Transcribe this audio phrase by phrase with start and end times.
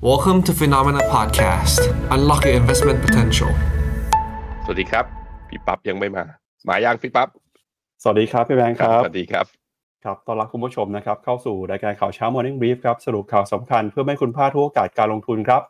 [0.00, 1.80] Welcome to Phenomena Podcast.
[2.14, 3.50] Unlock your investment potential.
[4.64, 5.04] สวัสดีครับ
[5.48, 6.24] พี่ปั๊บยังไม่มา
[6.68, 7.28] มายังพี่ปั๊บ
[8.02, 9.46] สวัสดีครับ พี่แบงค์ครับ สวัสดีครับ
[10.04, 15.62] ครับต้อนรับคุณผู้ชมนะครับ เข้าสู่รายการข่าวเช้า Morning Brief ครับ สรุปข่าวสำคัญเพื่อไม่ให้คุณพลาดทุกโอกาสการลงทุนครับ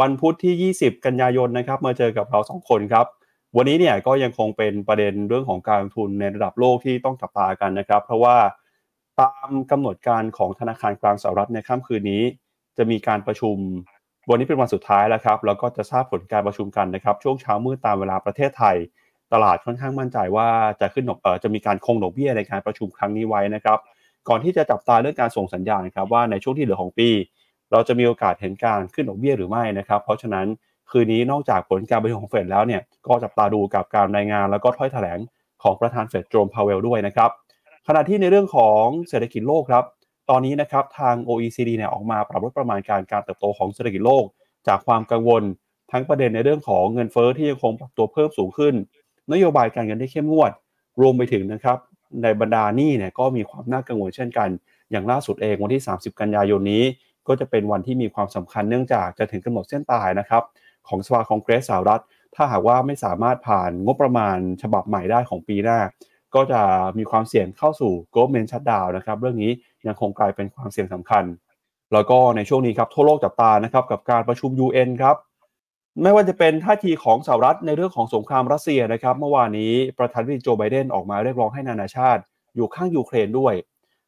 [0.00, 3.06] วันพุธที่ 20 กันยายนนะครับ มาเจอกับเราสองคนครับ
[3.56, 8.36] วันนี้เนี่ยก็ยังคงเป็นประเด็นเรื่องของการลงทุนในระดับโลกที่ต้องจับตากันนะครับ เพราะว่า
[9.20, 12.24] ตามกำหนดการของธนาคารกลางสหรัฐในค่ำคืนนี้
[12.78, 13.56] จะมีการประชุม
[14.30, 18.76] วันนี้เป็นวันสุดท้ายแล้วครับ แล้วก็จะทราบผลการประชุมกันนะครับ ช่วงเช้ามืดตามเวลาประเทศไทย
[19.32, 20.48] ตลาดค่อนข้างมั่นใจว่า
[20.80, 23.78] จะขึ้นดอกเอ่อจะมีการคงดอกเบี้ยในการประชุมครั้งนี้ไว้นะครับ
[24.28, 27.08] ก่อนที่จะจับตาเรื่องการส่งสัญญาณครับว่าในช่วงที่เหลือของปี
[27.72, 30.46] เราจะมีโอกาสเห็นการขึ้นดอกเบี้ยหรือไม่นะครับ เพราะฉะนั้น
[30.90, 35.18] คืนนี้นอกจากผลการประชุมของเฟดแล้วเนี่ยก็จับตาดูกับการรายงาน แล้วก็ถ้อยแถลง
[35.62, 37.30] ของประธานเฟดโจมพาวเวลด้วยนะครับ
[37.88, 39.84] ขณะที่ในเรื่องของเศรษฐกิจโลกครับ
[40.30, 44.24] ตอนนี้นะครับทาง OECD เนี่ยออกมาปรับลดประมาณการการเติบโตของเศรษฐกิจโลก
[44.68, 45.42] จากความกังวล
[45.92, 48.74] ทั้งประเด็นในเรื่องของเงินเฟ้อที่ยังคงปรับตัวเพิ่มสูงขึ้น
[49.32, 50.52] นโยบายการเงินที่เข้มงวด
[51.00, 51.78] รวมไปถึงนะครับ
[52.22, 54.48] ในบรรดาหนี้เนี่ยก็มีความน่ากังวลเช่นกัน
[54.90, 56.84] อย่างล่าสุดเองวันที่ 30 กันยายนนี้
[57.28, 60.42] ก็จะเป็นวันที่มีความสำคัญเนื่องจากจะถึงกำหนดเส้นตายนะครับ
[60.88, 62.02] ของสภาคองเกรสสหรัฐ
[62.34, 65.78] ถ้าหากว่าไม่สามารถผ่านงบประมาณฉบับใหม่ได้ของปีหน้า
[66.36, 66.62] ก็จะ
[66.98, 69.52] มีความเสี่ยงเข้าสู่ government shutdown นะครับเรื่องนี้
[69.86, 71.24] ยังคงกลายเป็นความเสี่ยงสำคัญ
[71.92, 75.16] แล้วก็ในช่วงนี้ครับทั่วโลกจับตานะครับกับการประชุม UN ครับ
[76.02, 82.22] ไม่ว่าจะเป็นท่าทีของสหรัฐในเรื่องของสงครามรัสเซียนะครับ เมื่อวานนี้ประธานาธิบดีโจไบเดนออกมาเรียกร้องให้นานาชาติ
[82.56, 83.54] อยู่ข้างยูเครนด้วย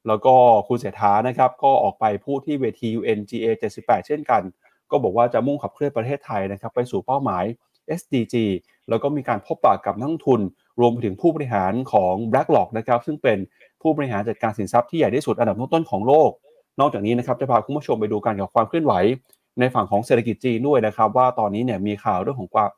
[0.06, 0.34] แล้วก็
[0.68, 3.46] คุณเศรษฐานะครับก็ออกไปพูดที่เวที UNGA
[3.78, 4.42] 78 เช่นกัน
[4.90, 7.44] ก็บอกว่าจะมุ่งขับเคลื่อนประเทศไทยนะครับไปสู่เป้าหมาย
[8.00, 8.34] SDG
[8.88, 10.40] แล้วก็มีการพบปะกับนักทุน
[10.80, 13.38] รวมไปถึงผู้บริหารของ BlackRock นะครับซึ่งเป็น
[13.82, 16.30] ผู้บริหารจัดการสินทรัพย์ที่ใหญ่ที่สุดอันดับต้นๆของโลก
[16.80, 18.94] นอกจากนี้นะครับจะพาคุณผู้ชมไปดูการกับความเคลื่อนไหว
[19.60, 22.70] ในฝั่งของเศรษฐกิจจีนด้วยนะครับ ว่าตอนนี้เนี่ยมีข่าวเรื่องของความ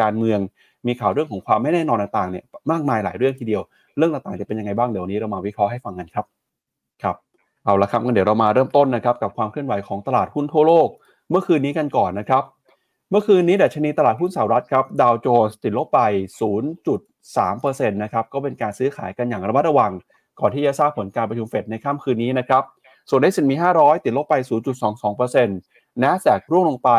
[0.00, 0.38] การเมือง
[0.86, 3.62] มีข่าวเรื่องของความไม่แน่นอนต่างๆเนี่ยมากมายหลายเรื่องทีเดียว
[3.96, 6.26] เรื่องต่างๆจะเป็นยังไงบ้างเดี๋ยวนี้เรามาวิเคราะห์ให้ฟังกันครับ
[7.02, 7.16] ครับ
[7.64, 10.88] เอาละครับงั้นเดี๋ยวเรามาเริ่มต้นนะครับกับความเคลื่อนไหวของตลาดหุ้นทั่วโลก
[11.30, 12.42] เมื่อคืนนี้กันก่อนนะครับ
[13.10, 16.00] เมื่อคืนนี้ดัชนีตลาดหุ้นสหรัฐครับดาวโจนส์ติดลบไป
[17.34, 19.92] 3%นะครับก็เป็นการซื้อขายกันอย่างระมัดระวัง
[20.40, 22.62] ก่อนที่จะทราบผลการประชุมเฟดในค่ำคืนนี้นะครับ
[23.10, 24.34] ส่วน S&P 500 ติดลบไป
[25.20, 26.90] 0.22% NASDAQ ร่วงลงไป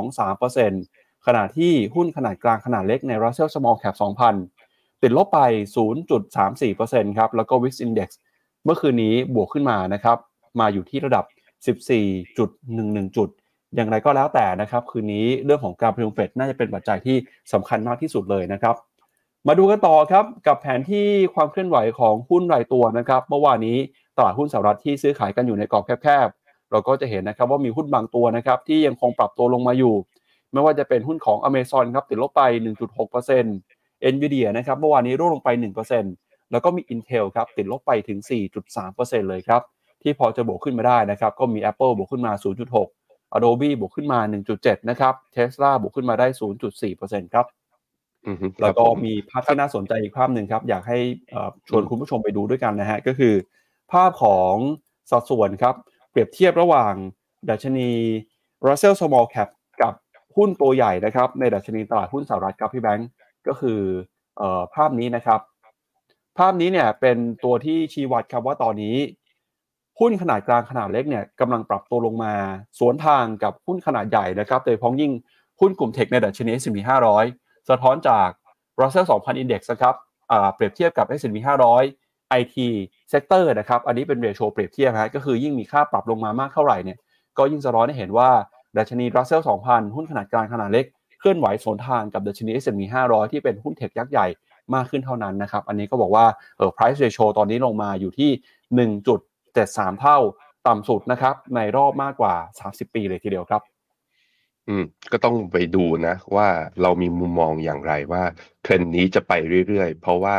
[0.00, 3.96] 0.23%ขณะที่หุ้นขนาดกลางขนาดเล็กใน Russell Small Cap
[4.48, 5.40] 2,000 ติดลบไป
[6.26, 8.08] 0.34%ครับแล้วก็ Wix Index
[8.64, 10.18] เมื่อคืนนี้บวกขึ้นมานะครับ
[10.60, 11.24] มาอยู่ที่ระดับ
[12.00, 13.28] 14.11 จุด
[13.74, 17.16] อย่างไรก็แล้วแต่นะครับ คืนนี้เรื่องของการประชุมเฟดน่าจะเป็นปัจจัยที่
[17.52, 18.76] สำคัญมากที่สุดเลยนะครับ
[19.48, 23.78] มาดูกันต่อครับกับแผนที่ความเคลื่อนไหวของหุ้นรายตัวนะครับ เมื่อวานนี้
[24.16, 29.94] ตลาดหุ้นสหรัฐที่ซื้อขายกันอยู่ในกรอบแคบๆ เราก็จะเห็นนะครับว่ามีหุ้นบางตัวนะครับที่ยังคงปรับตัวลงมาอยู่
[30.52, 32.42] ไม่ว่าจะเป็นหุ้นของ Amazon ครับติดลบไป
[33.28, 35.48] 1.6% Nvidia นะครับเมื่อวานนี้ร่วงลงไป
[36.00, 38.18] 1%แล้วก็มี Intel ครับติดลบไปถึง
[38.74, 39.62] 4.3%เลยครับ
[40.02, 42.32] ที่พอจะบวกขึ้นมาได้นะครับก็มี Apple บวกขึ้นมา
[42.84, 44.20] 0.6 Adobe บวกขึ้นมา
[44.54, 46.26] 1.7 นะครับ Tesla บวกขึ้นมาได้
[46.80, 47.46] 0.4%ครับ
[48.62, 50.98] แล้วก็ครับผมีภาพที่น่าสนใจอีกภาพหนึ่งครับ อยากให้
[51.30, 53.34] เอ่อชวนคุณผู้ชมไปดูด้วยกันนะฮะก็คือ
[53.92, 54.54] ภาพของ
[55.10, 55.74] สัดส่วนครับ
[56.10, 56.94] เปรียบเทียบระหว่าง
[57.50, 57.90] ดัชนี
[58.66, 59.48] Russell Small Cap
[59.82, 59.94] กับ
[60.36, 63.08] หุ้นตัวใหญ่นะครับ ในดัชนีตลาดหุ้นสหรัฐครับพี่แบงก์
[63.46, 63.80] ก็คือ
[64.38, 65.40] เอ่อภาพนี้นะครับ
[66.38, 68.96] ภาพนี้เนี่ยเป็นตัวที่ชี้วัดครับว่าตอนนี้
[70.00, 72.34] หุ้นขนาดกลางขนาดเล็กเนี่ยกำลังปรับตัวลงมา
[72.78, 75.12] สวนทางกับหุ้นขนาดใหญ่นะครับโดยเฉพาะยิ่ง
[75.60, 78.28] หุ้นกลุ่มเทคในดัชนี S&P 500 สะท้อนจาก
[78.80, 79.94] Russell 2000 Index นะครับ
[80.54, 82.56] เปรียบเทียบกับ S&P 500 IT
[83.12, 86.98] Sector นะครับ อันนี้เป็นเรโชเปรียบเทียบฮะก็คือยิ่งมีค่าปรับลงมามากเท่าไหร่เนี่ย
[87.38, 88.30] ก็ยิ่งสะท้อนให้เห็นว่า
[88.76, 90.84] ดัชนี Russell 2000 หุ้นขนาดกลางขนาดเล็ก
[91.18, 94.26] เคลื่อนไหวสวนทางกับดัชนี S&P 500 ที่เป็นหุ้นเทคยักษ์ใหญ่
[94.74, 98.30] มากขึ้นเท่านั้นนะครับ อันนี้ก็บอกว่าเออ price ratio ตอนนี้ลงมาอยู่ที่
[99.20, 100.18] 1.73 เท่า
[100.68, 102.34] ต่ำสุดนะครับในรอบมากกว่า
[102.64, 103.62] 30 ปีเลยทีเดียวครับ
[104.68, 106.48] อืม ก็ต้องไปดูนะว่า
[106.82, 108.22] เรามีมุมมองอย่างไรว่า
[108.62, 109.32] เทรนด์นี้จะไป
[109.68, 110.36] เรื่อย ๆ เพราะว่า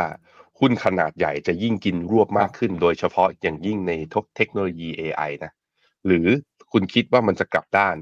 [0.60, 3.92] หุ้นขนาดใหญ่จะยิ่งกินรวบมากขึ้น โดยเฉพาะอย่างยิ่งใน
[4.36, 5.52] เทคโนโลยี AI นะ
[6.06, 6.26] หรือ
[6.72, 7.96] คุณคิดว่ามันจะกลับด้าน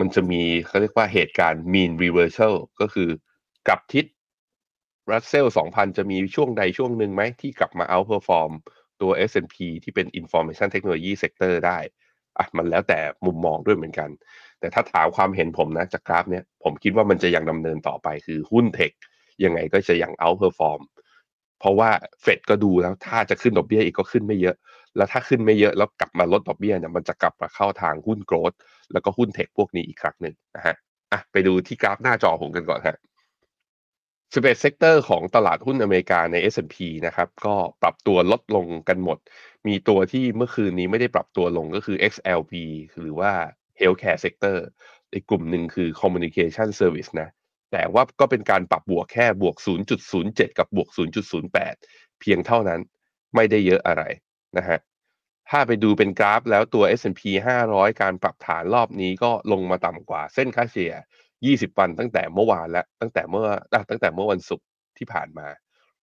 [0.00, 3.08] มันจะมีเขาเรียกว่าเหตุการณ์ mean reversal ก็คือ
[3.68, 4.04] กลับทิศ
[5.10, 8.52] Russell 2000 จะมีช่วงใดช่วงหนึ่งไหมที่กลับมา outperform
[9.00, 11.78] ตัว S&P ที่เป็น information technology sector ได้
[12.38, 14.10] อะมันแล้วแต่มุมมองด้วยเหมือนกัน
[14.60, 18.92] แต่ถ้าถามความเห็นผมนะจากกราฟเนี่ยผมคิดว่ามันจะยังดำเนินต่อไปคือหุ้น tech
[19.44, 20.80] ยังไงก็จะยัง outperform
[21.60, 21.90] เพราะว่า
[22.22, 24.56] เฟดก็ดูแล้วถ้าจะขึ้นดอกเบี้ยอีกก็ขึ้นไม่เยอะ
[24.96, 28.52] แล้วถ้าขึ้นไม่เยอะแล้วกลับมาลดดอกเบี้ยเนี่ยมันจะกลับมาเข้าทางหุ้น growth
[28.92, 30.74] แล้วก็หุ้น tech พวกนี้อีกครั้งหนึ่งนะฮะ
[31.12, 32.96] อะไปดูที่กราฟหน้าจอผมกันก่อนฮะ
[34.34, 36.76] 11 sector ของตลาดหุ้นอเมริกาใน S&P
[37.06, 39.18] นะครับก็ปรับตัวลดลงกันหมด
[39.66, 42.52] มีตัวที่เมื่อคืนนี้ไม่ได้ปรับตัวลงก็คือ XLP
[43.00, 43.32] หรือว่า
[43.80, 44.58] Healthcare Sector
[45.12, 47.28] อีกกลุ่มหนึ่งคือ Communication Service นะ
[47.72, 49.56] แต่ว่าก็เป็นการปรับบวกแค่บวก
[50.06, 50.88] 0.07 กับบวก
[51.54, 52.80] 0.08 เพียงเท่านั้น
[53.34, 54.02] ไม่ได้เยอะอะไร
[54.58, 54.78] นะฮะ
[55.50, 57.22] ถ้าไปดูเป็นกราฟแล้วตัว S&P
[57.64, 60.92] 500 การปรับฐานรอบนี้ก็ลงมาต่ำกว่าเส้นค่าเฉลี่ย
[61.36, 63.48] 20 วันตั้งแต่เมื่อวานและตั้งแต่เมื่อ
[63.90, 64.66] ตั้งแต่เมื่อวันศุกร์
[64.98, 65.46] ที่ผ่านมา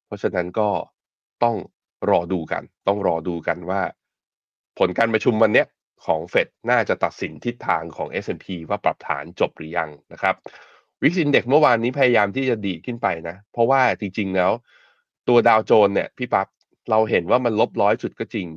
[0.06, 0.70] เพราะฉะนั้นก็
[1.44, 1.56] ต้อง
[2.10, 3.82] รอดูกัน ต้องรอดูกันว่า
[4.80, 5.64] ผลการประชุมวันนี้
[6.06, 10.36] ของเฟดน่าจะตัดสินทิศทางของ S&P ว่าปรับฐานจบหรือยังนะครับ
[11.02, 14.52] วิกซินเด็กเมื่อวานนี้พยายามที่จะดีขึ้นไปนะ เพราะว่าจริงๆแล้ว
[15.28, 16.48] ตัวดาวโจนเนี่ยพี่ปับ๊บ
[16.90, 18.48] เราเห็นว่ามันลบร้อยจุดก็จริง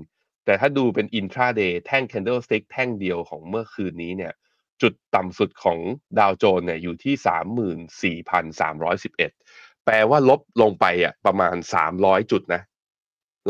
[0.45, 4.33] แต่ถ้าดูเป็นอินทราเดย์แท่ง candlestick แท่งเดียวของเมื่อคืนนี้เนี่ย
[4.83, 5.79] จุดต่ำสุดของ
[6.19, 7.15] ดาวโจนส์เนี่ยอยู่ที่
[8.61, 11.57] 34,311 แปลว่าลบลงไปอะประมาณ
[11.95, 12.63] 300 จุดนะ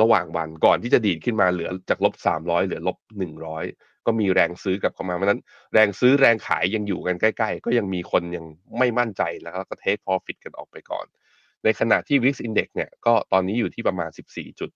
[0.00, 2.96] ระหว่างวันก่อนที่จะดีดขึ้นมาเหลือจากลบ300เหลือลบ
[3.52, 5.40] 100ก็มีแรงซื้อกลับเข้ามาเพราะนั้น
[5.72, 8.44] แรงซื้อแรงขายยังอยู่กันใกล้ๆ ก็ยังมีคนยัง
[8.78, 11.06] ไม่มั่นใจแล้วก็ take profit กันออกไปก่อน
[11.64, 14.70] ในขณะที่ VIX Index เนี่ยก็ตอนนี้อยู่ที่ประมาณ 14 จุด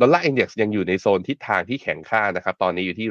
[0.00, 3.08] Dollar Index ยังอยู่ในโซนทิศทางที่แข็งค่านะครับ ตอนนี้อยู่ที่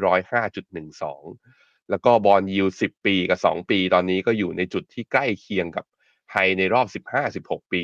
[0.73, 5.85] 105.12แล้วก็บอลยู10ปีกับ2ปี ตอนนี้ก็อยู่ในจุดที่ใกล้เคียงกับ
[6.31, 6.87] ไฮในรอบ
[7.31, 7.83] 15-16ปี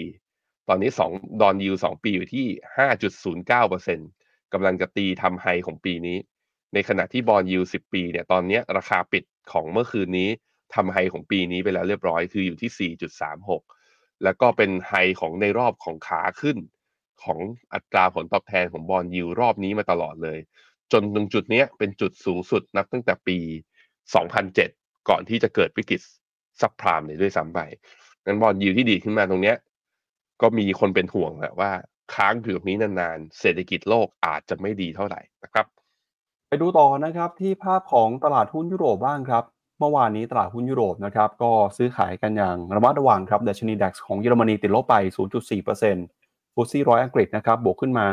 [0.70, 2.46] ตอนนี้2ดอนยู2ปีอยู่ที่
[3.66, 6.18] 5.09%กำลังจะตีทำไฮของปีนี้
[6.74, 10.30] ในขณะที่บอลยู10 ปีเนี่ยตอนนี้ราคาปิดของเมื่อคืนนี้
[10.76, 12.92] ทำไฮของปีนี้ไปแล้วเรียบร้อยคืออยู่ที่
[13.58, 16.58] 4.36 แล้วก็เป็นไฮของในรอบของขาขึ้น
[17.24, 17.40] ของ
[17.74, 20.40] อัตราผลตอบแทนของบอลยูรอบนี้มาตลอดเลย
[20.92, 23.38] จนตรงจุดนี้เป็นจุดสูงสุดนับตั้งแต่ปี
[24.24, 26.02] 2007 ก่อนที่จะเกิดวิกฤต
[26.62, 27.60] ซับพรามเลยด้วยซ้ำไป
[28.26, 29.58] งั้นบอลยูที่ดีขึ้นมาตรงเนี้ย
[30.42, 31.72] ก็มีคนเป็นห่วงแหละว่า
[32.14, 35.66] ค้างอยู่ตรงนี้นานๆ เศรษฐกิจโลกอาจจะไม่ดีเท่าไหร่นะครับ
[36.50, 39.44] ไปดูต่อนะครับที่ภาพของตลาดหุ้นยุโรปบ้างครับ
[39.80, 44.96] เมื่อวานนี้ตลาดหุ้นยุโรปนะครับก็ซื้อขายกันอย่างระมัดระวังครับดัชนีดัคของเยอรมนีติดลบไป
[45.96, 48.06] 0.4%ฟุตซี่ร้อยอังกฤษนะครับบวกขึ้นมา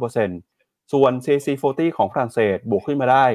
[0.00, 3.26] 0.09%ส่วน CAC 40 ของฝรั่งเศสบวกขึ้นมาได้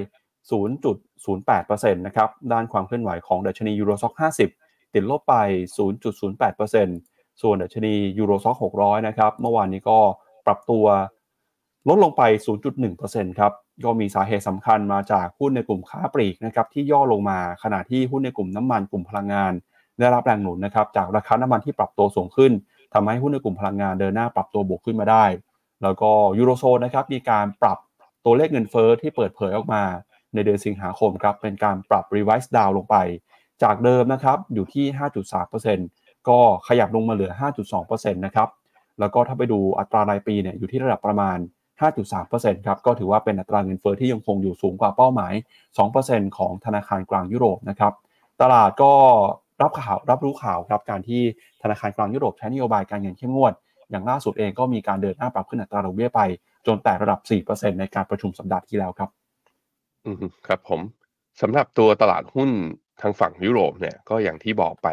[0.51, 4.13] 0.08%นะครับด้านความเคลื่อนไหวของดัชนียูโรซ็อก
[4.55, 5.35] 50 ติดลบไป
[5.77, 9.99] 0.08% ส่วนดัชนียูโรซ็อก600 นะครับ เมื่อวานนี้ก็
[10.45, 10.85] ปรับตัว
[11.89, 12.21] ลดลงไป
[12.81, 13.51] 0.1%ครับ
[13.85, 19.53] ก็มีสาเหตุสำคัญมาจากหุ้นในกลุ่มค้าปลีกนะครับที่ย่อลงมาขณะที่หุ้นในกลุ่มน้ำมันกลุ่มพลังงาน
[19.99, 22.51] ได้รับแรงหนุนนะครับจากราคาน้ำมันที่ปรับตัวสูงขึ้น
[22.93, 25.25] ทำให้หุ้นในกลุ่มพลังงานเดินหน้าปรับตัวบวกขึ้นมาได้
[25.83, 27.77] แล้วก็ยูโรโซนนะครับมีการปรับ
[28.25, 29.83] ตัวเลขเงินเฟอ้อที่เปิดเผยออกมา
[30.33, 32.95] ในเดือนสิงหาคมครับเป็นการปรับ revise down ลงไป
[33.63, 34.85] จากเดิมนะครับอยู่ที่
[35.71, 37.31] 5.3% ก็ขยับลงมาเหลือ
[37.73, 38.49] 5.2%นะครับ
[38.99, 41.37] แล้วก็ถ้าไปดูอัตรารายปีเนี่ยอยู่ที่ระดับประมาณ
[42.01, 45.33] 5.3%ครับ ก็ถือว่าเป็นอัตราเงินเฟอ้อที่ยังคงอยู่สูงกว่าเป้าหมาย
[45.85, 47.93] 2%ของธนาคารกลางยุโรปนะครับ
[48.41, 48.91] ตลาดก็
[49.61, 51.21] รับข่าวรับรู้ข่าวครับการที่
[51.63, 53.53] ธนาคารกลางยุโรปใช้นโยบายการเงินเข้มงวด
[53.89, 56.21] อย่างล่าสุดเองก็มีการเดินหน้าปรับขึ้นอัตราดอกเบี้ยไป
[56.67, 57.19] จนแต่ระดับ
[57.49, 59.09] 4%ในการประชุมสัปดาห์ที่แล้วครับ
[60.05, 60.15] อืม
[60.47, 60.81] ครับผม
[61.41, 62.49] สำหรับตัวตลาดหุ้น
[63.01, 64.87] ทางฝั่งยุโรปเนี่ยก็อย่างที่บอกไป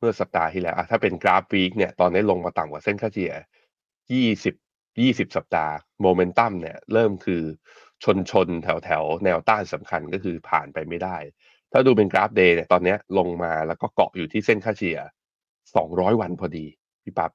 [0.00, 3.34] เมื่อสัปดาห์ที่แล้วถ้าเป็นกราฟวีคเนี่ยตอนนี้ลงมาต่ำกว่าเส้นค่าเฉลี่ย
[4.12, 4.54] 20
[5.00, 7.42] 20 สัปดาห์โมเมนตัมเนี่ยเริ่มคือ
[8.04, 11.16] ชนชนแถวแถวแนวต้านสำคัญก็คือผ่านไปไม่ได้
[11.72, 14.98] ถ้าดูเป็นกราฟเดย์เนี่ยตอนนี้ลงมาแล้วก็เกาะอยู่ที่เส้นค่าเฉลี่ย
[15.58, 16.66] 200 วันพอดี
[17.02, 17.30] พี่ปับ๊บ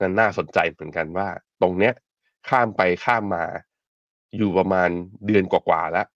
[0.00, 1.28] นั่นน่าสนใจเหมือนกันว่า
[1.62, 1.94] ตรงเนี้ย
[2.48, 3.44] ข้ามไปข้ามมา
[4.36, 4.90] อยู่ประมาณ
[5.26, 6.06] เดือนกว่าๆแล้ว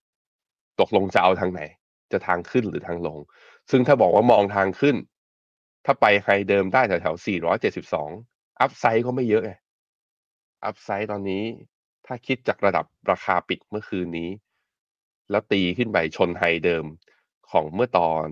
[0.81, 1.61] ตกลงจะเอาทางไหน
[2.13, 3.19] จะทางขึ้นหรือทางลง
[3.71, 4.97] ซึ่งถ้าบอกว่ามองทางขึ้น
[5.85, 7.25] ถ้าไปไฮเดิมได้แถวๆ
[7.93, 9.53] 472 upside ก็ไม่เยอะไง
[10.65, 11.45] upside ตอนนี้
[12.07, 14.31] ถ้าคิดจากระดับราคาปิดเมื่อคืนนี้
[15.31, 16.85] แล้วตีขึ้นไปชน high เดิม
[17.51, 18.29] ของเมื่อตอน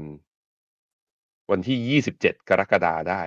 [1.50, 3.22] วันที่ 27 กรกฎาได้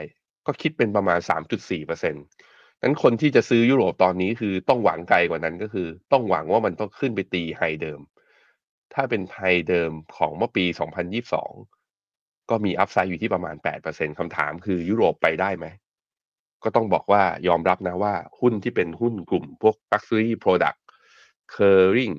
[0.45, 1.19] ก็คิดเป็นประมาณ
[1.65, 7.99] 3.4%นั้นคนที่จะซื้อยุโรปตอนนี้คือต้องหวังไกลกว่านั้นก็คือ ต้องหวังว่ามันต้องขึ้นไปตี high เดิม
[8.93, 10.65] ถ้าเป็น high เดิมของเมื่อปี
[11.31, 11.82] 2022
[12.49, 13.55] ก็มีอัพไซด์อยู่ที่ประมาณ
[13.87, 15.65] 8%คำถามคือยุโรปไปได้ไหม
[16.63, 20.79] ก็ต้องบอกว่ายอมรับนะว่าหุ้นที่เป็นหุ้นกลุ่มพวก Luxury Product
[21.53, 22.15] Kering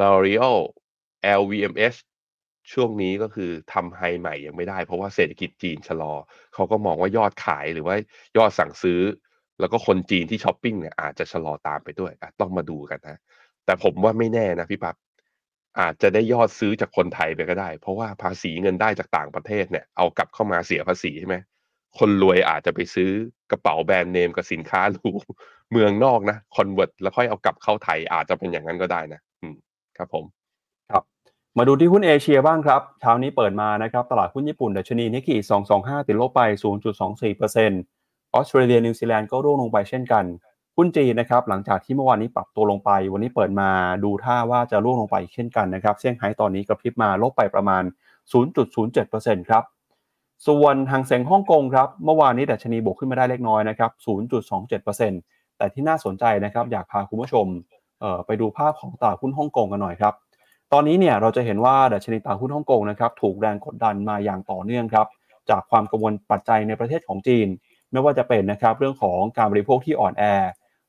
[0.00, 0.58] L'Oreal
[1.40, 1.98] LVMH
[2.72, 6.12] ช่วงนี้ก็คือทำไฮใหม่ยังไม่ได้ เพราะว่าเศรษฐกิจจีนชะลอ
[6.54, 7.96] เขาก็มองว่ายอดขายหรือว่า
[8.36, 9.00] ยอดสั่งซื้อ
[9.60, 13.18] แล้วก็คนจีนที่ช้อปปิ้งเนี่ยอาจจะชะลอตามไปด้วยต้องมาดูกันนะ
[13.64, 14.96] แต่ผมว่าไม่แน่นะพี่ปับ๊บ
[15.80, 21.36] อาจจะได้ยอดซื้อจากคนไทยไปก็ได้ เพราะว่าภาษีเงินได้จากต่างประเทศเนี่ยเอากลับเข้ามาเสียภาษีใช่ไหม
[21.98, 23.10] คนรวยอาจจะไปซื้อ
[23.50, 25.10] กระเป๋าแบรนด์เนมกับสินค้าหรู
[25.72, 29.54] เมืองนอกนะ convert แล้วค่อยเอากลับเข้าไทยอาจจะเป็นอย่างนั้นก็ได้นะอืม
[29.96, 30.24] ครับผม
[30.90, 31.02] ครับ
[31.58, 35.36] มาดูที่หุ้นเอเชียบ้างครับเช้านี้เปิดมานะครับ ตลาดหุ้นญี่ปุ่นดัชนีนิกเกอิ
[35.72, 36.42] 225 ติดลบไป
[37.12, 40.24] 0.24%ออสเตรเลียนิวซีแลนด์ก็ร่วงลงไปเช่นกัน
[40.80, 43.68] หุ้นจีนนะครับหลังจากที่เมื่อวานนี้ปรับตัวลงไป วันนี้เปิดมา
[44.04, 47.82] ดูท่าว่าจะร่วงลงไปเช่นกันนะครับเซี่ยงไฮ้ตอนนี้กระพริบมาลบไปประมาณ
[48.46, 49.62] 0.07%ครับ
[50.46, 53.90] ส่วนหางเสงฮ่องกงครับเมื่อวานนี้ดัชนีบวกขึ้นมาได้เล็กน้อยนะครับ
[54.54, 57.46] 0.27%แต่ที่น่าสนใจนะครับอยากพาคุณผู้ชม
[58.26, 60.14] ไปดูภาพของตลาดหุ้นฮ่องกงกันหน่อยครับ
[60.72, 65.06] ตอนนี้เนี่ยเราจะเห็นว่าดัชนีตลาดหุ้นฮ่องกงนะครับถูกแรงกดดันมาอย่างต่อเนื่องครับ
[65.50, 67.48] จากความกังวลปัจจัยในประเทศของจีน
[67.92, 70.24] ไม่ว่าจะเป็นนะครับเรื่องของการบริโภคที่อ่อนแอ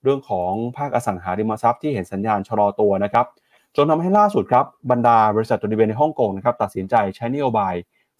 [0.04, 3.26] เรื่องของภาคอสังหาริมทรัพย์ที่เห็นสัญญาณชะลอตัวนะครับ
[3.76, 7.74] จนทำให้ล่าสุดครับบรรดาบริษัทจดทะเบียนในฮ่องกงนะครับตัดสินใจใช้นโยบาย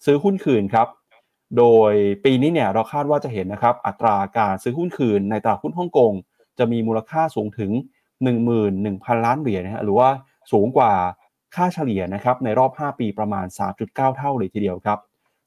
[0.04, 0.88] ซื้อหุ้นคืนครับ
[1.58, 1.92] โดย
[2.24, 6.12] ปีนี้เนี่ยเราคาดว่าจะเห็นนะครับอัตราการซื้อหุ้นคืนในตลาดหุ้นฮ่องกง
[6.58, 7.70] จะมีมูลค่าสูงถึง
[8.48, 10.08] 11,000 ล้านเหรียญนะฮะหรือว่า
[10.52, 10.92] สูงกว่า
[11.54, 13.46] ค่าเฉลี่ยนะครับในรอบ 5 ปีประมาณ
[13.80, 14.98] 3.9 เท่าเลยทีเดียวครับ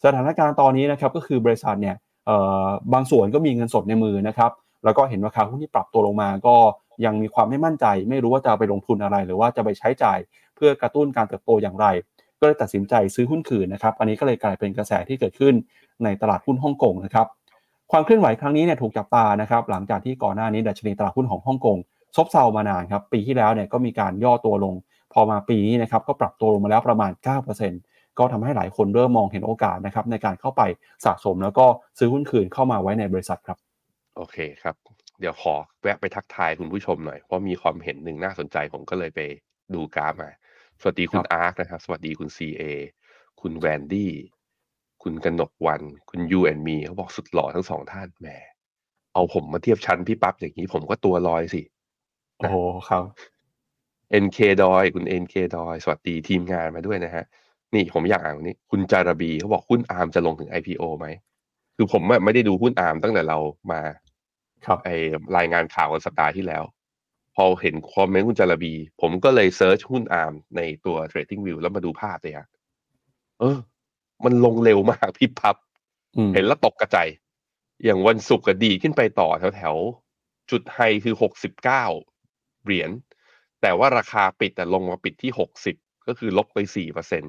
[0.04, 4.52] สถานการณ์ตอนนี้นะครับก็คือบริษัทเนี่ยเอ่อบางส่วนก็มีเงินสดในมือนะครับ
[4.84, 6.56] แล้วก็เห็นราคาหุ้นที่ปรับตัวลงมา ก็
[7.06, 10.20] ยังมีความไม่มั่นใจ ไม่รู้ว่าจะไปลงทุนอะไร หรือว่าจะไปใช้จ่าย
[10.56, 11.86] เพื่อกระตุ้นการเติบโตอย่างไร
[12.40, 15.54] ก็เลยตัดสินใจซื้อหุ้นคืนนะครับอันนี้ก็เลยกลายเป็นกระแสที่เกิดขึ้น
[16.04, 17.28] ในตลาดหุ้นฮ่องกงนะครับ
[17.92, 21.78] ความเคลื่อนไหวครั้งนี้เนี่ยถูกจับตานะครับหลังจากที่ก่อนหน้านี้ดัชนีตลาดหุ้นของฮ่องกง
[22.16, 24.74] ซบเซามานานครับปีที่แล้วเนี่ยก็มีการย่อตัวลง
[25.14, 27.12] พอมาปีนี้นะครับก็ปรับตัวลงมาแล้วประมาณ
[27.66, 30.62] 9%ก็ทำให้หลายคนเริ่มมองเห็นโอกาสนะครับในการเข้าไป
[31.06, 31.66] สะสมแล้วก็
[31.98, 33.58] ซื้อหุ้นคืนเข้ามาไว้ในบริษัทครับ
[34.16, 34.76] โอเคครับ
[35.20, 39.20] เดี๋ยวขอแวะไปทักทายคุณผู้ชมหน่อย เพราะมีความเห็นหนึ่งน่าสนใจผมก็เลยไป
[39.74, 40.32] ดูกราฟมา
[40.82, 42.64] สวัสดีคุณครับอาร์คนะครับ สวัสดีคุณ CA
[43.42, 44.14] คุณแวนดี้
[45.04, 48.28] คุณกนกวัน คุณยูแอนมีเขาบอกสุดหล่อทั้งสองท่านแหม
[49.14, 51.62] เอาผมมาเทียบชั้นพี่ปั๊บอย่างนี้ผมก็ตัวลอยสิ
[52.38, 52.56] โอ้โห
[52.90, 53.04] ครับ
[54.24, 57.24] NK ดอยคุณ NK ดอย สวัสดีทีมงานมาด้วยนะฮะ
[57.74, 61.08] นี่ผมอยากอ่านวันนี้ คุณจารบีเขาบอกหุ้น Arm จะลงถึง IPO ไหม
[61.76, 63.38] คือผมอะไม่ได้ดูหุ้น Arm ตั้งแต่เรา
[63.72, 63.82] มา
[64.66, 64.90] ครับไอ
[65.38, 66.64] รายงานข่าวกันสัปดาห์ที่แล้ว
[67.36, 72.48] พอเห็นคอมเมนต์คุณจารบี ผมก็เลย search หุ้น Arm ในตัว Trading View แล้วมาดูภาพเลยอะ
[73.40, 73.58] เออ
[74.26, 75.56] มันลงเร็วมากพี่พับ
[76.16, 77.10] อืมเห็นแล้วตกกระจาย
[77.84, 81.86] อย่างวันศุกร์ก็ดีขึ้นไปต่อแถวแถวๆจุดไฮคือหกสิบเก้า
[82.64, 82.90] เหรียญ
[83.62, 85.76] แต่ว่าราคาปิดแต่ลงมาปิดที่หกสิบ
[86.08, 87.24] ก็คือลบไปสี่เปอร์เซ็น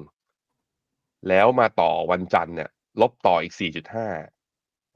[1.29, 2.69] แล้วมาต่อวันจันทร์เนี่ย
[3.01, 4.07] ลบต่ออีกสี่จุดห้า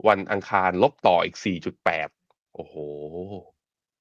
[0.07, 2.07] วันอังคารลบต่ออีกสี่จุดแปด
[2.59, 2.77] โอ้โห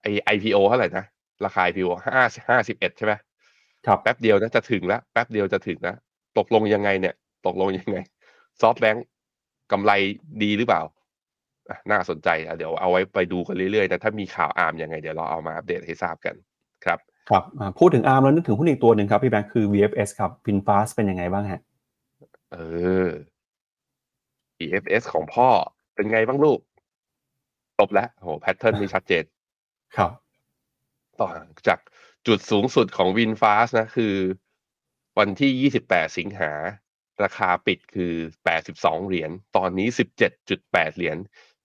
[0.03, 1.05] ไอ IPO เท่าไหร่นะ
[1.45, 3.13] ราคา IPO ห้าห้าสิบเอ็ดใช่ไหม
[3.87, 5.95] ครับแป๊บเดียวนะจะถึงแล้วแป๊บเดียวจะถึงนะ
[6.39, 7.15] ตกลงยังไงเนี่ย
[7.47, 7.99] ตกลงยังไง
[8.61, 9.07] ซอฟแบงก์
[9.73, 9.93] กำไร
[10.43, 10.83] ดีหรือเปล่า
[11.69, 16.35] อะน่าสนใจอะเดี๋ยวเอาไว้ไปดูกันเรื่อยๆนะถ้ามีข่าว Arm ยังไง เดี๋ยวเราเอามาอัปเดตให้ทราบกัน
[16.85, 16.99] ครับ
[17.31, 21.61] ครับอ่าพูดถึง Arm แล้วนึกถึงหุ้นอีกตัวหนึ่งครับพี่แบงค์คือ VFS ครับ VinFast เป็นยังไงบ้างฮะ
[22.53, 22.57] เอ
[23.07, 23.09] อ
[24.65, 25.49] VFS ของพ่อ
[25.95, 26.59] เป็นไงบ้างลูก
[27.79, 29.25] จบแล้วโห pattern นี่ชัดเจน
[29.97, 30.11] ครับ
[31.21, 31.29] ต่อ
[31.69, 31.79] จาก
[32.27, 34.15] จุดสูงสุดของ VinFast นะคือ
[35.19, 36.53] วันที่ 28 สิงหา
[37.25, 38.13] ราคาปิดคือ
[38.61, 39.89] 82 เหรียญตอนนี้
[40.43, 41.17] 17.8 เหรียญ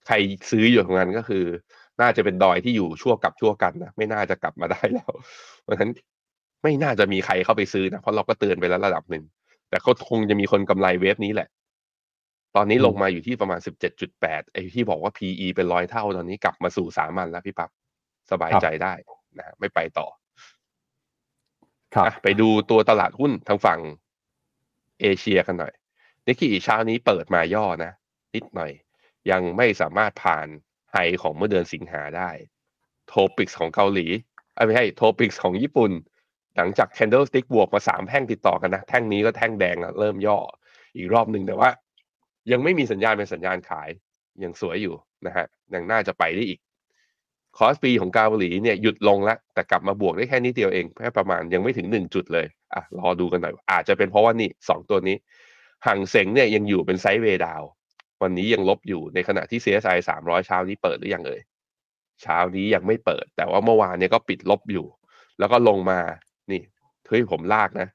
[0.08, 0.16] ใคร
[0.52, 1.46] ซื้ออยู่ตรงนั้นก็คือ
[2.02, 5.12] น่าจะเป็นดอยที่อยู่ชั่วกับชั่วกันนะไม่น่าจะกลับมาได้แล้ว
[5.64, 5.92] เพราะฉะนั้น
[6.64, 9.24] ไม่น่าจะมีใครเข้าไปซื้อนะเพราะเราก็เตือนไปแล้วระดับหนึ่ง
[9.70, 11.48] แต่ก็คงจะมีคนกำไรเวฟนี้แหละ
[12.56, 13.60] ตอนนี้อืมลงมาอยู่ที่ประมาณ
[14.06, 17.70] 17.8ไอ้ที่บอกว่า PE เป็นร้อยเท่าตอนนี้กลับมาสู่สามัญแล้วพี่ปับ๊บ
[18.32, 18.94] สบายใจได้
[19.38, 20.08] นะไม่ไปต่อ
[21.96, 23.80] ครับอะไปดูตัวตลาดหุ้นทางฝั่ง
[25.02, 25.74] เอเชียกันหน่อย
[26.26, 27.92] นิกกี้เช้านี้เปิดมาย่อนะ
[28.36, 28.72] นิดหน่อย
[29.32, 30.48] ยังไม่สามารถผ่าน
[30.92, 32.30] ไฮของเมื่อเดือนสิงหาได้
[33.08, 34.08] โทปิกของเกาหลี
[34.56, 35.92] เอ้ยไม่ใช่โทปิกของญี่ปุ่น
[36.58, 40.38] หลังจาก candlestick บวกมาสามแท่งติดต่อกันนะ แท่งนี้ก็แท่งแดงอะเริ่มย่อ
[40.96, 41.70] อีกรอบหนึ่งแต่ว่า
[42.52, 43.90] ยังไม่มีสัญญาณเป็นสัญญาณขาย
[44.44, 44.96] ยังสวยอยู่
[45.26, 46.60] นะฮะยังน่าจะไปได้อีก
[47.58, 55.18] KOSPI ของเกาหลีเนี่ยหยุดลงแล้ว แต่กลับมาบวกได้แค่นิดเดียวเองแค่ประมาณยังไม่ถึงหนึ่งจุดเลยอะรอดูกันหน่อย อาจจะเป็นเพราะว่านี่สองตัวนี้
[55.86, 57.64] ฮั่งเส็งเนี่ยยังอยู่เป็น sideway down
[58.22, 61.42] วันนี้ยังลบอยู่ในขณะที่ CSI 300 เช้านี้เปิดหรือยังเอ่ย
[62.22, 64.86] เช้านี้ยังไม่เปิด แต่ว่าเมื่อวานเนี่ยก็ปิดลบอยู่
[65.40, 66.00] แล้วก็ลงมา
[66.52, 66.62] นี่
[67.08, 67.88] เฮ้ยผมลากนะ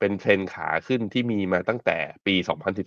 [0.00, 2.34] เป็นเทรนด์ขาขึ้นที่มีมาตั้งแต่ปี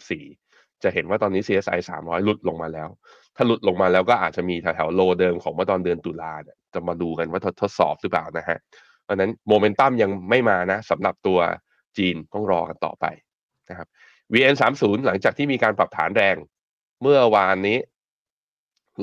[0.02, 0.51] 2014
[0.84, 2.90] จะเห็นว่าตอนนี้ CSI 300หลุดลงมาแล้ว
[3.36, 8.58] ถ้าหลุดลงมาแล้วก็อาจจะมีแถวๆโลเดิมของเมื่อตอนเดือนตุลาเนี่ยจะมาดูกันว่าทดทดสอบหรือเปล่านะฮะ
[9.04, 11.40] เพราะนั้นโมเมนตัมยังไม่มานะสำหรับตัว
[11.98, 13.06] จีนต้องรอกันต่อไป
[13.70, 13.88] นะครับ
[14.34, 16.36] VN 3 0หลังจากที่มีการปรับฐานแรง
[17.02, 17.78] เมื่อวานนี้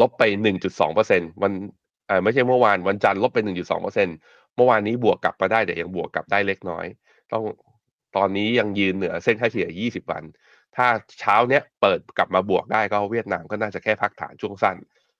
[0.01, 0.23] ลบไป
[0.83, 1.53] 1.2%วัน
[2.07, 3.39] เออไม่ใช่เมื่อวานวันจันทร์ลบไป
[3.83, 6.87] 1.2%เมื่อวานนี้บวกกลับมาได้แต่ยังบวกกลับได้เล็กน้อย
[7.33, 7.45] ต้อง
[8.17, 10.23] ตอนนี้ยังยืนเหนือเส้นค่าเฉลี่ย 20 วัน
[10.79, 10.89] ถ้า
[11.21, 14.77] เช้าเนี้ยเปิดกลับมาบวกได้ก็เวียดนามก็น่าจะแค่พักฐานช่วงสั้น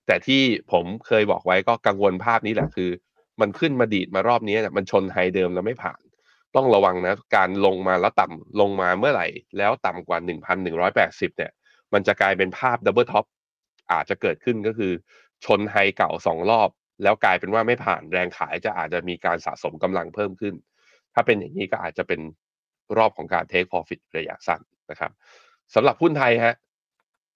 [0.07, 2.91] แต่ที่ผมเคยบอกไว้ก็กังวลภาพนี้แหละคือ
[3.41, 6.01] มันขึ้นมาดีดมารอบนี้เนี่ยมันชน high เดิมแล้วไม่ผ่าน
[6.57, 10.19] ต้องระวังนะ การลงมาแล้วต่ำลงมาเมื่อไหร่ แล้วต่ำกว่า
[10.79, 11.53] 1,180 เนี่ย
[11.93, 13.25] มันจะกลายเป็นภาพ double top
[13.93, 14.93] อาจจะเกิดขึ้นก็คือ
[15.45, 16.69] ชน high เก่าสองรอบ
[17.03, 20.55] แล้วกลายเป็นว่าไม่ผ่านแรงขายจะอาจจะมีการสะสมกำลังเพิ่มขึ้น
[21.15, 22.21] ถ้าเป็นอย่างนี้ก็อาจจะเป็น
[22.97, 24.61] รอบของการเทคพอฟิตระยะสั้น
[24.91, 25.13] นะครับ
[25.75, 26.55] สำหรับหุ้นไทยฮะ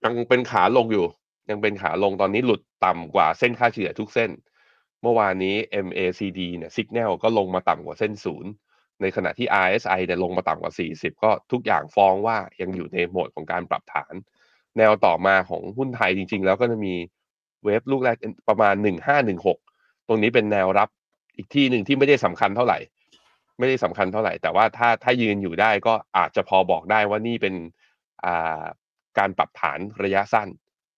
[0.04, 1.06] ยังเป็นขาลงอยู่
[1.50, 4.30] ยังเป็นขาลงตอนนี้หลุดต่ำกว่าเส้นค่าเฉลี่ยทุกเส้น
[5.02, 8.50] เมื่อวานนี้ MACD เนี่ย Signal ก็ลงมาต่ำกว่าเส้นศูนย์
[9.00, 14.14] ในขณะที่ RSI เนี่ยลงมาต่ำกว่า 40 ก็ทุกอย่างฟ้องว่ายังอยู่ในโหมดของการปรับฐาน
[14.78, 16.94] แนวต่อมาของหุ้นไทยจริง ๆ แล้วก็จะมี
[17.64, 18.16] เวฟลูกแรก
[18.48, 18.74] ประมาณ
[19.40, 20.88] 1516 ตรงนี้เป็นแนวรับ
[21.36, 22.78] อีกที่หนึ่งที่ไม่ได้สำคัญเท่าไหร่
[23.58, 27.54] ไม่ได้สำคัญเท่าไหร่ แต่ว่าถ้าถ้ายืนอยู่ได้ก็อาจจะพอบอกได้ว่านี่เป็น
[29.18, 30.48] การปรับฐานระยะสั้น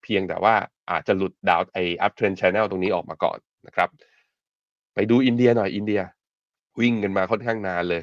[0.03, 0.55] เพียงแต่ว่า
[0.91, 3.89] อาจจะหลุดดาวไอ up trend channel ตรงนี้ออกมาก่อนนะครับ
[4.95, 6.01] ไปดูอินเดียหน่อยอินเดีย
[6.81, 8.03] วิ่งกันมาค่อนข้างนานเลย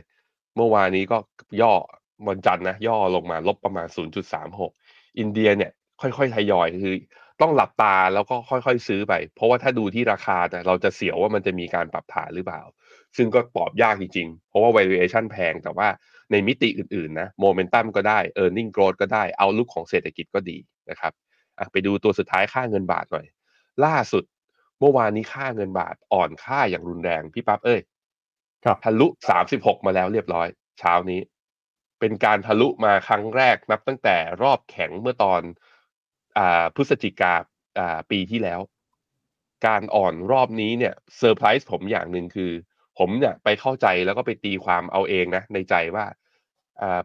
[0.56, 1.18] เมื่อวานนี้ก็
[1.62, 1.74] ย่อ
[2.28, 3.88] วันจันทร์นะ ย่อลงมาลบประมาณ
[4.54, 6.96] 0.36 อินเดียเนี่ยค่อยๆทยอยคือ
[7.42, 12.62] ต้องหลับตาแล้วก็ค่อยๆซื้อไป เพราะว่าถ้าดูที่ราคาเนี่ยเราจะเสียวว่ามันจะมีการปรับฐานหรือเปล่า
[13.18, 15.88] ซึ่งก็ตอบยากจริงๆ เพราะว่า valuation แพงแต่ว่า
[16.32, 20.58] ในมิติอื่นๆนะโมเมนตัมก็ได้ e a r n i n g growth ก็ได้เอาลุกของเศรษฐกิจก็ดี
[20.90, 21.14] นะครับ
[21.58, 23.26] อะไปดูตัวสุดท้ายค่าเงินบาทหน่อย
[23.86, 24.24] ล่าสุด
[24.80, 27.82] เมื่อวานนี้ค่าเงินบาทอ่อนค่าอย่างรุนแรงพี่ปั๊บเอ้ย
[28.64, 29.08] ครับทะลุ
[29.48, 30.48] 36มาแล้วเรียบร้อย
[30.80, 31.20] เช้านี้
[32.00, 35.42] เป็นการทะลุมาครั้งแรกนับตั้งแต่รอบแข็งเมื่อตอน
[36.38, 37.34] อ่าพฤศจิกา
[37.80, 38.60] อ่าปีที่แล้ว
[39.68, 42.52] การอ่อนรอบนี้เนี่ยเซอร์ไพรส์ผมอย่างหนึ่งคือ
[42.98, 46.16] ผมเนี่ยไปเข้าใจแล้วก็ไปตีความเอาเองนะในใจว่าอ่า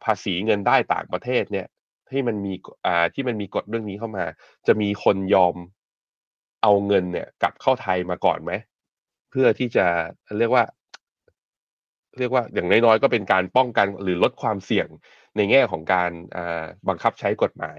[0.05, 1.67] ภาษีเงินได้ต่างประเทศเนี่ย
[2.11, 2.53] ที่มันมี
[2.87, 4.25] อ่าที่มันมีกฎเรื่องนี้เข้ามา
[4.67, 5.57] จะมีคนยอม
[6.63, 8.53] เอาเงินเนี่ย กลับเข้าไทยมาก่อนไหม
[9.31, 9.87] เพื่อที่จะ
[10.39, 10.65] เรียกว่า
[12.19, 14.89] เรียกว่าอย่างน้อยๆก็เป็นการป้องกันหรือลดความเสี่ยง
[15.37, 16.11] ในแง่ของการ
[16.89, 17.79] บังคับใช้กฎหมาย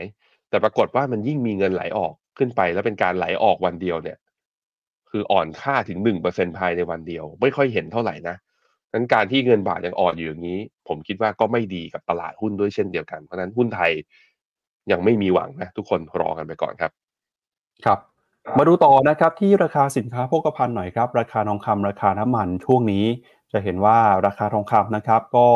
[0.50, 4.18] แต่ปรากฏว่ามันยิ่งมีเงินไหลออกขึ้นไป แล้วเป็นการไหลออกวันเดียวเนี่ย
[5.10, 8.36] คืออ่อนค่าถึงหนึ่งเปอร์เซ็นภายในวันเดียว ไม่ค่อยเห็นเท่าไหร่นะ
[8.94, 13.92] งั้นการที่เงินบาทยังอ่อนอยู่อย่างนี้ ผมคิดว่าก็ไม่ดีกับตลาดหุ้นด้วยเช่นเดียวกัน เพราะนั้นหุ้นไทย
[14.92, 16.92] ยังไม่มีหวังนะทุกคนรอกันไปก่อนครับ
[17.86, 18.00] ครับ
[18.58, 23.06] มาดูต่อนะครับที่ราคาสินค้าโภคภัณฑ์หน่อยครับ ราคาทองคำราคาน้ำมันช่วงนี้
[23.52, 25.48] จะเห็นว่าราคาทองคำนะครับ ก็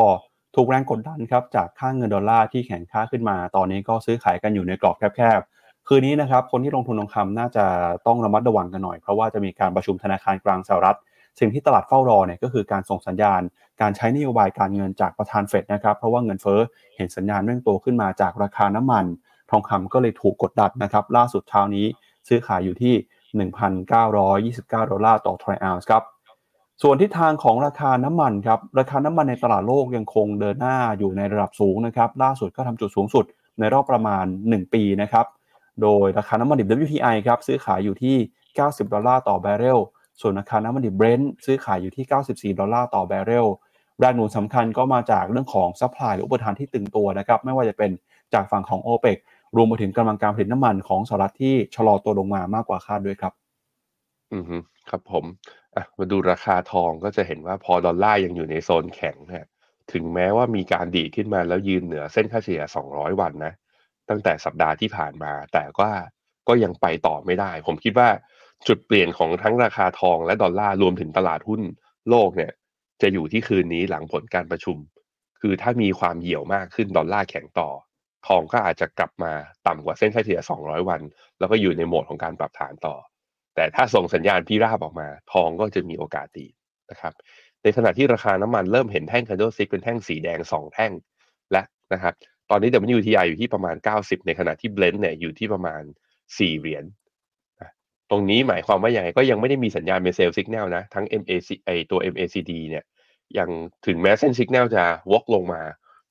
[0.55, 7.65] ถูกแรงกดดันครับจากค่างเงินดอลลาร์ที่แข็งค่าขึ้นมา ตอนนี้ก็ซื้อขายกันอยู่ในกรอบแคบๆ คืนนี้นะครับคนที่ลงทุนทองคำน่าจะ
[8.07, 10.97] ต้องระมัดระวังกันหน่อย เพราะว่าจะมีการประชุมธนาคารกลางสหรัฐ
[11.39, 13.41] สิ่งที่ตลาดเฝ้ารอเนี่ยก็คือการส่งสัญญาณ
[13.81, 16.59] การใช้นโยบายการเงินจากประธานเฟดนะครับ เพราะว่าเงินเฟ้อ
[16.95, 19.05] เห็นสัญญาณเร่งตัวขึ้นมาจากราคาน้ำมัน
[19.51, 21.85] ทองคำก็เลยถูกกดดันนะครับ ล่าสุดเช้านี้
[22.27, 22.93] ซื้อขายอยู่ที่
[23.51, 26.03] 1,929 ดอลลาร์ต่อทรัลล์ครับ
[26.81, 33.25] ส่วนทิศทางของราคาน้ำมันครับ ราคาน้ำมันในตลาดโลกยังคงเดินหน้าอยู่ในระดับสูงนะครับ ล่าสุดก็ทำจุดสูงสุด
[33.59, 35.25] ในรอบประมาณ 1 ปีนะครับ
[35.81, 38.15] โดยราคาน้ำมันดิบ WTI ครับซื้อขายอยู่ที่
[38.55, 39.79] 90 ดอลลาร์ต่อบาร์เรล
[40.21, 43.47] ส่วนราคาน้ำมันดิบเบรนท์ซื้อขายอยู่ที่ 94 ดอลลาร์ต่อบาร์เรล
[43.99, 47.91] แรงหนุนสำคัญก็มาจากเรื่องของ supply หรืออุปทานที่ตึงตัวนะครับไม่ว่าจะเป็น
[48.33, 49.17] จากฝั่งของ o p e ป
[49.55, 53.33] รวมไปถึงกำลังการผลิตน้ำมันของสหรัฐที่ชะลอตัวลงมามากกว่าคาดด้วยครับ
[54.33, 54.57] อือฮึ
[54.89, 55.25] ครับผม
[55.75, 59.45] อะมาดูราคาทองก็จะเห็นว่าพอดอลลาร์ยังอยู่ในโซนแข็งเนี่ย
[59.91, 63.53] ถึงแม้ว่ามีการดีขึ้นมาแล้วยืนเหนือเส้นค่าเฉลี่ย 200 วันนะ
[64.09, 65.87] ตั้งแต่สัปดาห์ที่ผ่านมา แต่ก็
[66.47, 68.09] ก็ยังไปต่อไม่ได้ ผมคิดว่า
[68.67, 71.61] จุดเปลี่ยนของทั้งราคาทองและดอลลาร์รวมถึงตลาดหุ้น
[72.09, 72.51] โลกเนี่ย
[73.01, 74.77] จะอยู่ที่คืนนี้หลังผลการประชุม
[75.41, 77.69] คือถ้ามีความเหี่ยวมากขึ้นดอลลาร์แข็งต่อ
[78.27, 79.33] ทองก็อาจจะกลับมา
[79.67, 81.01] ต่ำกว่าเส้นค่าเฉลี่ย 200 วัน
[81.39, 82.95] แล้วก็อยู่ในโหมดของการปรับฐานต่อ
[83.55, 86.47] แต่ถ้าส่งสัญญาณพิราบออกมา ทองก็จะมีโอกาสดี
[86.91, 87.13] นะครับ
[87.63, 90.91] ในขณะที่ราคาน้ำมันเริ่มเห็นแท่ง candlestick เป็นแท่งสีแดง 2 แท่ง
[91.51, 91.61] และ
[91.93, 92.13] นะครับ
[92.49, 95.81] ตอนนี้ WTI อยู่ที่ประมาณ 90 ในขณะที่ Blend เนี่ยอยู่ที่ประมาณ
[96.21, 96.83] 4 เหรียญ
[98.11, 102.83] ตรงนี้หมายความว่าอย่างไรก็ยังไม่ได้มีสัญญาณเป็นเซลล์สัญญาณนะทั้ง MAC ไอตัว MACD เนี่ย
[103.37, 103.49] ยัง
[103.85, 105.61] ถึงแม้เส้นสัญญาณจะวกลงมา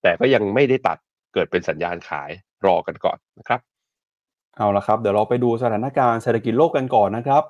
[0.02, 0.98] แต่ก็ยังไม่ได้ตัด
[1.34, 2.30] เกิดเป็นสัญญาณขาย
[2.66, 3.60] รอกันก่อนนะครับ
[4.56, 7.42] เอาละครับ เดี๋ยวเราไปดูสถานการณ์เศรษฐกิจโลกกันก่อนนะครับ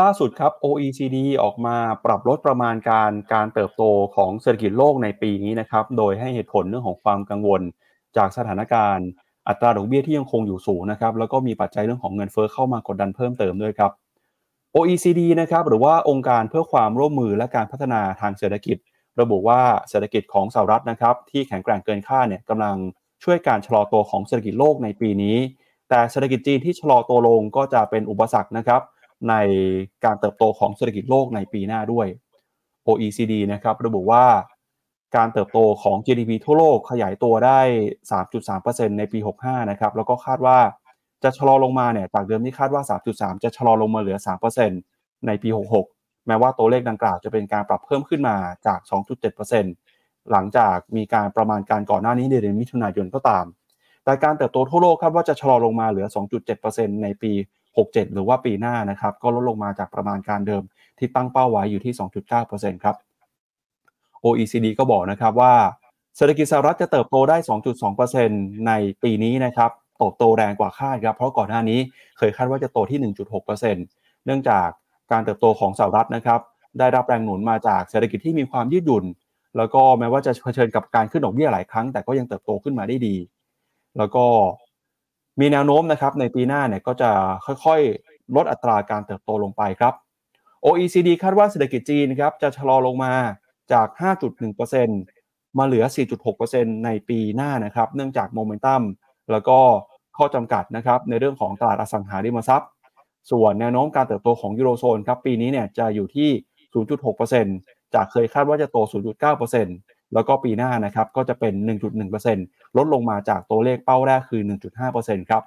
[0.00, 3.82] ล่าสุดครับ OECD ออกมาปรับลดประมาณการการเติบโต
[4.16, 7.62] ของเศรษฐกิจโลกในปีนี้นะครับ โดยให้เหตุผลเรื่องของความกังวล
[8.16, 9.08] จากสถานการณ์
[9.50, 13.90] อัตราดอกเบี้ยที่ยังคงอยู่สูงนะครับแล้วก็มีปัจจัยเรื่องของเงินเฟ้อเข้ามากดดันเพิ่มเติมด้วยครับ
[14.76, 18.76] OECD นะครับหรือว่าองค์การเพื่อความร่วมมือและการพัฒนาทางเศรษฐกิจ
[19.20, 19.60] ระบุว่า
[19.90, 22.76] เศรษฐกิจของสหรัฐนะครับที่แข็งแกร่งเกินคาดเนี่ยกำลัง
[23.24, 25.36] ช่วยการชะลอตัวของเศรษฐกิจโลกในปีนี้
[25.88, 28.82] แต่เศรษฐกิจจีนที่ชะลอตัวลงก็จะเป็นอุปสรรคนะครับ
[29.28, 29.34] ใน
[30.04, 32.06] การเติบโตของเศรษฐกิจโลกในปีหน้าด้วย
[32.86, 34.24] OECD นะครับระบุว่า
[35.16, 37.60] การเติบโตของ GDP ทั่วโลกขยายตัวได้
[38.10, 40.58] 3.3%ในปี 65 นะครับ แล้วก็คาดว่า
[41.22, 44.18] จะชะลอลงมาเนี่ย จากเดิมที่คาดว่า 3.3 จะชะลอลงมาเหลือ
[44.72, 45.48] 3%ในปี
[45.88, 48.80] 66 แม้ว่าตัวเลขดังกล่าวจะเป็นการปรับเพิ่มขึ้นมาจาก
[49.54, 53.44] 2.7%หลังจากมีการประมาณการก่อนหน้านี้ในเดือนมิถุนายนก็ตาม
[54.04, 56.06] แต่การเติบโตทั่วโลกคาดว่าจะชะลอลงมาเหลือ
[56.54, 57.32] 2.7%ในปี
[57.72, 60.62] 67 หรือว่าปีหน้านะครับ ก็ลดลงมาจากประมาณการเดิม
[60.98, 61.94] ที่ตั้งเป้าไว้อยู่ที่
[62.38, 62.96] 2.9%ครับ
[64.24, 65.54] OECD ก็บอกนะครับว่า
[66.16, 67.36] เศรษฐกิจสหรัฐจะเติบโตได้
[68.00, 71.78] 2.2%ในปีนี้นะครับโตโตแรงกว่าคาดครับเพราะก่อนหน้านี้
[72.18, 73.12] เคยคาดว่าจะโตที่
[73.62, 74.68] 1.6%เนื่องจาก
[75.12, 76.40] การเติบโตของสหรัฐนะครับ
[76.78, 79.04] ได้รับแรงหนุนมาจากเศรษฐกิจที่มีความยืดหยุ่น
[79.56, 83.16] แล้วก็แม้ว่าจะเผชิญกับการขึ้นดอกเบี้ยหลายครั้ง แต่ก็ยังเติบโตขึ้นมาได้ดี
[83.98, 84.24] แล้วก็
[85.40, 87.10] มีแนวโน้มนะครับในปีหน้าเนี่ยก็จะ
[87.64, 89.94] ค่อยๆ ลดอัตราการเติบโตลงไปครับ
[90.64, 93.12] OECD คาดว่าเศรษฐกิจจีนครับจะชะลอลงมา
[93.72, 93.86] จาก
[94.72, 95.84] 5.1%มาเหลือ
[96.34, 98.82] 4.6%ในปีหน้านะครับ เนื่องจากโมเมนตัม
[99.32, 99.58] แล้วก็
[100.16, 102.70] ข้อจำกัดนะครับในเรื่องของตลาดอสังหาริมทรัพย์
[103.30, 106.30] ส่วนแนวโน้มการเติบโตของยูโรโซนครับปีนี้เนี่ยจะอยู่ที่
[107.12, 108.76] 0.6%จากเคยคาดว่าจะโต
[109.48, 111.54] 0.9%แล้วก็ปีหน้านะครับก็จะเป็น
[112.16, 114.42] 1.1%ลดลงมาจากตัวเลขเป้าแรกคือ
[114.86, 115.42] 1.5%ครับ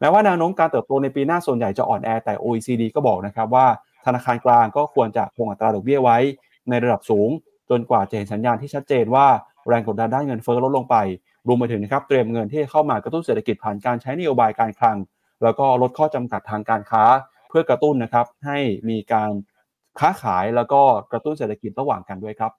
[0.00, 3.66] แม้ว่าแนวโน้มการเติบโตในปีหน้าส่วนใหญ่จะอ่อนแอแต่ OECD ก็บอกนะครับว่า
[4.06, 6.18] ธนาคารกลางก็ควรจะคงอัตราดอกเบี้ยไว้
[6.68, 7.30] ในระดับสูง
[7.70, 9.26] จนกว่าจะเห็นสัญญาณที่ชัดเจนว่า
[9.68, 10.96] แรงกดดันด้านเงินเฟ้อลดลงไป
[11.46, 14.96] รวมไปถึงนะครับเตรียมเงินที่เข้ามากระตุ้นเศรษฐกิจผ่านการใช้นโยบายการคลัง
[15.42, 17.04] แล้วก็ลดข้อจำกัดทางการค้า
[17.48, 19.30] เพื่อกระตุ้นนะครับให้มีการ
[20.00, 20.80] ค้าขายแล้วก็
[21.12, 22.52] กระตุ้นเศรษฐกิจระหว่างกันด้วยครับ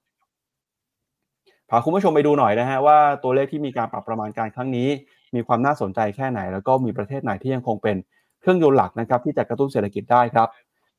[1.70, 4.90] พาคุณผู้ชมไปดูหน่อยนะฮะว่าตัวเลขที่มีการปรับประมาณการครั้งนี้
[5.36, 7.96] มีความน่าสนใจแค่ไหน แล้วก็มีประเทศไหนที่ยังคงเป็น
[8.42, 10.50] เครื่องยนต์หลักนะครับที่จะกระตุ้นเศรษฐกิจได้ครับ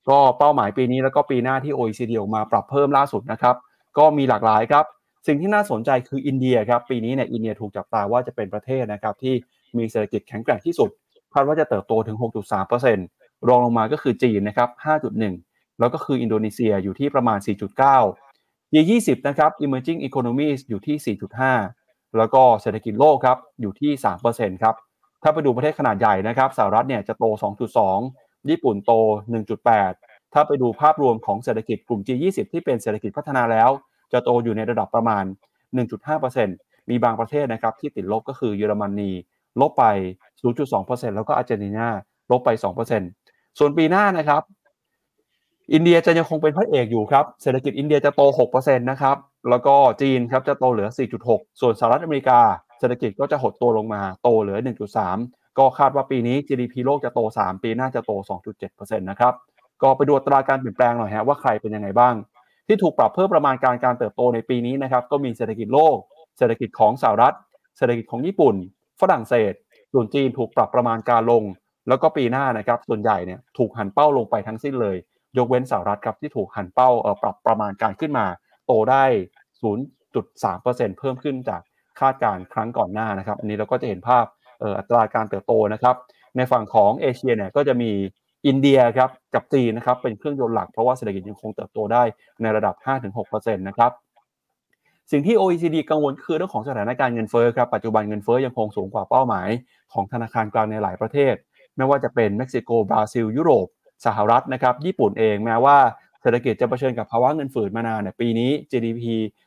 [0.08, 3.56] ก็เป้าหมายปีนี้แล้วก็ปีหน้าที่ OECD ออกมาปรับเพิ่มล่าสุดนะครับ
[3.98, 4.84] ก็มีหลากหลายครับ
[5.26, 9.34] สิ่งที่น่าสนใจคืออินเดียครับ ปีนี้เนี่ยอินเดียถูกจับตาว่าจะเป็นประเทศนะครับที่
[9.76, 10.90] มีเศรษฐกิจแข็งแกร่งที่สุด
[11.32, 12.16] คาดว่าจะเติบโตถึง
[12.82, 14.68] 6.3%รองลงมาก็คือจีนนะครับ
[15.24, 21.16] 5.1 แล้วก็คืออินโดนีเซียอยู่ที่ประมาณ 4.9 G20 นะครับ Emerging Economies อยู่ที่
[21.62, 23.92] 4.5 แล้วก็เศรษฐกิจโลกครับอยู่ที่
[24.28, 24.74] 3%ครับ
[25.22, 27.24] ถ้าไปดูประเทศขนาดใหญ่นะครับสหรัฐเนี่ยจะโต
[27.86, 28.92] 2.2 ญี่ปุ่นโต
[29.56, 33.70] 1.8 ถ้าไปดูภาพรวมของเศรษฐกิจกลุ่ม G20 ที่เป็นเศรษฐกิจพัฒนาแล้ว
[34.12, 35.24] จะโตอยู่ในระดับประมาณ
[36.06, 39.10] 1.5%มีบางประเทศนะครับที่ติดลบก็คือเยอรมนี
[39.60, 39.84] ลบไป
[40.52, 41.88] 0.2%แล้วก็อาร์เจนตินา
[42.30, 42.50] ลบไป
[43.04, 44.42] 2%ส่วนปีหน้านะครับ
[45.72, 48.22] อินเดียจะยังคงเป็นพระเอกอยู่ครับ เศรษฐกิจอินเดียจะโต
[48.54, 49.16] 6%นะครับ
[49.50, 50.88] แล้วก็จีนครับจะโตเหลือ
[51.24, 52.40] 4.6 ส่วนสหรัฐอเมริกา
[52.78, 54.58] เศรษฐกิจก็จะหดตัวลงมา โตเหลือ
[55.08, 58.12] 1.3 ก็คาดว่าปีนี้ GDP โลกจะโต 3 ปีหน้าจะโต
[58.60, 59.34] 2.7%นะครับ
[59.82, 62.14] ก็ไปดูอัตราการเปลี่ยนแปลงหน่อยฮะว่าใครเป็นยังไงบ้าง
[62.66, 65.96] ที่ถูกปรับเพิ่มประมาณการการเติบโตในปีนี้นะครับก็มีเศรษฐกิจโลก
[66.38, 67.36] เศรษฐกิจของสหรัฐ
[67.76, 68.54] เศรษฐกิจของญี่ปุ่น
[69.00, 69.52] ฝรั่งเศส
[69.92, 71.42] ส่วนจีนถูกปรับประมาณการลง
[71.88, 74.96] แล้วก็ปีหน้านะครับส่วนใหญ่เนี่ยถูกหันเป้าลงไปทั้งสิ้นเลย
[75.38, 76.90] ยกเว้นสหรัฐครับที่ถูกหันเป้า
[77.22, 78.26] ปรับประมาณการขึ้นมา
[78.66, 79.04] โตได้
[79.64, 81.60] 0.3%เพิ่มขึ้นจาก
[82.00, 84.24] คาดการครั้งก่อนหน้านะครับ อันนี้เราก็จะเห็นภาพ
[84.78, 85.96] อัตราการเติบโตนะครับ
[86.36, 87.92] ในฝั่งของเอเชียเนี่ยก็จะมี
[88.46, 92.02] อินเดียครับกับจีนนะครับเป็นเครื่องยนต์หลักเพราะว่าเศรษฐกิจยังคงเติบโตได้
[92.42, 92.74] ในระดับ
[93.16, 93.90] 5-6%นะครับ
[95.10, 99.48] สิ่งที่ OECD กังวลคือเรื่องของสถานการณ์เงินเฟ้อครับปัจจุบันเงินเฟ้อยังคงสูงกว่าเป้าหมาย
[99.92, 101.34] ของธนาคารกลางในหลายประเทศ
[101.76, 103.66] ไม่ว่าจะเป็นเม็กซิโกบราซิล ยุโรป
[104.06, 105.76] สหรัฐนะครับญี่ปุ่นเองแม้ว่า
[106.22, 109.02] เศรษฐกิจจะเผชิญกับภาวะเงินฝืดมานานเนี่ยปีนี้ GDP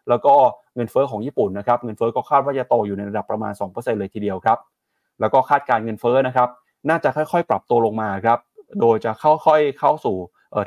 [0.09, 0.33] แล้วก็
[0.75, 4.57] เงินเฟ้อของญี่ปุ่นนะครับเงินเฟ้อก็คาดว่าจะโตอยู่ในระดับประมาณ 2%เลยทีเดียวครับ
[5.19, 6.49] แล้วก็คาดการเงินเฟ้อนะครับ
[6.89, 8.39] น่าจะค่อยๆ ปรับตัวลงมาครับ
[8.81, 10.17] โดยจะเข้าค่อยเข้าสู่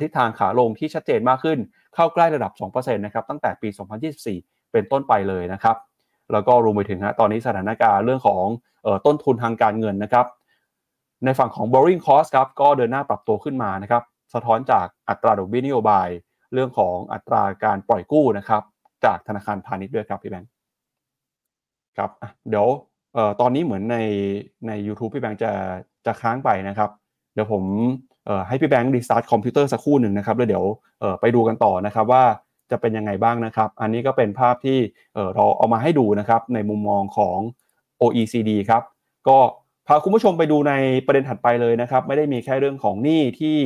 [0.03, 1.59] ทิศทางขาลงที่ชัดเจนมากขึ้น
[1.95, 3.69] เข้าใกล้ระดับ 2%นะครับตั้งแต่ปี
[4.21, 5.77] 2024 เป็นต้นไปเลยนะครับ
[6.33, 8.45] แล้วก็รวมไปถึงฮะตอนนี้สถานการณ์เรื่องของ
[8.87, 10.27] ออต้นทุนทางการเงินนะครับ
[11.25, 14.03] ในฝั่งของ borrowing cost ครับก็เดินหน้าปรับตัวขึ้นมานะครับ
[14.35, 16.09] สะท้อนจากอัตราดอกเบี้ยนโยบาย
[16.53, 18.63] เรื่องของอัตราการปล่อยกู้นะครับ
[19.05, 20.51] จากธนาคารพาณิชย์ด้วยครับพี่แบงค์
[21.97, 22.11] ครับ
[22.49, 22.67] เดี๋ยว
[23.17, 23.97] ออตอนนี้เหมือนใน
[24.67, 25.53] ใน YouTube พี่แบงค์จะ
[26.07, 26.91] จะค้างไปนะครับ
[27.35, 27.63] เดี๋ยวผม
[28.49, 30.65] ให้พี่แบงค์ restart คอมพิวเตอร์สักครู่หนึ่งนะครับแล้วเดี๋ยว
[31.21, 32.25] ไปดูกันต่อนะครับว่า
[32.71, 34.79] จะเป็นยังไงบ้างนะครับ อันนี้ก็เป็นภาพที่
[35.35, 37.39] เราเอามาให้ดูนะครับในมุมมองของ
[38.03, 38.83] OECD ครับ
[39.29, 39.39] ก็
[39.87, 40.73] พาคุณผู้ชมไปดูใน
[41.07, 43.59] ประเด็นถัดไปเลยนะครับ ไม่ได้มีแค่เรื่องของหนี้ที่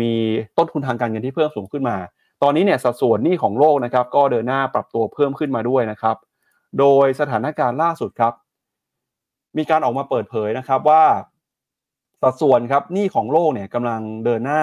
[0.00, 0.10] มี
[0.56, 1.96] ต้นทุนทางการเงินที่เพิ่มสูงขึ้นมา
[2.42, 6.16] ตอนนี้เนี่ยสัดส่วนหนี้ของโลกนะครับ ก็เดินหน้าปรับตัวเพิ่มขึ้นมาด้วยนะครับ
[6.78, 8.32] โดยสถานการณ์ล่าสุดครับ
[9.56, 11.04] มีการออกมาเปิดเผยนะครับว่า
[12.22, 14.62] สัดส่วนครับหนี้ของโลกเนี่ยกำลังเดินหน้า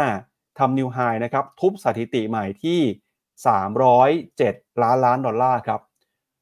[0.59, 2.79] ทำนิวไฮนะครับทุบสถิติใหม่ที่
[4.01, 5.79] 307 ล้านล้านดอลลาร์ครับ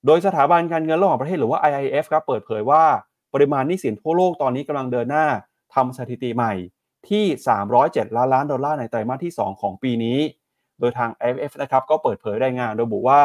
[0.05, 2.83] โดยสถาบันการเงินระหว่างประเทศหรือว่า IIF ครับเปิดเผยว่า
[3.33, 5.27] ปริมาณหนี้สินทั่วโลกตอนนี้กำลังเดินหน้า
[5.75, 6.53] ทำสถิติใหม่
[7.09, 7.25] ที่
[7.71, 10.19] 307 ล้านล้านดอลลาร์ในไตรมาสที่ 2 ของปีนี้
[10.79, 13.23] โดยทาง IMF นะครับก็เปิดเผยรายงานระบุว่า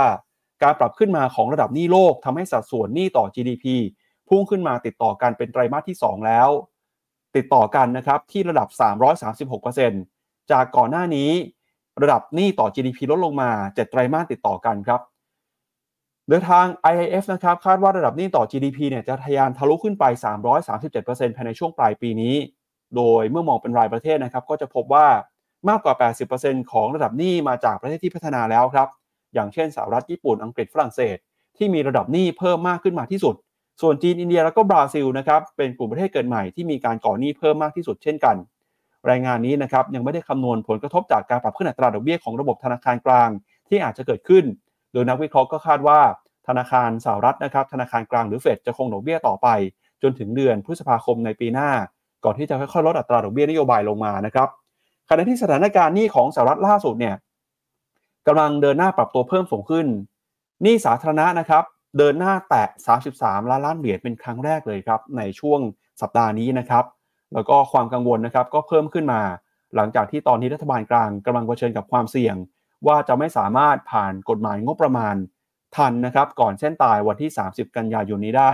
[0.63, 3.65] การปรับขึ้นมาของระดับหนี้โลกทำให้สัดส่วนหนี้ต่อ GDP
[4.29, 6.49] พุ่งขึ้นมาติดต่อกันเป็นไตรมาสที่ 2 แล้ว
[7.37, 8.69] ติดต่อกันนะครับที่ระดับ
[9.81, 11.31] 336%จากก่อนหน้านี้
[12.03, 15.01] ระดับหนี้ต่อ GDP ลดลงมา 7 ไตรมาสติดต่อกันครับ
[16.29, 20.05] โดยทาง IIF นะครับคาดว่าระดับหนี้ต่อ GDP เนี่ยจะทะยานทะลุขึ้นไป
[20.71, 22.35] 337%ภายในช่วงปลายปีนี้
[22.97, 25.07] โดยเมื่อมองเป็นรายประเทศนะครับก็จะพบว่า
[25.69, 25.95] มากกว่า
[26.33, 28.89] 80%ของระดับหนี้มาจากประเทศที่พัฒนาแล้วครับ
[29.35, 31.17] อย่างเช่นสหรัฐญี่ปุ่นอังกฤษฝรั่งเศส
[31.57, 33.35] ที่มีระดับหนี้เพิ่มมากขึ้นมาที่สุด
[33.81, 38.37] ส่วนจีนอินเดียแล้วก็บราซิลนะครับเป็นกลุ่มประเทศเกิดใหม่ที่มีการก่อหนี้เพิ่มมากที่สุดเช่นกัน
[39.11, 43.31] รายงานนี้นะครับยังไม่ได้คำนวณผลกระทบจากการปรับขึ้นอัตราดอกเบี้ยของระบบธนาคารกลาง
[43.69, 44.45] ที่อาจจะเกิดขึ้น
[44.93, 46.01] โดยนักวิเคราะห์ก็คาดว่า
[46.49, 49.49] ธนาคารสหรัฐนะครับธนาคารกลางหรือเฟดจะคงดอกเบี้ยต่อไป
[50.03, 51.71] จนถึงเดือนพฤษภาคมในปีหน้า
[52.25, 54.49] ก่อนที่จะค่อยๆลดอัตราดอกเบี้ยนโยบายลงมานะครับ
[55.09, 57.15] ขณะที่สถานการณ์หนี้ของสหรัฐล่าสุดเนี่ย
[58.27, 59.87] กำลังเดินหน้าปรับตัวเพิ่มสูงขึ้น
[60.63, 61.65] หนี้สาธารณะนะครับ
[61.99, 62.65] เดินหน้าแตะ
[63.09, 65.61] 33 ล้านล้านเหรียญเป็นครั้งแรกเลยครับในช่วง
[66.03, 66.85] สัปดาห์นี้นะครับ
[67.35, 69.21] แล้วก็ความกังวลนะครับก็เพิ่มขึ้นมา
[69.77, 72.37] หลังจากที่ตอนนี้รัฐบาลกลางกำลังเผชิญกับความเสี่ยง
[72.87, 75.15] ว่าจะไม่สามารถผ่านกฎหมายงบประมาณ
[75.77, 78.51] ทันนะครับก่อนเส้นตายวันที่ 30 กันยายนนี้ได้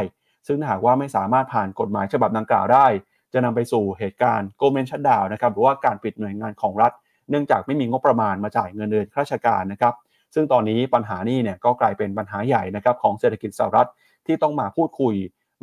[0.46, 2.86] ซึ่งหากว่าไม่สามารถผ่านกฎหมายฉบับดังกล่าวได้
[3.32, 6.92] จะนำไปสู่เหตุการณ์โกลเมนชัดดาวนะครับหรือว่าการปิดหน่วยงานของรัฐ
[7.30, 9.94] เนื่องจากไม่มีงบประมาณมาจ่ายเงินเดือนข้าราชการนะครับ
[10.34, 13.88] ซึ่งตอนนี้ปัญหานี้เนี่ยก็กลายเป็นปัญหาใหญ่นะครับของเศรษฐกิจสหรัฐ
[14.26, 15.14] ที่ต้องมาพูดคุย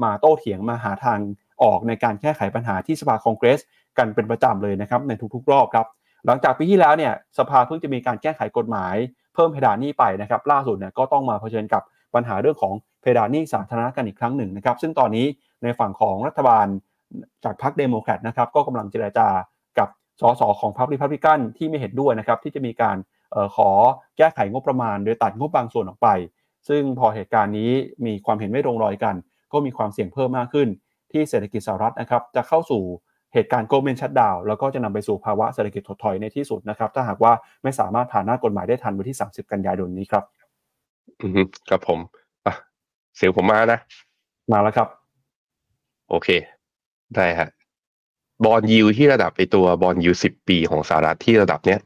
[0.03, 1.19] มาโต้เถียงมาหาทาง
[1.63, 3.59] ออกในการแก้ไขปัญหาที่สภาคองเกรส
[3.97, 5.85] กันเป็นประจำเลยนะครับในทุกๆ รอบครับ
[6.25, 8.95] หลังจากปีที่แล้วเนี่ยสภาเพิ่งจะมีการแก้ไขกฎหมาย
[9.33, 11.83] เพิ่มเพดานหนี้ไปนะครับล่าสุดเนี่ยก็ต้องมาเผชิญกับ
[12.15, 15.25] ปัญหาเรื่องของเพดานหนี้สาธารณะกันอีกครั้งหนึ่งนะครับซึ่งตอนนี้
[15.63, 16.67] ในฝั่งของรัฐบาล
[17.43, 19.27] จากพรรคเดโมแครตนะครับก็กำลังเจรจา
[19.79, 19.89] กับ
[20.21, 22.97] สสของพรรคริพับลิกันที่ไม่เห็นด้วยนะครับที่จะมีการ
[23.55, 23.69] ขอ
[24.17, 26.07] แก้ไขงบประมาณ โดยตัดงบบางส่วนออกไป
[26.67, 27.71] ซึ่งพอเหตุการณ์นี้
[28.05, 29.15] มีความเห็นไม่ตรงรอยกัน
[29.53, 30.67] ก็มีความเสี่ยงเพิ่มมากขึ้น
[31.11, 32.83] ที่เศรษฐกิจสหรัฐนะครับจะเข้าสู่
[33.33, 40.23] เหตุการณ์โกลเมนชัดดาวแล้วก็จะนำไปสู่ภาวะเศรษฐกิจถดถอยในที่สุดนะครับ ถ้าหากว่าไม่สามารถผ่านหน้ากฎหมายได้ทันวันที่ 30 กันยายนนี้ครับ
[41.21, 41.99] อือฮึครับผม
[42.45, 42.53] อะ
[43.17, 43.79] เสียงผมมานะ
[44.51, 44.87] มาแล้วครับ
[46.09, 46.29] โอเค
[47.15, 47.49] ได้ฮะ
[48.45, 51.79] บอลยิวที่ระดับไปตัวบอลยิวสิบปีของสหรัฐที่ระดับเนี้ย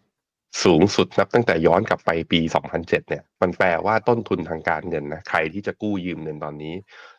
[0.63, 2.39] สูงสุดนับตั้งแต่ย้อนกลับไปปี
[2.75, 6.73] 2007 เนี่ย มันแปลว่าต้นทุนทางการเงินนะใครที่จะกู้ยืมเงินตอนนี้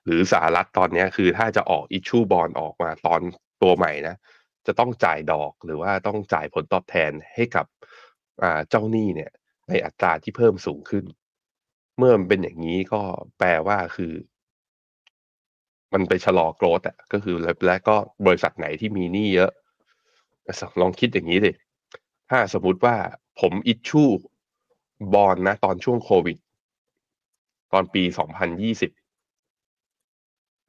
[0.07, 3.21] หรือสหรัฐตอนนี้คือถ้าจะออกอิชชูบอลออกมาตอน
[3.63, 4.17] ตัวใหม่นะ
[4.67, 7.67] จะต้องจ่ายดอกหรือว่าต้องจ่ายผลตอบแทนให้กับ
[8.69, 9.31] เจ้าหนี้เนี่ย
[9.69, 11.05] ในอัตราที่เพิ่มสูงขึ้น
[11.99, 13.03] เมื่อมันเป็นอย่างนี้ก็
[13.39, 14.13] แปลว่าคือ
[15.93, 19.51] มันไปชะลอโกรธอะก็คือและก็บริษัทไหนที่มีหนี้เยอะ
[20.81, 21.53] ลองคิดอย่างนี้ดิ
[22.31, 22.97] ถ้าสมมติว่า
[23.41, 24.05] ผมอิชชู
[25.15, 26.37] บอลนะ ตอนช่วงโควิด
[27.73, 28.91] ตอนปีสองพันยี่สิบ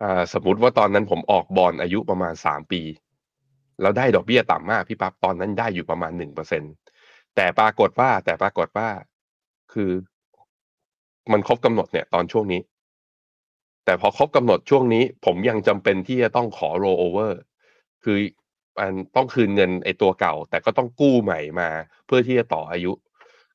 [0.01, 2.81] อ่าสมมติว่าตอนนั้นผมออกบอลอายุประมาณสามปี
[3.81, 6.63] แล้วได้ดอกเบี้ยต่ำมากพี่ปั๊บตอนนั้นได้อยู่ประมาณหนึ่งเปอร์เซ็น
[7.35, 8.89] แต่ปรากฏว่าแต่ปรากฏว่า
[9.73, 9.91] คือ
[11.31, 12.61] มันครบกำหนดเนี่ยตอนช่วงนี้
[13.85, 17.33] แต่พอครบกำหนดช่วงนี้ ผมยังจำเป็นที่จะต้องขอ roll over
[18.03, 18.17] คือ
[18.79, 21.69] มันต้องคืนเงินไอ้ตัวเก่า แต่ก็ต้องกู้ใหม่มา
[22.05, 22.91] เพื่อที่จะต่ออายุ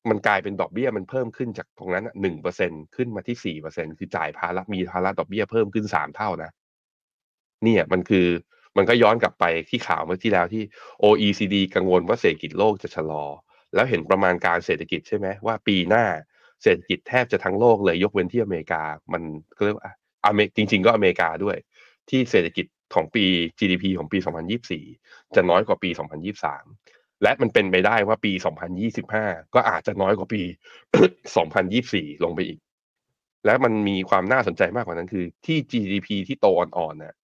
[0.09, 6.50] มันกลายเป็นดอกเบี้ยมันเพิ่มขึ้นจากตรงนั้นหนึ่งเปอร์เซ็นขึ้นมาที่สี่เปอร์เซ็นคือจ่ายภาระมีภาระดอกเบี้ยเพิ่มขึ้นสามเท่านะ
[7.62, 8.26] เนี่ยมันคือ
[8.76, 10.62] มันก็ย้อนกลับไปที่ข่าวเมื่อที่แล้วที่
[11.02, 13.24] OECD กังวลว่าเศรษฐกิจโลกจะชะลอ
[13.74, 16.05] แล้วเห็นประมาณการเศรษฐกิจใช่ไหมว่าปีหน้า
[16.62, 19.22] เศรษฐกิจแทบจะทั้งโลกเลยยกเว้นที่อเมริกา มัน
[19.57, 19.92] ก็เรียกว่า
[20.26, 21.57] อเมริกจริง ๆ ก็อเมริกาด้วย
[22.11, 23.25] ที่เศรษฐกิจ ของปี
[23.59, 24.18] GDP ของปี
[24.77, 25.90] 2024 จะน้อยกว่าปี
[26.55, 28.33] 2023 และมันเป็นไปได้ว่าปี
[28.92, 30.42] 2025 ก็อาจจะน้อยกว่าปี
[31.33, 32.61] 2024 ลงไปอีก
[33.46, 37.14] และมันมีความน่าสนใจมากกว่านั้นคือที่ GDP ที่โตอ่อนๆน่ะ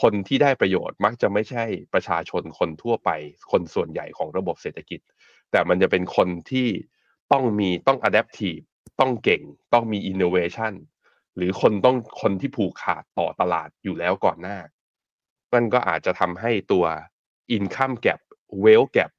[0.00, 3.10] คนที่ได้ประโยชน์มักจะไม่ใช่ประชาชนคนทั่วไป
[3.52, 5.00] คนส่วนใหญ่ของระบบเศรษฐกิจ
[5.50, 6.68] แต่มันจะเป็นคนที่
[7.32, 8.64] ต้องมีต้อง adaptive
[9.00, 9.42] ต้องเก่ง
[9.72, 10.74] ต้องมี innovation
[11.36, 14.58] หรือคนต้องคนที่ผูกขาดต่อตลาดอยู่แล้วก่อนหน้า
[15.54, 16.84] มันก็อาจจะทำให้ตัว
[17.56, 18.20] income gap
[18.64, 19.10] wealth gap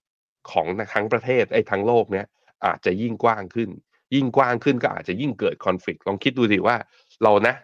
[0.52, 2.26] ของทั้งประเทศไอ้ทั้งโลกเนี้ย
[2.65, 3.70] อาจจะยิ่งกว้างขึ้น
[4.15, 6.76] ยิ่งกว้างขึ้นก็อาจจะยิ่งเกิดคอนฟ lict ลองคิดดูสิว่า
[7.24, 7.56] เรานะ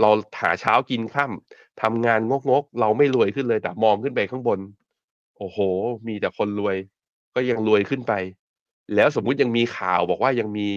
[0.00, 4.58] เราหาเช้ากินค่ำทำงานงกงกเราไม่รวยขึ้นเลยแต่มองขึ้นไปข้างบน
[5.38, 5.58] โอ้โห
[6.06, 6.76] มีแต่คนรวย
[7.34, 8.12] ก็ยังรวยขึ้นไป
[8.94, 10.68] แล้วสมมุติยังมีข่าวบอกว่ายังมี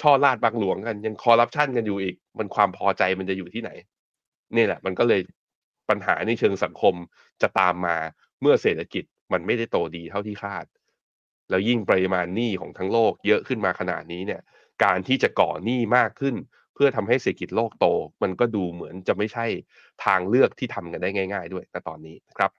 [0.00, 3.70] ช่อลาดบางหลวงกันยังคอร์รัปชันกันอยู่อีก มันความพอใจมันจะอยู่ที่ไหน
[4.56, 5.20] นี่แหละ มันก็เลย
[5.90, 6.94] ปัญหาในเชิงสังคม
[7.42, 7.96] จะตามมา
[8.40, 10.64] เมื่อเศรษฐกิจมันไม่ได้โตดีเท่าที่คาด
[11.50, 14.40] แล้วยิ่งปริมาณหนี้ของทั้งโลกเยอะขึ้นมาขนาดนี้เนี่ย
[14.84, 16.34] การที่จะก่อหนี้มากขึ้น
[16.74, 17.86] เพื่อทำให้เศรษฐกิจโลกโต
[18.22, 19.46] มันก็ดูเหมือนจะไม่ใช่
[20.04, 22.50] ทางเลือกที่ทำกันได้ง่าย ๆ ด้วยณตอนนี้นะครับ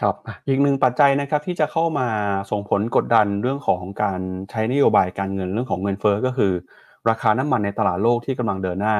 [0.00, 0.14] ครับ
[0.48, 2.08] อีกหนึ่งปัจจัยนะครับที่จะเข้ามา
[2.50, 4.20] ส่งผลกดดันเรื่องของการ
[4.50, 6.52] ใช้นโยบายการเงินเรื่องของเงินเฟ้อก็คือ
[7.08, 8.96] ราคาน้ำมันในตลาดโลกที่กำลังเดินหน้า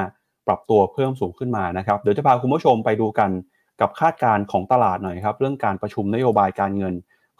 [0.51, 3.29] รับตัวเพิ่มสูงขึ้นมานะครับ เดี๋ยวจะพาคุณผู้ชมไปดูกัน
[3.81, 6.93] กับคาดการณ์ของตลาดหน่อยครับ เรื่องการประชุมนโยบายการเงิน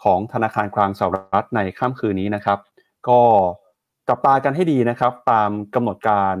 [0.04, 2.58] ของธนาคารกลางสหรัฐในค่ำคืนนี้นะครับ
[3.08, 3.20] ก็
[4.08, 6.36] จับตากันให้ดีนะครับ ตามกำหนดการ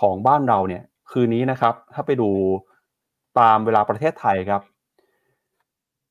[0.00, 2.30] ของบ้านเราเนี่ยคืนนี้นะครับ ถ้าไปดู
[3.40, 4.62] ตามเวลาประเทศไทยครับ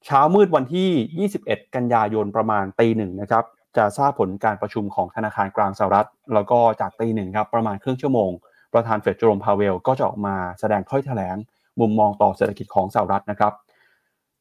[0.06, 3.44] เช้ามืดวันที่ 21 กันยายนประมาณตีหนึ่งนะครับ
[3.78, 8.32] จะทราบผลการประชุมของธนาคารกลางสหรัฐ แล้วก็จากตีหนึ่งครับประมาณครึ่งชั่วโมง
[8.76, 11.36] ประธานเฟดเจอโรมพาเวลก็จะออกมาแสดงถ้อยแถลง
[11.80, 13.54] มุมมองต่อเศรษฐกิจของสหรัฐนะครับ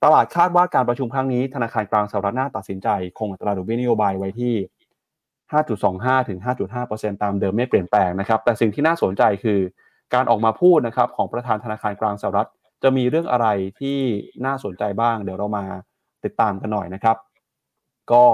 [0.05, 4.55] ตลาดคาดว่าการประชุมครั้งนี้ธนาคารกลางสหรัฐน่าตัดสินใจ คงอัตราดอกเบี้ยนโยบายไว้ที่
[5.40, 6.38] 5.25 ถึง
[6.81, 9.61] 5.5%ตามเดิมไม่เปลี่ยนแปลงนะครับ แต่สิ่งที่น่าสนใจคือ
[10.14, 12.49] การออกมาพูดนะครับของประธานธนาคารกลางสหรัฐ
[12.83, 13.47] จะมีเรื่องอะไร
[13.81, 13.99] ที่
[14.47, 15.64] น่าสนใจบ้าง เดี๋ยวเรามา
[16.25, 17.16] ติดตามกันหน่อยนะครับ
[18.12, 18.25] ก็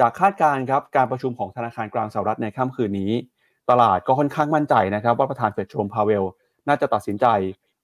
[0.00, 3.12] จากคาดการณ์ครับการประชุมของธนาคารกลางสหรัฐในค่ำคืนนี้
[3.70, 6.24] ตลาดก็ค่อนข้างมั่นใจนะครับว่าประธานเฟดโจมพาเวล
[6.68, 7.26] น่าจะตัดสินใจ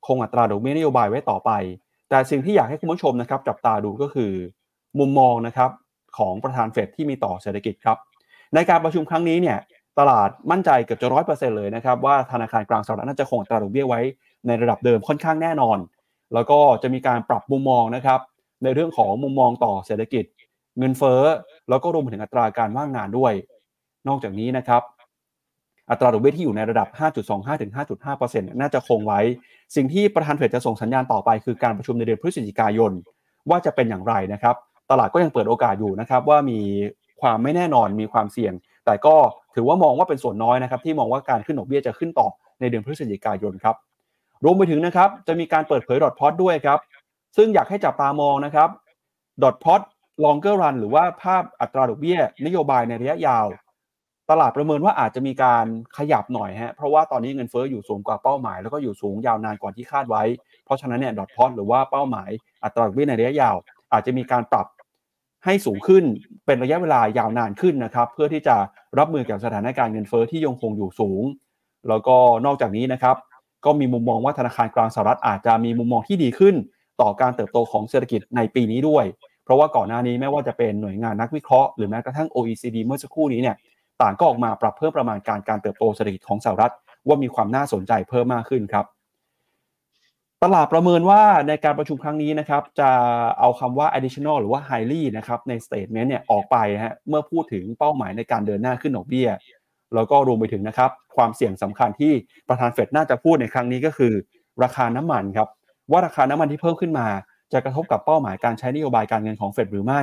[0.07, 1.51] คงอัตราดอกเบี้ยนโยบายไว้ต่อไป
[2.09, 4.33] แต่สิ่งที่อยากให้คุณผู้ชมนะครับจับตาดูก็คือ
[4.99, 5.71] มุมมองนะครับ
[6.19, 7.97] ของประธานเฟดที่มีต่อเศรษฐกิจครับ
[8.55, 9.59] ในการประชุมครั้งนี้เนี่ย
[9.99, 14.01] ตลาดมั่นใจเกือบจะร้อยเปอร์เซ็นต์เลยนะครับว่าธนาคารกลางสหรัฐน่าจะคงอัตราดอกเบี้ยไว้
[14.47, 15.79] ในระดับเดิมค่อนข้างแน่นอน
[16.35, 18.21] แล้วก็จะมีการปรับมุมมองนะครับ
[18.63, 20.25] ในเรื่องของมุมมองต่อเศรษฐกิจ
[20.79, 21.23] เงินเฟ้อ
[21.69, 23.33] แล้วก็รวมไปถึงอัตราการว่างงานด้วย
[24.09, 24.83] นอกจากนี้นะครับ
[25.91, 26.89] อัตราดอกเบี้ยที่อยู่ในระดับ
[27.25, 27.73] 5.25ถึง
[28.11, 29.21] 5.5%น่าจะคงไว้
[29.77, 32.93] สิ่งที่ประธานเฟดจะส่งสัญญาณต่อไปคือการประชุมในเดือนพฤศจิกายน
[33.51, 34.55] ว่าจะเป็นอย่างไรนะครับ
[34.91, 36.61] ตลาดก็ยังเปิดโอกาสอยู่นะครับว่ามี
[37.21, 38.53] ความไม่แน่นอนมีความเสี่ยง
[38.87, 39.15] แต่ก็
[39.55, 42.29] ถือว่ามองว่าเป็นส่วนน้อยนะครับที่มองว่าการขึ้นดอกเบี้ยจะขึ้นต่อ
[42.61, 43.77] ในเดือนพฤศจิกายนครับ
[44.45, 46.79] รวมไปถึงนะครับจะมีการเปิดเผยดอทพอตด้วยครับ
[47.37, 48.69] ซึ่งอยากให้จับตามองนะครับ
[49.43, 49.81] ดอทพอต
[50.25, 53.47] longer run หรือว่าภาพอัตราดอกเบี้ยนโยบายในระยะยาว
[54.31, 55.67] ตลาดประเมินว่าอาจจะมีการ
[55.99, 60.23] ขยับหน่อยฮะเพราะว่าตอนนี้เงินเฟ้ออยู่สูงกว่าเป้าหมาย แล้วก็อยู่สูงยาวนานกว่าที่คาดไว้
[60.65, 62.31] เพราะฉะนั้นเนี่ยดอทพอตหรือว่าเป้าหมาย
[62.65, 63.57] อัตราดอกเบี้ยในระยะยาว
[63.93, 64.67] อาจจะมีการปรับ
[65.45, 66.05] ให้สูงขึ้น
[66.47, 68.57] เป็นระยะเวลายาวนานขึ้นนะครับเพื่อที่จะ
[68.99, 71.23] รับมือกับสถานการณ์เงินเฟ้อที่ยังคงอยู่สูง
[71.89, 72.17] แล้วก็
[72.47, 73.17] นอกจากนี้นะครับ
[73.65, 76.55] ก็มีมุมมองว่าธนาคารกลางสหรัฐอาจจะมีมุมมองที่ดีขึ้น
[77.01, 79.05] ต่อการเติบโตของเศรษฐกิจในปีนี้ด้วย
[79.45, 83.57] เพราะว่าก่อนหน้านี้ไม่ว่าจะเป็นหน่วยงานนักวิเคราะห์หรือแม้กระทั่ง OECD เมื่อสักครู่นี้เนี่ย
[84.03, 86.73] ต่างก็ออกมาปรับเพิ่มประมาณการการเติบโตเศรษฐกิจของสหรัฐ
[87.07, 88.87] ว่ามีความน่าสนใจเพิ่มมากขึ้นครับ
[90.45, 92.91] ตลาดประเมินว่าในการประชุมครั้งนี้นะครับจะ
[93.39, 99.29] เอาคำว่า additional หรือว่า highly นะครับใน statement เนี่ยออกไปฮะเมื่อพูดถึงเป้าหมายในการเดินหน้าขึ้นดอกเบี้ย
[99.95, 102.13] แล้วก็รวมไปถึงนะครับความเสี่ยงสำคัญที่
[102.49, 104.13] ประธานเฟดน่าจะพูดในครั้งนี้ก็คือ
[104.63, 105.49] ราคาน้ำมันครับ
[105.91, 107.07] ว่าราคาน้ำมันที่เพิ่มขึ้นมา
[107.53, 110.03] จะกระทบกับเป้าหมายการใช้นโยบายการเงินของเฟดหรือไม่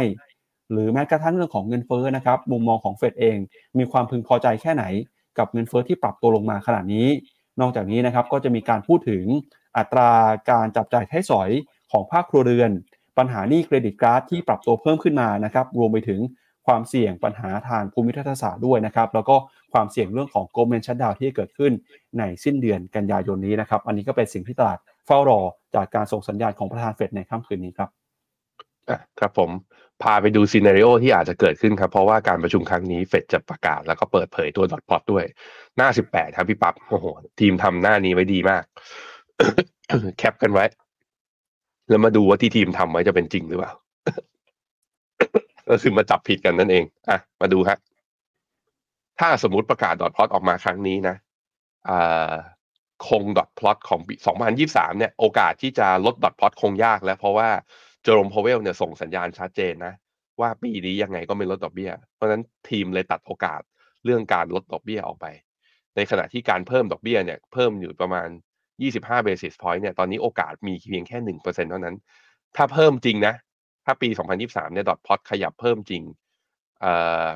[0.72, 3.38] หรือแม้กระทั่งเรื่องของเงินเฟ้อนะครับมุมมองของเฟดเอง
[3.78, 4.84] มีความพึงพอใจแค่ไหน
[5.38, 7.08] กับเงินเฟ้อที่ปรับตัวลงมาขนาดนี้
[7.62, 9.24] นอกจากนี้นะครับก็จะมีการพูดถึง
[9.78, 10.12] อัตรา
[10.52, 11.50] การจับจ่ายใช้สอย
[11.92, 12.72] ของภาคครัวเรือน
[13.18, 16.20] ปัญหาหนี้เครดิตการ์ดที่ปรับตัวเพิ่มขึ้นมานะครับรวมไปถึง
[16.68, 19.36] ความเสี่ยงปัญหาทางภูมิทัศน์ศาสตร์ด้วยนะครับแล้วก็
[19.74, 21.72] ความเสี่ยงเรื่องของโกลเมนชัดดาวที่เกิดขึ้น
[22.20, 25.40] ในสิ้นเดือนกันยายนนี้นะครับอันนี้ก็เป็นสิ่งที่ตลาดเฝ้ารอ
[25.76, 27.90] จากการส่งสัญญาณของประธานเฟดในค่ำคืนนี้ครับ
[29.20, 29.50] ครับผม
[30.04, 35.26] พาไปดูซีนารีโอที่อาจจะเกิดขึ้นครับ เพราะว่าการประชุมครั้งนี้เฟดจะประกาศแล้วก็เปิดเผยตัวดอทพอตด้วย
[35.78, 37.06] หน้าสิบแปดครับพี่ปับ๊บโอ้โห
[37.40, 38.64] ทีมทำหน้านี้ไว้ดีมาก
[40.18, 40.66] แคปกันไว้
[41.90, 43.72] แล้วมาดูว่าที่ทีมทำไว้จะเป็นจริงหรือเปล่า
[45.70, 47.78] ก็คือมาจับผิดกันนั่นเอง อะ มาดูฮะ
[49.20, 51.16] ถ้าสมมติประกาศดอทพอตออกมาครั้งนี้นะ
[51.90, 52.32] อ่า
[53.08, 54.14] คงดอทพลอตของปี
[54.58, 57.50] 2023 เนี่ย โอกาสที่จะลด dot plot คงยากแล้ว เพราะว่า
[58.08, 59.94] เจอโรมพาวเวลเนี่ยส่งสัญญาณชัดเจนนะ
[60.40, 63.62] ว่าปีนี้ยังไงก็ไม่ลดดอกเบี้ย เพราะฉะนั้นทีมเลยตัดโอกาส
[64.06, 65.26] เรื่องการลดดอกเบี้ยออกไป
[65.96, 68.28] ในขณะที่การเพิ่มดอกเบี้ยเนี่ยเพิ่มอยู่ประมาณ
[68.82, 71.96] 25 basis point เนี่ยตอนนี้โอกาสมีเพียงแค่ 1%เท่านั้น
[72.56, 73.34] ถ้าเพิ่มจริงนะ
[73.86, 74.10] ถ้าปี
[74.42, 76.04] 2023 เนี่ย dot plot ขยับเพิ่มจริง
[76.82, 76.94] เอ่
[77.26, 77.28] อ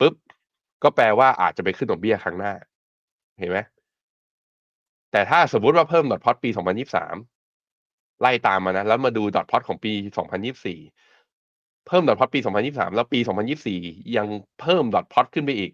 [0.00, 0.14] ปุ๊บ
[0.82, 2.52] ก็แปลว่าอาจจะไปขึ้นดอกเบี้ยครั้งหน้า
[3.38, 3.58] เห็นไหม
[5.12, 7.33] แต่ถ้าสมมติว่าเพิ่มดอทพอตปี 2023
[8.20, 10.78] ไล่ตามมานะ แล้วมาดูดอทพอตของปี 2024
[11.86, 13.80] เพิ่มดอทพอตปี 2023 แล้วปี 2024
[14.16, 14.26] ยัง
[14.60, 15.72] เพิ่มดอทพอตขึ้นไปอีก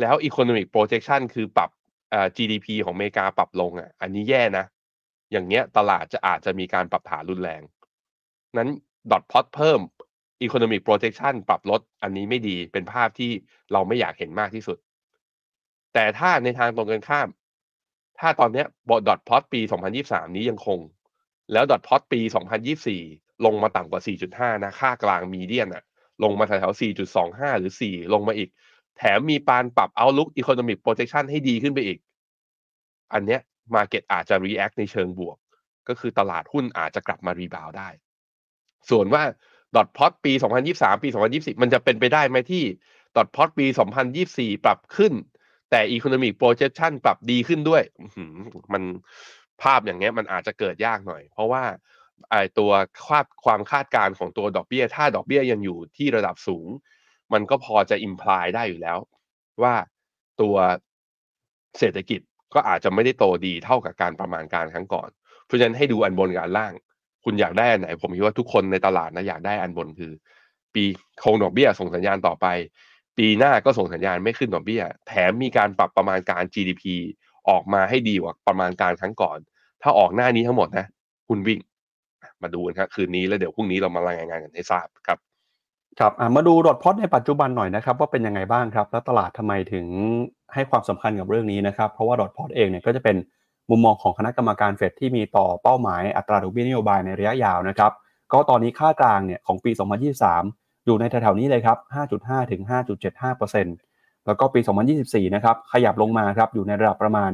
[0.00, 1.70] แล้ว economic projection คือปรับ
[2.10, 4.64] เอ่อ GDP ของอเมริกาปรับลงอะ อันนี้แย่นะ
[5.32, 7.62] อย่างเงี้ยตลาดจะอาจจะมีการปรับฐานรุนแรง
[8.56, 8.68] นั้น
[9.10, 9.80] ดอทพอตเพิ่ม
[10.46, 13.30] economic projection ปรับลด อันนี้ไม่ดีเป็นภาพที่
[13.72, 14.78] เราไม่อยากเห็นมากที่สุด
[15.94, 17.28] แต่ถ้าในทางตรงกันข้าม
[18.20, 19.60] ถ้าตอนเนี้ยบอดอทพอตปี
[19.98, 20.78] 2023 นี้ยังคง
[21.52, 22.20] แล้วดอทพอตปี
[22.82, 25.84] 2024 ลงมาต่ำกว่า 4.5 นะ ค่ากลางมีเดียนอะ
[26.22, 28.48] ลงมาแถวๆ4.25 หรือ 4 ลงมาอีก
[28.98, 31.98] แถมมีปานปรับ outlook economic projection ให้ดีขึ้นไปอีก
[33.12, 33.40] อันเนี้ย
[33.74, 35.36] market อาจจะ react ในเชิงบวก
[35.88, 37.88] ก็คือตลาดหุ้นอาจจะกลับมารีบาวได้
[38.90, 39.22] ส่วนว่า
[39.76, 40.32] ดอทพอตปี
[40.68, 42.64] 2023 ปี 2024 มันจะเป็นไปได้ไหมที่
[43.16, 43.66] ดอทพอตปี
[44.16, 45.12] 2024 ปรับขึ้น
[45.70, 47.82] แต่ economic projection ปรับดีขึ้นด้วย
[48.72, 48.82] มัน
[49.62, 51.62] ภาพอย่างเงี้ยมันอาจจะเกิดยากหน่อย เพราะว่า
[52.30, 52.70] ไอตัว
[53.06, 56.68] คาดความคาดการณ์ของตัวดอกเบี้ย ถ้าดอกเบี้ยยังอยู่ที่ระดับสูง
[57.32, 58.98] มันก็พอจะ imply ได้อยู่แล้ว
[59.62, 59.74] ว่า
[60.40, 60.56] ตัว
[61.78, 62.20] เศรษฐกิจ
[62.54, 65.10] ก็อาจจะไม่ได้โตดีเท่ากับการประมาณการครั้งก่อน
[65.46, 66.72] เพราะฉะนั้นให้ดูอันบนกับอันล่าง
[67.24, 70.12] คุณอยากได้อันไหน ผมคิดว่าทุกคนในตลาดนะอยากได้อันบนคือ
[70.74, 70.84] ปี
[71.22, 72.46] คงดอกเบี้ยส่งสัญญาณต่อไป
[73.18, 76.82] ปีหน้าก็ส่งสัญญาณไม่ขึ้นดอกเบี้ย แถมมีการปรับประมาณการ GDP
[77.48, 79.38] ออกมาให้ดีกว่าประมาณการครั้งก่อน
[79.82, 80.86] ถ้าออกหน้านี้ทั้งหมดนะ
[81.28, 81.60] คุณวิ่ง
[82.42, 85.18] มาดูกันครับคืนนี้แล้วเดี๋ยวพรุ่งนี้เรามารายงานกันให้ทราบครับ
[86.00, 89.86] ครับมาดูดอทพอตในปัจจุบันหน่อยนะครับว่าเป็นยังไงบ้างครับ แล้วตลาดทำไมถึง
[90.54, 93.16] ให้ความสำคัญกับเรื่องนี้นะครับเพราะว่าดอทพอตเองเนี่ยก็จะเป็น
[93.70, 97.92] มุมมองของคณะกรรมการเฟดที่มีต่อเป้าหมายอัตราดอกเบี้ยนโยบายในระยะยาวนะครับ
[98.32, 101.78] ก็ตอนนี้ค่ากลางเนี่ยของปี 2023 อยู่ในแถวๆนี้เลยครับ
[102.14, 102.62] 5.5 ถึง
[103.24, 104.60] 5.75%แล้วก็ปี
[104.98, 107.30] 2024 นะครับ ขยับลงมาครับ อยู่ในระดับประมาณ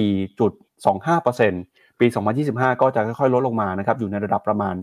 [0.00, 2.06] 4.25%ปี
[2.44, 4.74] 2025 ก็จะค่อยๆ ลดลงมานะครับ อยู่ในระดับประมาณ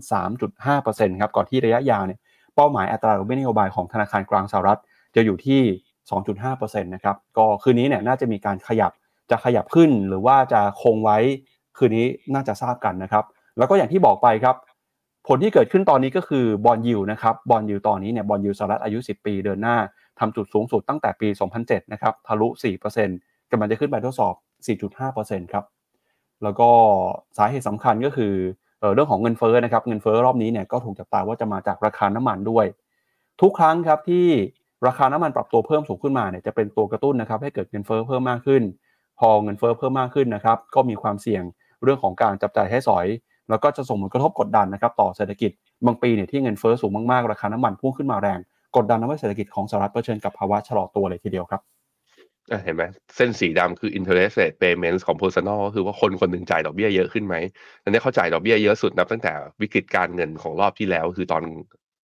[0.56, 2.18] 3.5%ครับ ก่อนที่ระยะยาวเนี่ย
[2.54, 4.80] เป้าหมายอัตราดอกเบี้ยนโยบายของธนาคารกลางสหรัฐ
[5.16, 5.60] จะอยู่ที่
[6.24, 8.92] 2.5%นะครับ ก็คืนนี้เนี่ย น่าจะมีการขยับ
[9.30, 11.18] จะขยับขึ้นหรือว่าจะคงไว้
[11.76, 13.24] คืนนี้น่าจะทราบกันนะครับ
[13.58, 14.56] แล้วก็อย่างที่บอกไปครับ
[15.28, 19.76] ผลที่เกิดขึ้นตอนนี้ก็คือบอลยูนะครับบอลยูตอนนี้เนี่ยบอลยูสหรัฐอายุ 10 ปีเดินหน้า
[20.18, 21.28] ทำจุดสูงสุดตั้งแต่ปี
[21.60, 22.48] 2007 นะครับทะลุ
[23.00, 24.34] 4%กำลังจะขึ้นไปทดสอบ
[24.94, 25.64] 4.5%ครับ
[26.42, 26.68] แล้วก็
[27.38, 28.32] สาเหตุสำคัญก็คือ
[28.94, 32.66] เรื่องของเงินเฟ้อนะครับเงินเฟ้อรอบนี้เนี่ยก็ถูกจับตาว่าจะมาจากราคาน้ำมันด้วย
[33.40, 34.26] ทุกครั้งครับที่
[34.86, 38.62] ราคาน้ำมันปรับตัวเพิ่มสูงขึ้นมาเนี่ยจะเป็นตัวกระตุ้นนะครับให้เกิดเงินเฟ้อเพิ่มมากขึ้น
[39.18, 41.42] พอเงินเฟ้อเพิ่มมากขึ้นนะครับก็มีความเสี่ยง
[41.82, 43.06] เรื่องของการจับจ่ายให้สอย
[43.50, 45.50] แล้วก็จะส่งผลกระทบกดดันนะครับต่อเศรษฐกิจ
[45.86, 48.38] บางปีเนี่ยที่เงินเฟ้อสูงมากๆ ราคาน้ำมันพุ่งขึ้นมาแรง
[48.76, 51.62] กดดันทำให้เศรษฐกิจของสหรัฐเผชิญกับภาวะชะลอตัวเลยทีเดียวครับ
[52.64, 52.84] เห็นไหม
[53.16, 57.34] เส้นสีดำคือ interest rate payments ของ personal ก็คือว่าคนคนหนึ่งจ่ายดอกเบี้ยเยอะขึ้นไหม
[57.82, 61.44] อันนี้เขาจ่ายดอกเบี้ยเยอะสุดนับตั้งแต่วิกฤตการเงินของรอบที่แล้ว คือตอน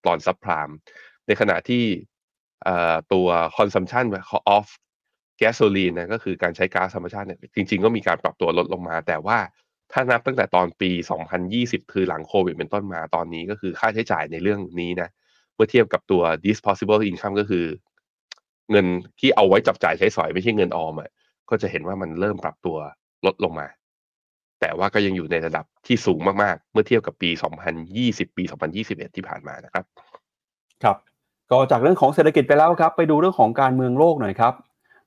[0.07, 0.69] ตอนซับพราม
[1.27, 1.85] ในขณะที่
[3.13, 3.27] ตัว
[3.57, 4.07] consumption
[4.57, 4.67] of
[5.43, 9.39] gasoline นะก็คือการใช้ก๊าซธรรมชาติเนี่ยจริง ๆ ก็มีการปรับตัวลดลงมา แต่ว่า
[9.93, 10.91] ถ้านับตั้งแต่ตอนปี
[11.43, 15.09] 2020 คือหลังโควิดเป็นต้นมาตอนนี้ก็คือค่าใช้จ่ายในเรื่องนี้นะ
[15.55, 17.67] เมื่อเทียบกับตัว disposable income ก็คือ
[18.71, 18.87] เงิน
[19.21, 21.11] ที่เอาไว้จับจ่ายใช้สอยไม่ใช่เงินออมอะ
[21.51, 22.77] ก็จะเห็นว่ามันเริ่มปรับตัว
[23.27, 23.67] ลดลงมา
[24.61, 27.31] แต่ว่าก็ยังอยู่ในระดับที่สูงมากๆ เมื่อเทียบกับปี
[27.83, 28.45] 2020 ปี
[28.79, 29.85] 2021 ที่ผ่านมานะครับ
[30.85, 30.97] ครับ
[31.51, 34.55] ก็จากเรื่องของเศรษฐกิจไปแล้วครับ ไปดูเรื่องของการเมืองโลกหน่อยครับ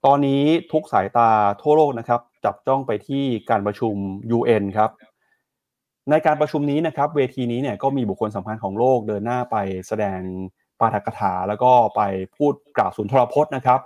[0.06, 1.30] ตอนนี้ทุกสายตา
[1.62, 3.96] ทั่วโลกนะครับ จับจ้องไปที่การประชุม
[4.38, 4.90] UN ครับ
[6.10, 9.56] ในการประชุมนี้นะครับ เวทีนี้เนี่ยก็มีบุคคลสำคัญของโลกเดินหน้าไป
[9.88, 10.20] แสดง
[10.80, 12.02] ปาฐกถา แล้วก็ไป
[12.38, 13.80] พูดกล่าวสุนทรพจน์นะครับ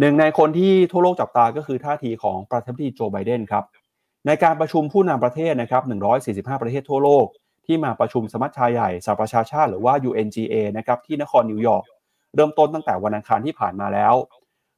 [0.00, 3.64] หนึ่งในคนที่ทั่วโลกจับตาก็คือท่าทีของประธานาธิบดีโจไบเดนครับ
[4.26, 5.82] ในการประชุมผู้นำประเทศนะครับ
[6.56, 7.26] 145 ประเทศทั่วโลก
[7.66, 11.84] ที่มาประชุมสมัชชาใหญ่สหประชาชาติหรือว่า UNGA นะครับที่นครนิวยอร์ก
[12.34, 14.14] เริ่มต้นตั้งแต่วันอังคารที่ผ่านมาแล้ว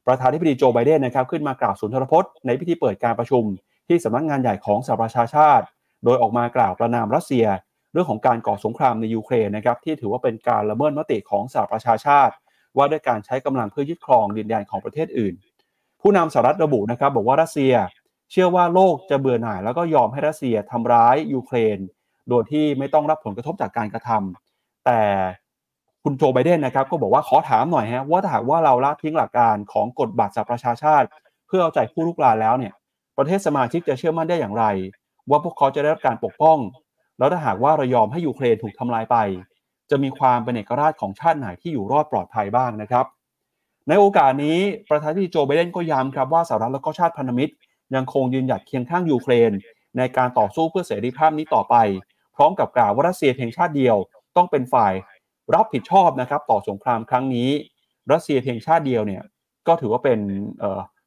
[0.07, 3.43] ประธานาธิบดีโจไบเดนนะครับขึ้นมากล่าวสุนทรพจน์ในพิธีเปิดการประชุม
[3.87, 5.65] ที่สำนักงานใหญ่ของสหประชาชาติ
[6.05, 7.45] โดยออกมากล่าวประนามรัสเซีย
[7.93, 12.33] เรื่องของการก่อสงครามในยูเครนนะครับที่ถือว่าเป็นการละเมิดมติของสหประชาชาติ
[12.77, 15.33] ว่าด้วยการใช้กำลังเพื่อยึดครองดินแดนของประเทศอื่น
[16.01, 17.73] ผู้นำสหรัฐระบุนะครับบอกว่ารัสเซีย
[18.31, 21.77] เชื่อว่าโลกจะเบื่อหน่าย แล้วก็ยอมให้รัสเซียทำร้ายยูเครน
[22.29, 25.01] โดยที่ไม่ต้องรับผลกระทบจากการกระทำแต่
[26.03, 31.07] คุณโจไบเดนนะครับก็บอกว่าขอถามหน่อยฮะว่าถ้าหากว่าเราละทิ้งหลักการของกฎบัตรสหประชาชาติ
[31.47, 32.73] เพื่อเอาใจผู้ลุกลานแล้วเนี่ย
[33.17, 34.65] ประเทศสมาชิกจะเชื่อมั่นได้อย่างไร
[35.29, 36.57] ว่าพวกเขาจะได้รับการปกป้อง
[37.17, 39.17] แล้วถ้าหากว่าเรายอมให้ยูเครนถูกทำลายไป
[39.89, 43.05] จะมีความเป็นเอกราชของชาติไหนที่อยู่รอดปลอดภัยบ้างนะครับ
[43.87, 47.53] ในโอกาสนี้ประธานาธิบดีโจไบเดนก็ย้ำครับว่าสหรัฐและก็ชาติพันธมิตร
[47.95, 49.51] ยังคงยืนหยัดเคียงข้างยูเครน
[49.97, 51.75] ในการต่อสู้เพื่อเสรีภาพนี้ต่อไป
[52.35, 53.97] พร้อมกับกล่าวว่ารัสเซียเพียงชาติเดียว
[54.35, 54.93] ต้องเป็นฝ่าย
[55.55, 57.49] รับผิดชอบนะครับต่อสงครามครั้งนี้
[58.11, 59.21] รัสเซียเพียงชาติเดียวเนี่ย
[59.67, 60.19] ก็ถือว่าเป็น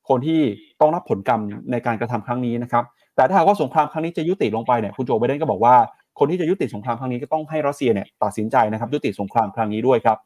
[0.09, 0.41] คนที่
[0.81, 2.85] ต้องรับผลกรรมในการกระทำครั้งนี้นะครับ
[3.17, 5.77] แต่ถ้าหากว่าสงครามครั้งนี้จะยุติลงไปเนี่ยคุณโจไบเดนก็บอกว่า
[6.19, 10.19] คนที่จะยุติสงครามครั้งนี้ก็ต้องให้รัสเซียเนี่ยตัดสินใจนะครับยุติสงครามครั้งนี้ด้วยครับ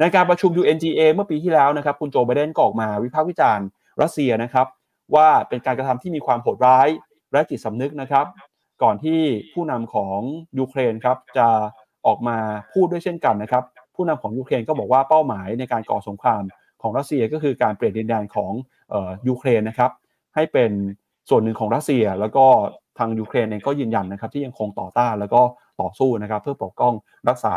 [0.00, 3.66] ในการประชุม UNGA เมื่อปีที่แล้วนะครับคุณโจไบเดนก็ออกมาวิพากษ์วิจารณ์
[4.02, 4.66] รัสเซียนะครับ
[5.14, 6.88] ว่าเป็นการกระทำที่มีความโหดร้าย
[7.32, 8.26] และจิตสำนึกนะครับ
[8.82, 9.20] ก่อนที่
[9.52, 10.18] ผู้นำของ
[10.58, 11.48] ยูเครนครับจะ
[12.06, 12.36] ออกมา
[12.72, 16.42] พูดด้วยเช่นกันนะครับ ผู้นำของยูเครนก็บอกว่าเป้าหมายในการก่อสงคราม
[16.82, 18.52] ของรัสเซียก็คือการเปลี่ยนดินแดนของ
[19.28, 19.90] ยูเครนนะครับ
[20.34, 20.70] ให้เป็น
[21.30, 22.44] ส่วนหนึ่งของรัสเซีย แล้วก็
[22.98, 25.42] ทางยูเครนเองก็ยืนยันนะครับที่ยังคงต่อต้านแล้วก็
[25.80, 26.92] ต่อสู้นะครับ เพื่อปกป้อง
[27.28, 27.54] รักษา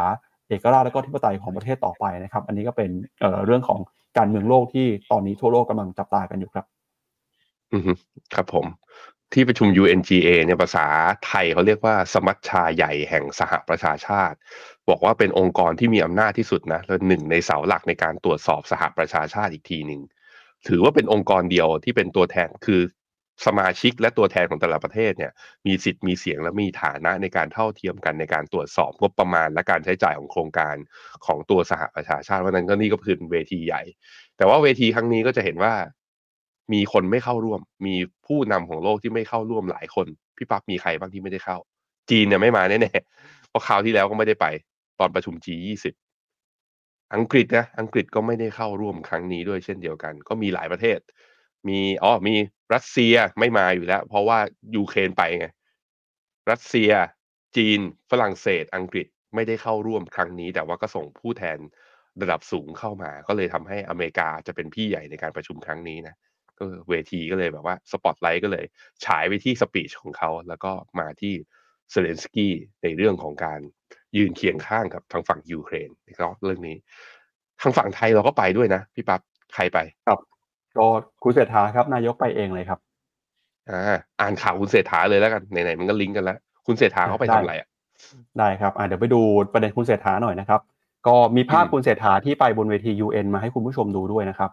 [0.48, 2.90] เอกราชและก็ทิปไตยของประเทศต่อไปนะครับ อันนี้ก็เป็น
[3.20, 3.80] เเรื่องของ
[4.18, 6.66] การเมืองโลกที่ตอนนี้ทั่วโลกกำลังจับตากันอยู่ครับ
[7.74, 7.80] อื
[8.36, 8.66] ครับผม
[9.34, 10.88] ที่ประชุม UNGA เนี่ยภาษา
[11.26, 14.38] ไทยเขาเรียกว่าสมัชชาใหญ่แห่งสหประชาชาติ
[14.90, 20.02] บอกว่าเป็นองค์กรที่มีอำนาจที่สุดนะและหนึ่งในเสาหลักในการตรวจสอบสหประชาชาติอีกทีหนึ่ง
[20.68, 22.82] ถือว่าเป็นองค์กรเดียวที่เป็นตัวแทนคือ
[23.46, 25.32] สมาชิกและตัวแทนของแต่ละประเทศเนี่ย
[25.68, 30.76] มีสิทธิ์มีเสียงและมีฐานะในการเท่าเทียมกันในการตรวจสอบงบประมาณ และการใช้จ่ายของโครงการ
[31.26, 33.82] ของตัวสหประชาชาติเพราะนั้นก็นี่ก็คือเวทีใหญ่
[34.38, 35.74] แต่ว่าเวทีครั้งนี้ก็จะเห็นว่า
[36.74, 37.96] มีคนไม่เข้าร่วม มี
[38.28, 40.08] ผู้นำของโลกที่ไม่เข้าร่วมหลายคน
[40.38, 41.58] พี่ปั๊บมีใครบ้างที่ไม่ได้เข้า
[42.10, 44.46] จีนเนี่ยไม่มาแน่ๆเพราะคราวที่แล้วก็ไม่ได้ไป
[45.00, 45.86] ตอนประชุม G20
[47.16, 51.00] อังกฤษนะอังกฤษก็ไม่ได้เข้าร่วมครั้งนี้ด้วยเช่นเดียวกัน ก็มีหลายประเทศ
[51.68, 52.36] มีอ๋อมี
[52.74, 54.40] รัสเซียไม่มาอยู่แล้ว เพราะว่า
[54.76, 55.48] ยูเครนไปไง
[56.52, 56.92] รัสเซีย
[57.58, 57.80] จีน
[58.12, 61.58] ฝรั่งเศส อังกฤษไม่ได้เข้าร่วมครั้งนี้ แต่ว่าก็ส่งผู้แทน
[62.22, 66.16] ระดับสูงเข้ามา ก็เลยทำให้อเมริกาจะเป็นพี่ใหญ่ในการประชุมครั้งนี้นะ
[66.60, 68.66] ก็เวทีก็เลยแบบว่าสปอตไลท์ก็เลย
[69.06, 71.34] ฉายไปที่ speech ของเขา แล้วก็มาที่
[71.92, 73.60] เซเลนสกี้ในเรื่องของการ
[74.18, 76.76] ยืนเคียงข้างกับทางฝั่งยูเครนนะครับเรื่องนี้
[77.62, 79.22] ทางฝั่งไทยเราก็ไปด้วยนะพี่ปั๊บ
[79.54, 80.20] ใครไปครับ
[80.78, 80.88] ก็
[81.24, 82.80] คุณเศรษฐาครับนายกไปเองเลยครับ
[83.70, 86.38] อ่าอ่านข่าวคุณเศรษฐาเลยแล้วกันไหนๆมันก็ลิงก์กันแล้ว
[86.68, 87.68] คุณเศรษฐาเขาไปทำอะไรอะ
[88.40, 89.22] ได้ครับอ่าเดี๋ยวไปดู
[89.54, 90.62] ประเด็นคุณเศรษฐาหน่อยนะครับ
[91.08, 94.52] ก็มีภาพคุณเศรษฐาที่ไปบนเวที UN มาให้คุณผู้ชมดูด้วยนะครับ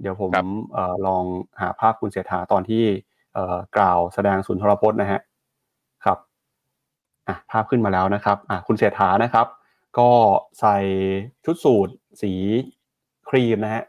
[0.00, 0.30] เดี๋ยวผม
[0.72, 1.24] เอ่อลอง
[1.60, 2.84] หาภาพคุณเศรษฐาตอนที่
[3.34, 5.20] เอ่อกล่าวแสดงสุนทรพจน์นะฮะ
[6.04, 6.18] ครับ
[7.28, 9.46] อะภาพขึ้นมาแล้วนะครับอะคุณเศรษฐานะครับ
[9.98, 10.10] ก็
[10.60, 10.76] ใส่
[11.44, 11.88] ชุดสูท
[12.22, 12.32] สี
[13.28, 13.82] ครีมนะฮะ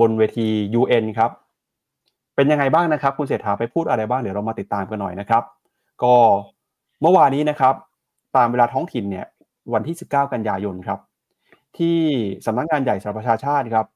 [0.00, 0.48] บนเวที
[0.80, 1.30] UN ครับ
[2.34, 5.42] เป็นยังไงบ้างนะครับ คุณเศรษฐาไปพูดอะไรบ้างเดี๋ยวเรามาติดตามกันหน่อยนะครับ
[6.02, 6.14] ก็
[7.00, 7.74] เมื่อวานนี้นะครับ
[8.36, 9.26] ตามเวลาท้องถิ่นเนี่ย
[9.74, 10.98] วันที่ 19 กันยายนครับ
[11.78, 11.98] ที่
[12.46, 13.86] สำนักงานใหญ่สหประชาชาติครับ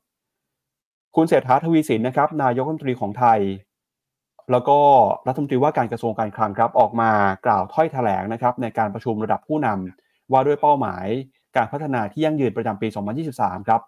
[1.18, 3.40] คุณเศรษฐาทวีสินนะครับ นายกรัฐมนตรีของไทย
[4.52, 4.78] แล้วก็
[5.26, 7.10] รัฐมนตรีว่าการกระทรวงการคลังครับ ออกมา
[7.46, 11.06] กล่าวถ้อยแถลงนะครับ ในการประชุมระดับผู้นำว่าด้วยเป้าหมาย
[11.56, 12.88] การพัฒนาที่ยั่งยืนประจำปี
[13.28, 13.80] 2023 ครับ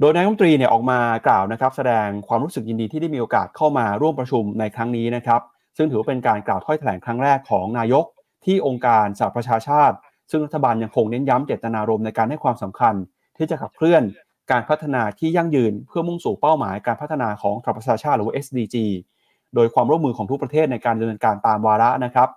[0.00, 5.40] โดยนายกรัฐมนตรีเนี่ยออกมากล่าวนะครับ แสดงความรู้สึกยินดีที่ได้มีโอกาสเข้ามาร่วมประชุมในครั้งนี้นะครับ
[5.76, 8.04] ซึ่งถือว่าเป็นการกล่าวถ้อยแถลงครั้งแรกของนายก
[8.44, 9.96] ที่องค์การสหประชาชาติ
[10.30, 12.94] ซึ่งรัฐบาลยังคงเน้นย้ำเจตนารมณ์ในการให้ความสำคัญ
[13.36, 14.02] ที่จะขับเคลื่อน
[14.50, 18.76] การพัฒนาที่ยั่งยืนเพื่อมุ่งสู่เป้าหมายการพัฒนาของสหประชาชาติหรือว่า SDG
[19.54, 22.28] โดยความร่วมมือของทุกประเทศในการดำเนินการตามวาระนะครับ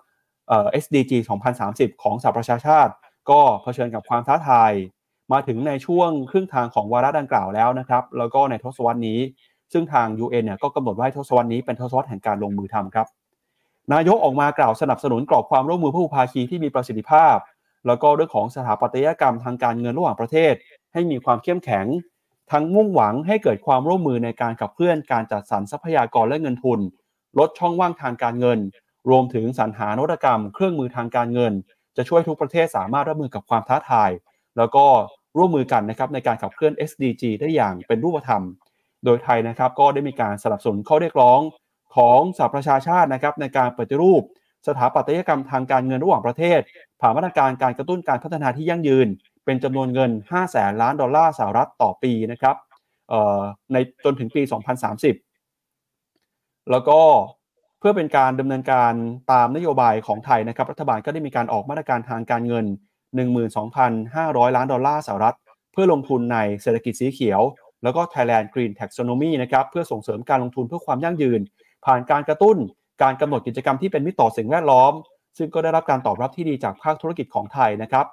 [0.48, 1.12] เอ่อ SDG
[1.58, 2.92] 2030 ของสหประชาชาติ
[3.30, 4.72] ก็เผชิญกับความท้าทาย
[5.32, 9.20] มาถึงในช่วงครึ่งทางของวาระดังกล่าวแล้วนะครับ แล้วก็ในทศวรรษนี้
[9.74, 13.08] ซึ่งทาง UN เนี่ยก็กำหนดว่าทศวรรษนี้เป็นทศวรรษแห่งการลงมือทำครับ
[13.94, 17.38] นายกออกมากล่าวสนับสนุนกรอบความร่วมมือผู้ภาคีที่มีประสิทธิภาพ
[17.88, 20.54] แล้วก็เรื่องของสถาปัตยกรรมทางการเงินระหว่างประเทศ
[20.96, 21.86] ให้มีความเข้มแข็ง
[22.52, 26.80] ทั้งมุ่งหวังให้เกิดความร่วมมือในการขับเคลื่อนการจัดสรรทรัพยากรและเงินทุน
[27.40, 28.60] ลดช่องว่างทางการเงิน
[29.10, 31.54] รวมถึงสรรหานวัตกรรม เครื่องมือทางการเงิน
[31.98, 34.12] จะช่วยทุกประเทศสามารถรับมือกับความท้าทาย
[34.58, 34.86] แล้วก็
[35.38, 38.44] ร่วมมือกันนะครับในการขับเคลื่อน SDG ได้อย่างเป็นรูปธรรม
[39.06, 41.40] โดยไทยนะครับก็ได้มีการสนับสนุนข้อเรียกร้อง
[41.96, 44.22] ของสหประชาชาตินะครับในการปฏิรูป
[44.68, 46.60] สถาปัตยกรรมทางการเงินระหว่างประเทศ
[47.02, 49.08] ผ่านมาตรการการกระตุ้นการพัฒนาที่ยั่งยืน
[49.46, 52.56] เป็นจำนวนเงิน5แสนล้านดอลลาร์สหรัฐต่อปีนะครับ
[53.74, 54.42] ในจนถึงปี
[55.36, 57.00] 2030 แล้วก็
[57.80, 58.94] เพื่อเป็นการดำเนินการ
[59.32, 62.66] ตามนโยบายของไทยนะครับ รัฐบาลก็ได้มีการออกมาตรการทางการเงิน
[63.46, 65.36] 12,500 ล้านดอลลาร์สหรัฐ
[65.74, 67.42] เพื่อลงทุนในเศรษฐกิจสีเขียว
[67.84, 71.42] แล้วก็ Thailand Green Taxonomy นะครับเพื่อส่งเสริมการลงทุนเพื่อความยั่งยืน
[71.86, 72.58] ผ่านการกระตุ้น
[73.04, 74.94] การกำหนดกิจกรรมที่เป็นมิตรต่อสิ่งแวดล้อม
[75.38, 78.06] ซึ่งก็ได้รับการตอบรับที่ดีจากภาคธุรกิจของไทยนะครับ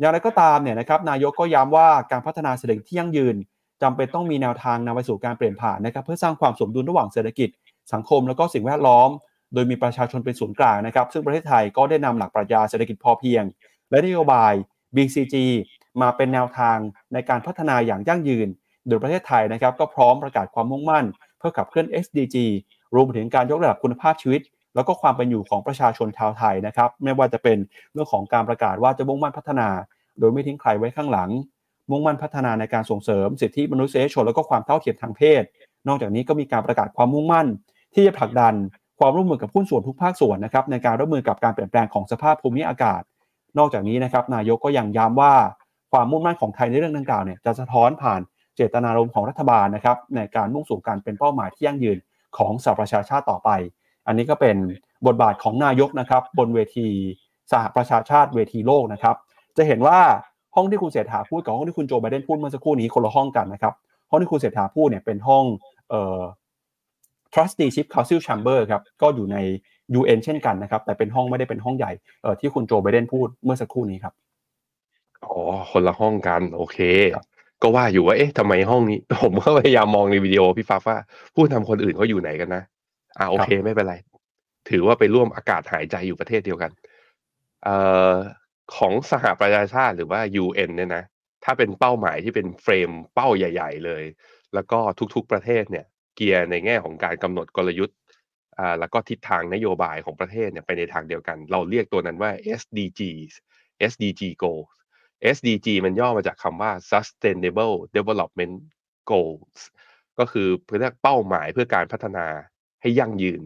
[0.00, 3.36] อย่างไรก็ตามเนี่ยนะครับนายกก็ย้ำว่าการพัฒนาเศรษฐกิจที่ยั่งยืน
[3.82, 7.48] จำเป็นต้องมีแนวทางนำไปสู่การเปลี่ยนผ่านนะครับเพื่อสร้างความสมดุลระหว่างเศรษฐกิจ
[7.92, 9.10] สังคมแล้วก็สิ่งแวดล้อม
[9.54, 13.44] โดยมีประชาชนเป็นศูนย์กลางนะครับซึ่งประเทศไทยก็ได้นำหลักปรัชญาเศรษฐกิจพอเพียง
[13.90, 14.52] และนโยบาย
[14.94, 15.36] BCG
[16.02, 16.78] มาเป็นแนวทาง
[17.12, 18.48] ในการพัฒนาอย่างยั่งยืน
[18.88, 21.04] โดยประเทศไทยนะครับก็พร้อมประกาศความมุ่งมั่น
[21.38, 22.36] เพื่อขับเคลื่อน SDG
[22.94, 24.42] รวมถึงการยกระดับคุณภาพชีวิต
[24.74, 27.58] แล้วก็ความเป็นอยู่ของประชาชนชาวไทยนะครับ ไม่ว่าจะเป็น
[27.92, 29.68] เรื่องของการประกาศว่าจะมุ่งมั่นพัฒนา
[30.18, 31.30] โดยไม่ทิ้งใครไว้ข้างหลัง
[31.90, 35.42] มุ่งมั่นพัฒนาในการส่งเสริม สิทธิมนุษยชนแล้วก็ความเท่าเทียมทางเพศ
[35.88, 37.46] นอกจากนี้ก็มีการประกาศความมุ่งมั่น
[37.94, 38.54] ที่จะผลักดัน
[38.98, 43.02] ความร่วมมือกับหุ้นส่วนทุกภาคส่วนนะครับในการร่วมมือกับการเปลี่ยนแปลงของสภาพภูมิอากาศ
[43.58, 45.34] นอกจากนี้นะครับนายกก็ยังย้ำว่า
[45.92, 48.20] ความมุ่งมั่นของไทยในเรื่องดังกล่าวเนี่ยจะสะท้อนผ่าน
[48.56, 51.98] เจตนารมณ์ของรัฐบาลนะครับในการมุ่งสู่การเป็นเป้าหมายที่ยั่งยืน
[52.38, 53.50] ของสหประชาชาติต่อไป
[54.06, 54.56] อันนี้ก็เป็น
[55.06, 56.88] บทบาทของนายกนะครับ บนเวที
[57.52, 59.16] สหประชาชาติเวทีโลกนะครับ
[59.56, 59.98] จะเห็นว่า
[60.56, 63.74] ห้องที่คุณเศรษฐาพูดกับห้องที่คุณโจไบเดนพูดเมื่อสักครู่นี้คนละห้องกันนะครับ
[64.10, 65.44] ห้องที่คุณเศรษฐาพูดเนี่ยเป็นห้อง
[65.90, 66.20] เอ่อ
[67.34, 69.36] trusteeship council chamber ครับก็อยู่ใน
[69.98, 71.92] UN เช่นกันนะครับ แต่เป็นห้องไม่ได้เป็นห้องใหญ่
[72.22, 74.14] เอ่อที่คุณโจไบเดนพูดเมื่อสักครู่นี้ครับ
[75.24, 75.36] อ๋อ
[75.70, 76.78] คนละห้องกันโอเค
[77.62, 80.96] ก็ว่าอยู่ว่าเอ๊ะทำไมห้องนี้ ผมก็พยายามมองในวิดีโอพี่ฟ้าว่า
[81.34, 82.62] ผู้ทำคนอื่นเขาอยู่ไหนกันนะ
[83.18, 83.94] อ่าโอเคไม่เป็นไร
[84.70, 86.70] ถือว่าไปร่วมอากาศหายใจอยู่ประเทศเดียวกัน
[87.64, 87.76] เอ่
[88.12, 88.14] อ
[88.76, 91.04] ของสหประชาชาติหรือว่า UN เนี่ยนะ
[91.44, 94.04] ถ้าเป็นเป้าหมายที่เป็นเฟรมเป้าใหญ่ ๆ เลย
[94.54, 94.78] แล้วก็
[95.14, 95.86] ทุกๆประเทศเนี่ย
[96.16, 97.96] เกียร์ในแง่ของการกำหนดกลยุทธ์
[98.58, 103.34] อ่าแล้วก็ทิศทางนโยบายของประเทศเนี่ยไปในทางเดียวกัน เราเรียกตัวนั้นว่า SDGs
[103.90, 104.74] SDG goals
[105.36, 108.54] SDG มันย่อมาจากคำว่า Sustainable Development
[109.10, 109.60] Goals
[110.18, 112.26] ก็คือเพื่อเป้าหมายเพื่อการพัฒนา
[112.84, 113.42] ให้ยั่งยืน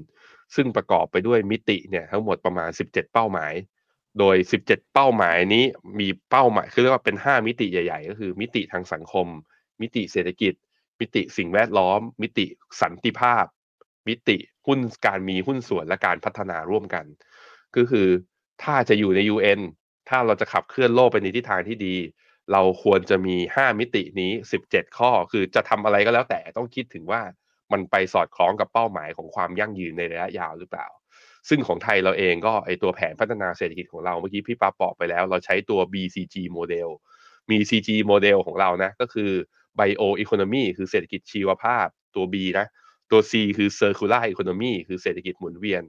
[0.55, 3.53] ซึ่งประกอบไปด้วยมิติเนี่ยทั้งหมดประมาณ 17 เป้าหมาย
[4.18, 5.64] โดย 17 เป้าหมายนี้
[6.01, 9.26] มีเป้าหมายคือเรียกว่าเป็น 5 มิติใหญ่ ๆ ก็คือมิติทางสังคม
[9.80, 10.55] มิติเศรษฐกิจ
[11.01, 12.47] มิติสิ่งแวดล้อม มิติ
[12.80, 13.45] สันติภาพ
[14.09, 14.36] มิติ
[14.66, 17.05] หุ้นการมีหุ้นส่วนและการพัฒนาร่วมกัน
[17.76, 18.09] ก็คือ
[18.62, 19.61] ถ้าจะอยู่ใน UN
[20.09, 21.97] ถ้าเราจะขับเคลื่อนโลกไปในทิศทางที่ดี
[22.53, 24.32] เราควรจะมี 5 มิตินี้
[24.64, 27.22] 17 ข้อ คือจะทำอะไรก็แล้วแต่ต้องคิดถึงว่า
[27.73, 30.87] มันไปสอดคล้องกับเป้าหมายของความยั่งยืนในระยะยาวหรือเปล่า
[31.49, 36.89] ซึ่งของไทยเราเองก็ไอตัวแผนพัฒนาเศรษฐกิจของเราเมื่อกี้พี่ปาบอกไปแล้ว เราใช้ตัว BCG โมเดล
[37.51, 39.31] มี CG โมเดลของเรานะ ก็คือ
[39.79, 42.66] Bio Economy คือเศรษฐกิจชีวภาพตัว B นะ
[43.11, 45.83] ตัว C คือ Circular Economy คือเศรษฐกิจหมุนเวียน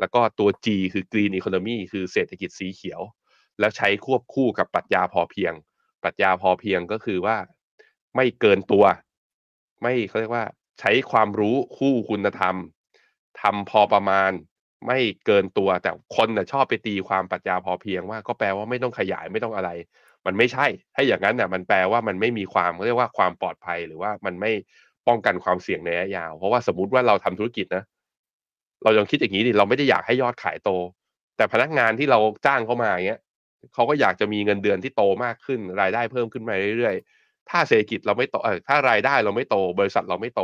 [0.00, 3.00] แล้วก็ตัว G คือ Green Economy คือเศรษฐกิจสีเขียว
[3.60, 5.52] แล้วใช้ควบคู่กับปรัชญาพอเพียง
[6.02, 7.36] ปรัชญาพอเพียงก็คือว่า
[8.16, 8.84] ไม่เกินตัว
[9.82, 10.44] ไม่เขาเรียกว่า
[10.80, 12.56] ใช้ความรู้คู่คุณธรรม
[13.40, 14.30] ทำพอประมาณ
[14.86, 19.70] ไม่เกินตัว แต่คนน่ะชอบไปตีความปรัชญาพอเพียงว่าก็แปลว่าไม่ต้องขยายไม่ต้องอะไร
[20.26, 24.50] มันไม่ใช่ถ้าอย่างนั้นน่ะมันแปลว่ามันไม่มีความเรียกว่าความปลอดภัยหรือว่ามันไม่
[25.08, 27.84] ป้องกันความเสี่ยงในระยะยาว เพราะว่าสมมติว่าเราทำธุรกิจนะ
[28.82, 30.70] เราลองคิดอย่างนี้ดิเราไม่ได้อยากให้ยอดขายโต
[31.36, 33.20] แต่พนักงานที่เราจ้างเข้ามาอย่างเงี้ย
[33.74, 40.42] เขาก็อยากจะมีเงินเดือนที่โตมากขึ้น รายได้เพิ่มขึ้นมาเรื่อยๆ ถ้าเศรษฐกิจเราไม่โตเออถ้ารายได้เราไม่โต บริษัทเราไม่โต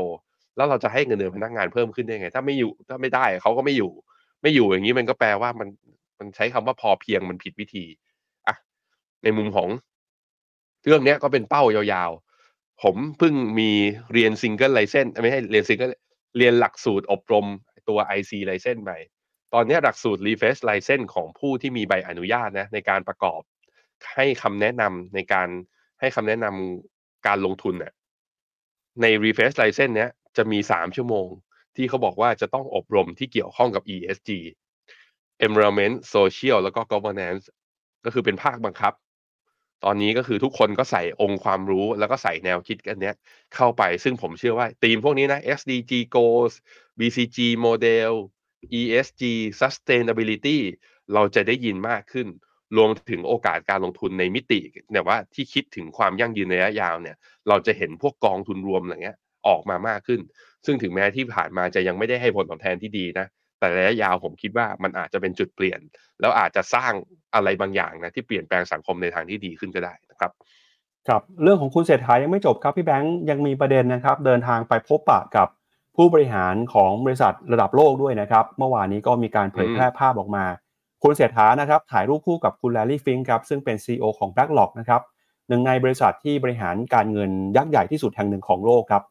[0.57, 3.93] แล้วเราจะให้เงินเดือนพนักงานเพิ่มขึ้นได้ไง ถ้าไม่อยู่ถ้าไม่ได้เขาก็ไม่อยู่
[4.43, 5.69] ไม่อยู่อย่างนี้มันก็แปลว่ามัน
[6.19, 7.85] มันใช้คำว่าพอเพียงมันผิดวิธี
[8.47, 8.57] อะ
[9.23, 9.69] ในมุมของ
[10.87, 13.71] เรื่องเนี้ยก็เป็นเป้ายาวๆ ผมเพิ่งมี
[14.13, 15.91] เรียน single license ไม่ใช่เรียนซิงเกิล
[16.39, 17.47] เรียนหลักสูตรอบรม
[17.89, 18.91] ตัว IC ไลเซนไป
[19.55, 23.41] ตอนนี้หลักสูตร Refresh License ของผู้ที่มีใบอนุญาตนะในการประกอบ
[24.15, 25.49] ให้คำแนะนำในการ
[26.01, 27.93] ให้คำแนะนำการลงทุนเนี่ย
[29.01, 31.29] ใน Refresh License เนี้ยจะมี 3 ชั่วโมง
[31.77, 34.31] ที่เขาบอกว่าจะต้องอบรมที่เกี่ยวข้องกับ ESG
[35.47, 37.45] Environment Social แล้วก็ Governance
[38.05, 38.95] ก็คือเป็นภาคบังคับ
[39.85, 43.17] ตอนนี้ก็คือทุกคนก็ใส่องค์ความรู้แล้วก็ใส่แนวคิดกันเนี้ย
[43.55, 46.55] เข้าไปซึ่งผมเชื่อว่าธีมพวกนี้นะ SDG goals
[46.99, 48.13] BCG model
[48.81, 49.23] ESG
[49.61, 50.59] sustainability
[51.15, 52.29] เราจะได้ยินมากขึ้น
[52.77, 54.61] รวมถึงโอกาสการลงทุนในมิติ
[54.91, 57.17] เนี่ยว่าที่คิดถึงความยั่งยืนในระยะยาวเนี่ย
[57.49, 60.21] เราจะเห็นพวกกองทุนรวมอะไรเงี้ยออกมามากขึ้น
[60.67, 63.27] ซึ่งถึงแม้ที่ผ่านมาจะยังไม่ได้ให้ผลตอบแทนที่ดีนะ
[63.59, 65.81] แต่ระยะยาวผมคิดว่ามันอาจจะเป็นจุดเปลี่ยน
[66.21, 66.93] แล้วอาจจะสร้าง
[67.35, 70.31] อะไรบางอย่างนะที่เปลี่ยนแปลงสังคมในทางที่ดีขึ้นก็ได้นะครับ
[71.09, 75.49] ครับเรื่องของคุณเศรษฐายังไม่จบครับพี่แบงค์ยังมีประเด็นนะครับ เดินทางไปพบปะกับ
[75.97, 80.45] ผู้บริหารของบริษัทระดับโลกด้วยนะครับ เมื่อวานนี้ก็มีการเผยแพร่ภาพออกมา
[81.03, 85.03] คุณเศรษฐานะครับถ่ายรูปคู่กับคุณแลลี่ฟิงครับซึ่งเป็น CEO ของ BlackRock นะครับ
[85.49, 89.03] หนึ่งในบริษัทที่บริหารการเงินยักษ์ใหญ่ที่สุดแห่งหนึ่งของโลกครับ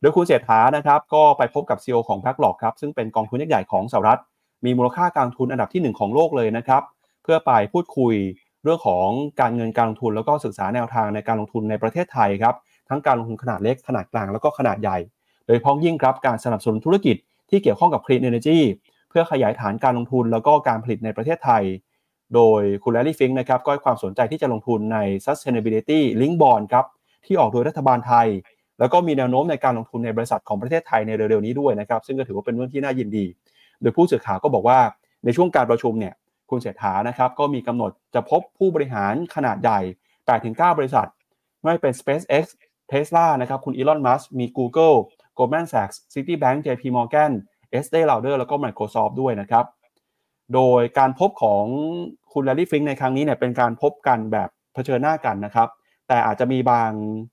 [0.00, 4.20] โดยคุณเศรษฐานะครับก็ไปพบกับ CEO ของ BlackRock ครับซึ่งเป็นกองทุนยักษ์ใหญ่ของสหรัฐ
[4.64, 6.82] มีมูลค่าการลงทุนอันดับที่ 1 ของโลกเลยนะครับ
[7.22, 8.14] เพื่อไปพูดคุย
[8.62, 9.08] เรื่องของ
[9.40, 12.54] การเงินการลงทุนแล้วก็ศึกษาแนวทางในการลงทุนในประเทศไทยครับ
[12.88, 14.98] ทั้งการลงทุนขนาดเล็กขนาดกลางแล้วก็ขนาดใหญ่
[15.46, 17.16] โดยพ้องยิ่งครับการสนับสนุนธุรกิจ
[17.50, 18.58] ที่เกี่ยวข้องกับ Clean Energy
[19.08, 21.64] เพื่อขยายฐานการลงทุนแล้วก็การผลิตในประเทศไทย
[22.34, 26.86] โดยคุณแลลี่ฟิงค์นะครับก็ให้ความสนใจที่จะลงทุนใน Sustainability Link Bond ครับ
[27.26, 28.28] ที่ออกโดยรัฐบาลไทย
[28.78, 33.26] แล้วก็มีแนวโน้มในการลงทุนในบริษัทของประเทศไทยในเร็วๆนี้ด้วยนะครับซึ่งก็ถือว่าเป็นเรื่องที่น่ายินดี
[33.80, 34.78] โดยผู้สื่อข่าวก็บอกว่า
[35.24, 36.14] ในช่วงการประชุมเนี่ย
[36.50, 39.80] คุณเศรษฐานะครับก็มีกำหนดจะพบผู้บริหารขนาดใหญ่
[40.28, 41.08] 8-9 บริษัท
[41.64, 42.44] ไม่เป็น SpaceX
[42.90, 44.96] Tesla นะครับคุณอีลอนมัสมี Google
[45.38, 47.32] Goldman Sachs Citibank JP Morgan
[47.74, 49.64] Estee Lauder แล้วก็ Microsoft ด้วยนะครับ
[50.54, 51.64] โดยการพบของ
[52.32, 55.68] คุณแลร์รี ฟิงก์ในครั้งนี้เนี่ยเป็นการพบกันแบบเผชิญหน้ากันนะครับ
[56.08, 56.90] แต่อาจจะมีบาง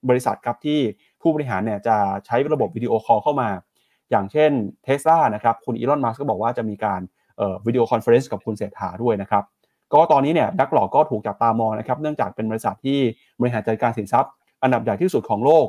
[0.10, 0.80] บริษัทครับที่
[1.22, 3.50] ผู้บริหารเนี่ยจะใช้ระบบ video call เข้ามา
[4.12, 4.52] อย่างเช่น
[4.88, 7.02] Tesla นะครับคุณอีลอนมัสก์ก็บอกว่าจะมีการ
[7.66, 9.44] video conference กับคุณเศรษฐาด้วยนะครับ
[9.94, 13.00] ก็ตอนนี้เนี่ย BlackRock ก็ถูกจับตามองนะครับเนื่องจากเป็นบริษัทที่
[13.40, 14.32] บริหารจัดการสินทรัพย์
[14.64, 15.66] อันดับใหญ่ที่สุดของโลก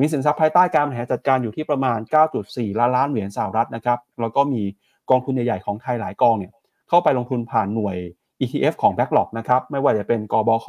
[0.00, 1.98] มีสินทรัพย์ภายใต้การบริหารจัดการอยู่ที่ประมาณ
[2.38, 4.62] 9.4 ล้านล้านเหรียญสหรัฐนะครับ แล้วก็มี
[5.10, 6.52] กองทุนใหญ่ๆของไทยหลายกองเนี่ย
[6.88, 7.96] เข้าไปลงทุนผ่านหน่วย
[8.40, 10.68] ETF ของ b a c k l o g นะครับ ไม่ว่าจะเป็นกบข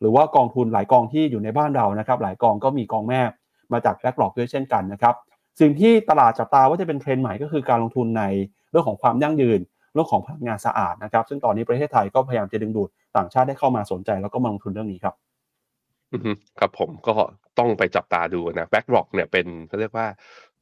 [0.00, 3.20] หรือว่ากองทุนหลายกองที่อยู่ในบ้านเรานะครับ หลายกองก็มีกองแม่
[3.72, 5.14] มาจาก b a c k l o g ด้วยเช่นกันนะครับ
[5.60, 8.24] สิ่งที่ตลาดจับตาว่าจะเป็นเทรนด์ใหม่ก็คือการลงทุนใน
[8.70, 9.60] เรื่องของความยั่งยืน
[9.94, 15.14] เรื่องของพลังงานสะอาดนะครับ ซึ่งตอนนี้ประเทศไทยก็พยายามจะดึงดูดต่างชาติได้เข้ามาสนใจ แล้วก็มาลงทุนเรื่องนี้ครับ
[16.12, 17.14] อือฮึครับผมก็
[17.58, 20.06] ต้องไปจับตาดูนะ BlackRock เนี่ยเป็นเขาเรียกว่า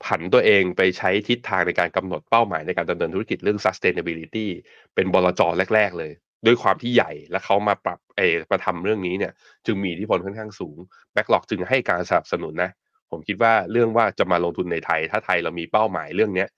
[0.05, 4.47] ผันตัวเองไปใช้ทิศทางในการกำหนดเป้าหมายในการดำเนินธุรกิจเรื่อง sustainability
[4.95, 5.41] เป็นบลจ
[5.75, 6.13] แรก ๆ เลย
[6.47, 9.33] ด้วยความที่ใหญ่และเขามาปรับเออมาทำเรื่องนี้เนี่ย
[9.67, 10.77] จึงมีอิทธิพลค่อนข้างสูง
[11.15, 12.71] BlackRock จึงให้การสนับสนุนนะ
[13.11, 16.49] ผมคิดว่าเรื่องว่าจะมาลงทุนในไทย ถ้าไทยเรามีเป้าหมายเรื่องเนี้ย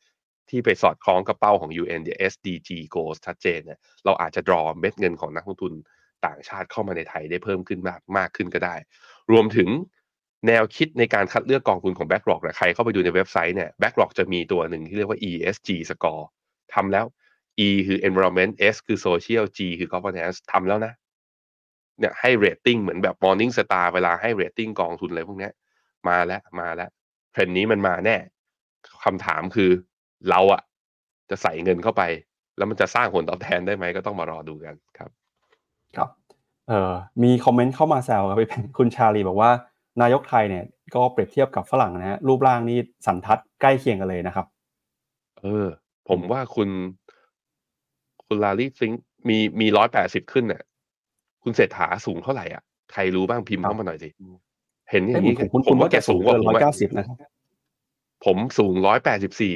[0.50, 5.72] ที่ไปสอดคล้องกับเป้าของ UN เนี่ย SDG goals ชัดเจนเนี่ยเราอาจจะ draw เม็ดเงินของนักลงทุน
[6.26, 8.74] ต่างชาติเข้ามาในไทยได้เพิ่มขึ้นมากมากขึ้นก็ได้
[9.32, 9.68] รวมถึง
[10.46, 16.24] แนวคิดในการคัดเลือกกองทุนของ BlackRock นะใครเข้าไปดูในเว็บไซต์เนี่ย BlackRock จะมีตัวหนึ่งที่เรียกว่า ESG score
[16.74, 17.06] ทำแล้ว
[17.66, 20.92] E คือ environment S คือ social G คือ governance ทำแล้วนะ
[21.98, 25.50] เนี่ยให้เรตติ้งเหมือนแบบ Morning Star เวลาให้เรตติ้งกองทุนอะไรพวกนี้
[26.08, 26.90] มาแล้วมาแล้ว
[27.32, 28.16] เทรนด์นี้มันมาแน่
[29.04, 29.70] คำถามคือ
[30.30, 30.62] เราอะ
[31.30, 32.02] จะใส่เงินเข้าไป
[32.56, 35.10] แล้วมันจะสร้างผลตอบแทนได้ไหมก็ต้องมารอดูกันครับ
[35.96, 36.08] ครับ
[36.68, 39.50] เอ่อมีคอมเมนต์เข้ามาแซวครับพี่แพนคุณชาลีบอกว่า
[40.02, 40.64] นายกไทยเนี่ย
[40.94, 44.46] ก็เปรียบเทียบกับฝรั่งนะฮะรูปร่างนี่สันทัดใกล้เคียงกันเลยนะครับ
[45.40, 45.66] เออ
[46.08, 46.68] ผมว่าคุณ
[48.24, 50.62] คุณลาลีซิงค์มีมีร้อยแปดสิบขึ้นเนี่ย
[51.42, 52.62] คุณเศรษฐาสูงเท่าไหร่อะ
[52.92, 54.08] ใครรู้บ้างพิมพ์เข้ามาหน่อยสิ
[54.90, 57.16] เห็นอย่างนี้ผมคุณผมว่าแกสูงกว่าผมร้อยอะเก้าสิบนะครับ
[58.24, 59.54] ผมสูงร้อยแปดสิบสี่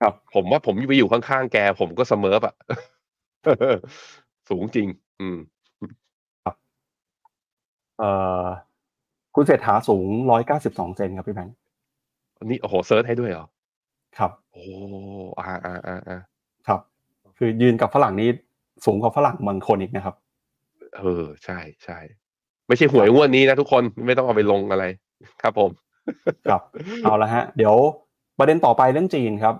[0.00, 2.52] ครับ ผมว่าผมไปอยู่ข้างๆแก ผมก็เสมอปะ
[4.50, 4.88] สูงจริง
[5.20, 5.38] อืม
[7.98, 8.10] เอ่
[8.42, 8.44] อ
[9.34, 11.56] คุณเศรษฐาสูงร้อยเก้าสิบสองเซนครับพี่แบงค์
[12.38, 13.46] อันนี้โอ้โหเซิร์ชให้ด้วยเหรอ
[14.18, 14.64] ครับ โอ้
[15.38, 16.20] อ่าอ่าอ่าอ่า
[16.66, 16.80] ครับ
[17.38, 18.28] คือยืนกับฝรั่งนี้
[18.86, 20.14] สูงกว่าฝรั่งบางคนอีกนะครับ
[20.98, 21.98] เออ ใช่ใช่
[22.68, 24.84] ไม่ใช่หวยงวดนี้นะทุกคนไม่ต้องเอาไปลงอะไร
[25.42, 25.70] ครับผม
[26.50, 26.62] ครับ
[27.04, 27.74] เอาละฮะ เดี๋ยว
[28.38, 29.54] ประเด็นต่อไปเรื่องจีนครับ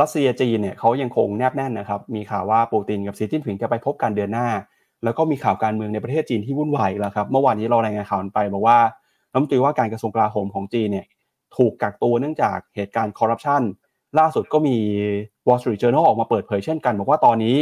[0.00, 4.48] รัสเซียจีนเนี่ยเขายังคงแนบแน่นนะครับ มีข่าวว่าปูตินกับสีจิ้นผิงจะไปพบกันเดือนหน้า
[5.04, 8.78] แล้วก็มีข่าวการเมืองในประเทศจีนที่วุ่นวายแล้วครับ เมื่อวานนี้เรารายงานข่าวไปบอกว่า
[9.32, 11.06] รัฐมนตรีว่าการกระทรวงกลาโหมของจีนเนี่ย
[11.56, 13.62] ถูกกักตัวเนื่องจากเหตุการณ์คอร์รัปชัน
[14.18, 14.76] ล่าสุดก็มี
[15.46, 17.56] Wall Street Journal ออกมาเปิดเผยเช่นกัน บอกว่าตอนนี้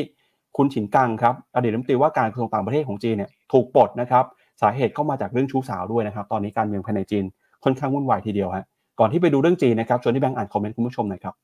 [0.57, 4.25] คุณฉินกังครับอดีตรัฐมนตรีว่าการกระทรวงต่างประเทศของจีนเนี่ยถูกปลดนะครับ
[4.63, 7.25] สาเหตุก็มาจากเรื่องชู้สาวด้วยนะครับ ตอนนี้การเมืองภายในจีน
[7.65, 8.65] ค่อนข้างวุ่นวายทีเดียวฮะ
[9.01, 11.35] ก่อนที่ไปดูเรื่องจีนนะครับชวนที่แบงค์อ่านคอมเมนต์คุณผู้ชมหน่อยครับ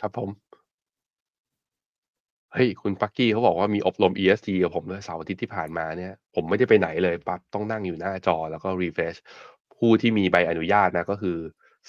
[0.00, 0.30] ครับผม
[2.52, 9.18] เฮ้ย คุณปักกี้เขาบอกว่ามีอบรม ESG กับผมด้วยเสาร์อาทิตย์ที่ผ่านมาเนี่ย ผมไม่ได้ไปไหนเลยปั๊บต้องนั่งอยู่หน้าจอแล้วก็ refresh
[9.76, 11.38] ผู้ที่มีใบอนุญาตนะก็คือ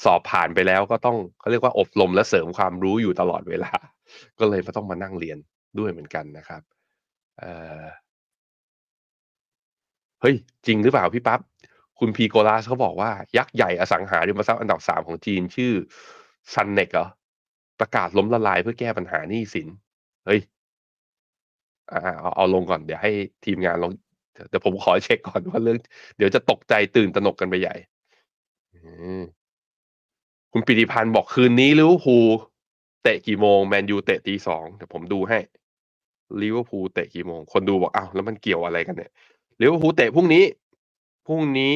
[0.03, 3.71] สอบผ่านไปแล้วก็ต้องเขาเรียกว่าอบรมและเสริมความรู้อยู่ตลอดเวลา
[4.39, 5.37] ก็เลยไม่ต้องมานั่งเรียน
[5.79, 6.61] ด้วยเหมือนกันนะครับ
[7.39, 7.51] เอ่
[7.83, 7.85] อ
[10.21, 10.35] เฮ้ย
[10.65, 11.39] จริงหรือเปล่าพี่ปั๊บ
[11.99, 15.71] คุณพีโกลาสเขาบอกว่า ยักษ์ใหญ่อสังหาริมทรัพย์อันดับสามของจีนชื่อ
[16.53, 17.07] Sunac เหรอ
[17.81, 19.67] ประกาศล้มละลายเพื่อแก้ปัญหาหนี้สิน
[20.25, 20.39] เฮ้ย
[21.91, 23.11] อ่าเอาเอาลงก่อนเดี๋ยวให้
[23.45, 23.91] ทีมงานลอง
[24.49, 25.77] เดี๋ยวผมขอเช็คก่อนว่าเรื่อง
[26.17, 27.75] เดี๋ยวจะตกใจตื่นตระหนกกันไปใหญ่
[30.51, 32.27] คุณปิติพันธ์บอกคืนนี้ลิเวอร์พูล
[33.03, 35.39] เตะกี่โมงแมนยูเตะตีสองเดี๋ยวผมดูให้
[36.41, 39.11] ลิเวอร์พูลเตะกี่โมง คนดูบอกอ้าวแล้วมันเกี่ยวอะไรกันเนี่ย
[39.61, 40.43] ลิเวอร์พูลเตะพรุ่งนี้
[41.27, 41.75] พรุ่งนี้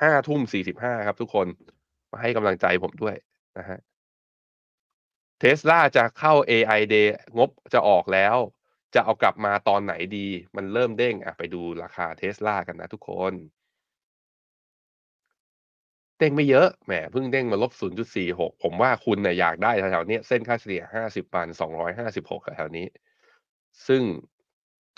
[0.00, 1.46] ห้าทุ่มสี่สิบห้าครับทุกคน
[2.10, 3.16] มาให้กำลังใจผมด้วย
[3.58, 3.78] นะฮะ
[5.38, 7.08] เทสลาจะเข้า AI Day
[7.38, 8.36] งบจะออกแล้ว
[8.94, 13.34] จะเอากลับมาตอนไหนดี มันเริ่มเด้งอะไปดูราคาเทสลากันนะทุกคน
[16.18, 22.86] เด้งไม่เยอะแหมเพิ่งเด้งมาลบ 0.46 ผมว่าคุณเนี่ยอยากได้แถวๆนี้เส้นค่าเฉลี่ย 50วัน256แถวๆนี้
[23.86, 24.02] ซึ่ง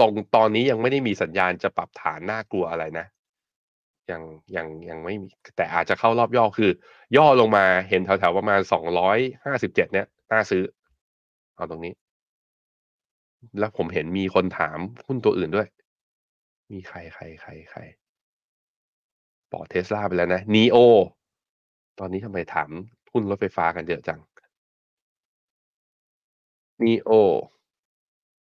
[0.00, 3.06] ตรงตอนนี้ยังไม่ได้มีสัญญาณจะปรับฐานน่ากลัวอะไรนะ
[4.10, 4.22] ยัง
[4.56, 6.70] ยังยังไม่มีแต่อาจจะเข้ารอบย่อคือ
[7.16, 10.62] ย่อลงมาเห็นแถวๆประมาณ257เนี่ย น่าซื้อ
[11.56, 11.94] เอาตรงนี้
[13.58, 15.68] แล้วผมเห็นมีคนถามหุ้นตัวอื่นด้วย
[16.70, 17.80] มีใครใครใครใคร
[19.52, 20.76] ปอเทสลาไปแล้วนะนีโอ
[21.98, 22.70] ตอนนี้ทำไมถาม
[23.12, 24.20] หุ้นรถไฟฟ้ากันเยอะจัง
[26.84, 27.10] นีโอ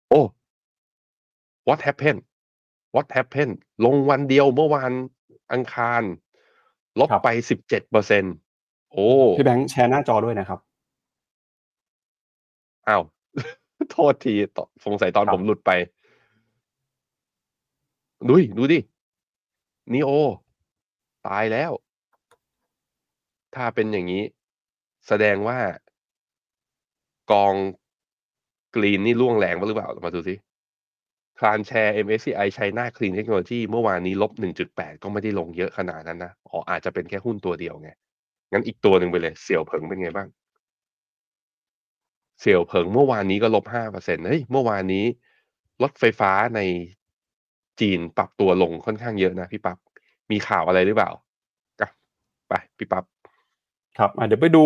[0.10, 0.22] โอ้
[1.68, 2.22] what happened
[2.96, 3.56] what happened
[3.86, 4.92] ลงวันเดียวเมื่อวาน
[5.52, 6.02] อังคาร
[7.00, 8.24] ลบครับไปสิบเจ็ดเปอร์เซ็น
[8.92, 9.08] โอ้
[9.38, 10.60] พี่แบงค์แชร์หน้าจอด้วยนะครับ
[12.88, 13.04] อ้าว
[13.92, 15.72] โทษทีตสงสัยตอนครับผมหลุดไป
[18.28, 18.80] ดูดิดูดิ
[19.94, 20.10] นีโอ
[21.28, 21.72] ตายแล้ว
[23.56, 24.24] ถ้าเป็นอย่างนี้
[25.08, 25.60] แสดงว่า
[27.32, 27.56] กอง
[28.76, 30.36] กรีนนี่ร่วงแรงปะหรือเปล่า มาดูสิ
[31.40, 34.32] คลานแชร์ MSCI China Clean Technology เมื่อวานนี้ลบ
[34.68, 37.90] 1.8 ก็ไม่ได้ลงเยอะขนาดนั้นนะ อ๋ออาจจะเป็นแค่หุ้นตัวเดียวไง
[38.52, 40.28] งั้นอีกตัวหนึ่งไปเลย เสี่ยวเผิงเป็นไงบ้าง
[42.40, 45.06] เสี่ยวเผิงเมื่อวานนี้ก็ลบ5%เปอร์เซ็นเฮ้ยเมื่อวานนี้
[45.82, 46.62] รถไฟฟ้าใน
[47.80, 49.78] จีนปรับตัวลงค่อนข้างเยอะนะพี่ปับ๊บ
[50.32, 51.12] มีข่าวอะไรหรือเปล่า
[51.82, 51.90] อะ
[52.50, 53.06] ไปพี่ปับ๊บ
[53.98, 54.64] ครับเดี๋ยวไปดู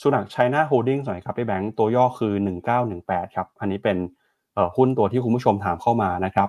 [0.00, 2.34] สุนัข China Holdings หน่อยครับพี่แบงค์ตัวย่อคือ
[2.84, 3.96] 1918 ครับ อันนี้เป็น
[4.76, 6.48] หุ้นตัวที่คุณผู้ชมถามเข้ามานะครับ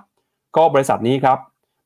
[0.56, 1.38] ก็บริษัทนี้ครับ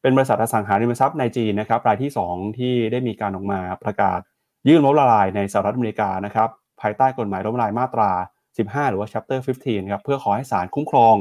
[0.03, 4.20] เป็นบริษัทอสังหาริมทรัพย์ในจีนนะครับรายที่ 2 ที่ได้มีการออกมาประกาศ
[4.68, 8.10] ยื่นล้มละลายในสหรัฐอเมริกานะครับ ภายใต้กฎหมายล้มละลายมาตรา
[8.50, 11.14] 15 หรือว่า chapter 15 ครับ เพื่อขอให้ศาลคุ้มครอง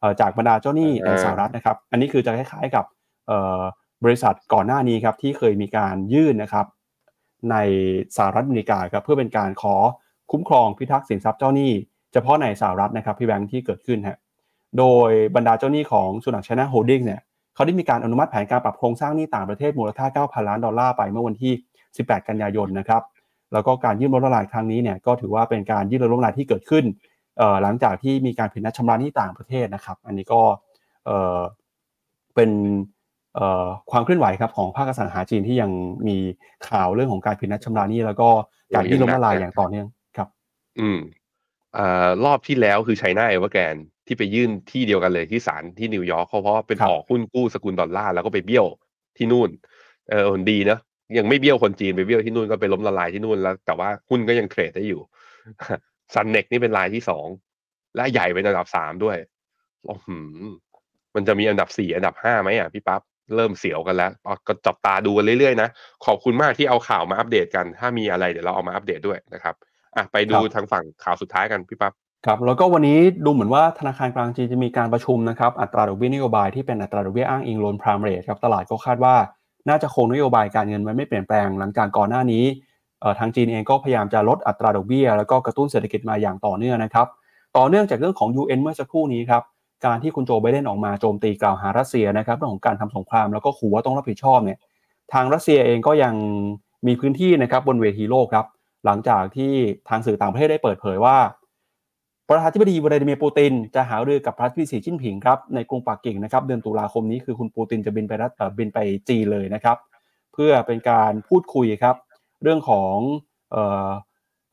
[0.00, 2.84] เอ่อจากบรรดาเจ้าหนี้ในสหรัฐนะครับ อันนี้คือจะคล้ายๆกับ
[3.26, 3.60] เอ่อ
[4.04, 6.66] บริษัทก่อนหน้านี้ครับที่เคยมีการยื่นนะครับ
[7.50, 7.56] ใน
[8.16, 9.74] สหรัฐอเมริกาครับเพื่อเป็นการขอ
[10.32, 11.70] คุ้มครองพิทักษ์สินทรัพย์เจ้าหนี้
[12.12, 14.18] เฉพาะในสหรัฐนะครับพี่แบงค์ที่เกิดขึ้นฮะ
[14.78, 17.20] โดยบรรดาเจ้าหนี้ของ Sunac China Holdings เนี่ย
[17.54, 21.52] เขาได้มีการอนุมัติแผนการปรับโครงสร้างหนี้ต่างประเทศมูลค่า 9,000 ล้านดอลลาร์ไปเมื่อวันที่
[21.90, 23.02] 18 กันยายนนะครับ
[23.52, 26.84] แล้วก็การยื่นล้มละลายครั้งนี้เนี่ยก็ถือว่าเป็นการยื่นล้มละลายที่เกิดขึ้น
[27.38, 30.40] เอ่อหลังจากที่มีการผิดนัดชำระหนี้ต่างประเทศนะครับ อันนี้ก็
[31.06, 31.38] เอ่อ
[32.34, 32.50] เป็น
[33.34, 35.70] เอ่อความเคลื่อนไหวครับของภาคอสังหาจีนที่ยัง
[36.08, 36.16] มี
[36.68, 38.28] ข่าวเรื่องของการผิดนัดชำระหนี้แล้วก็
[38.74, 39.86] การยื่นล้มละลายอย่างต่อเนื่อง
[40.16, 40.28] ครับ
[40.80, 40.98] อืม
[41.78, 43.74] อ่ารอบที่แล้วคือ China Evergrande
[44.06, 48.66] ที่ไปยื่นที่เดียวกันเลยที่ศาลที่นิวยอร์กเขาเพราะว่าเป็นครับออกหุ้นกู้สกุลดอลลาร์แล้วก็ไปเบี้ยว
[49.16, 49.50] ที่นู่น
[50.10, 50.80] เออดีเนอะ
[51.18, 55.00] ยังไม่เบี้ยวคนจีนไปเบี้ยวที่นู่นก็ไปล้มละลายที่นู่นแล้ว แต่ว่าหุ้นก็ยังเทรดได้อยู่
[56.14, 57.26] ซันเน็กนี่เป็นรายที่สอง
[57.96, 59.16] และใหญ่เป็นอันดับสามด้วย
[59.86, 60.08] โอ้โห
[61.14, 63.00] มันจะมีอันดับสี่อันดับห้าไหมอะพี่ปั๊บ
[63.36, 65.68] เริ่มเสียวกันแล้วเอาก็จับตาดูกันเรื่อยๆนะ
[66.06, 69.54] ขอบคุณมากที่เอาข่าวมาอัปเดตกัน ถ้ามีอะไรเดี๋ยวเราเอามาอัปเดตด้วยนะครับ
[69.96, 71.92] อะไปดูครับทางฝั่งข่าวสุดท้ายกันพี่ปั๊บ
[72.26, 79.14] ครับแล้วก็วันนี้ดูเหมือนว่าธนาคารกลางจีนจะมีการประชุมนะครับอัตราดอกเบี้ยนโยบายที่เป็นอัตราดอกเบี้ยอ้างอิงโลนพรามเรทครับตลาดก็คาดว่า
[79.68, 82.44] น่าจะคงนโยบายการเงินไว้ไม่เปลี่ยนแปลงหลังจากก่อนหน้านี้
[83.18, 87.06] ทางจีนเองก็พยายามจะลดอัตราดอกเบี้ย แล้วก็กระตุ้นเศรษฐกิจมาอย่างต่อเนื่องนะครับ
[87.56, 89.42] ต่อเนื่องจากเรื่องของ UN เมื่อสักครู่นี้ครับ
[89.86, 94.58] การที่คุณโจไบเดนออกมาโจมตีกล่าวหารัสเซียนะครับเรื่องของการทำสงครามแล้วก็ขู่ว่าต้องรับผิดชอบเนี่ย
[95.12, 96.14] ทางรัสเซียเองก็ยัง
[96.86, 98.46] มีพื้นที่นะครับบนเวทีโลกครับ
[98.86, 99.52] หลังจากที่
[99.88, 101.16] ทางสื่อต่างประเทศได้เปิดเผยว่า
[102.32, 108.78] ประธานาธิบดีวลาดิเมียร์ปูตินจะหารือกับประธานาธิบดีสีจิ้นผิงครับในกรุงปักกิ่งนะครับเดือนตุลาคมนี้คือคุณปูตินจะบินไปรัฐบินไป
[109.08, 109.76] จีนเลยนะครับ
[110.34, 111.96] เพื่อเป็นการพูดคุยครับ
[112.42, 112.96] เรื่องของ
[113.54, 113.56] อ
[113.86, 113.90] อ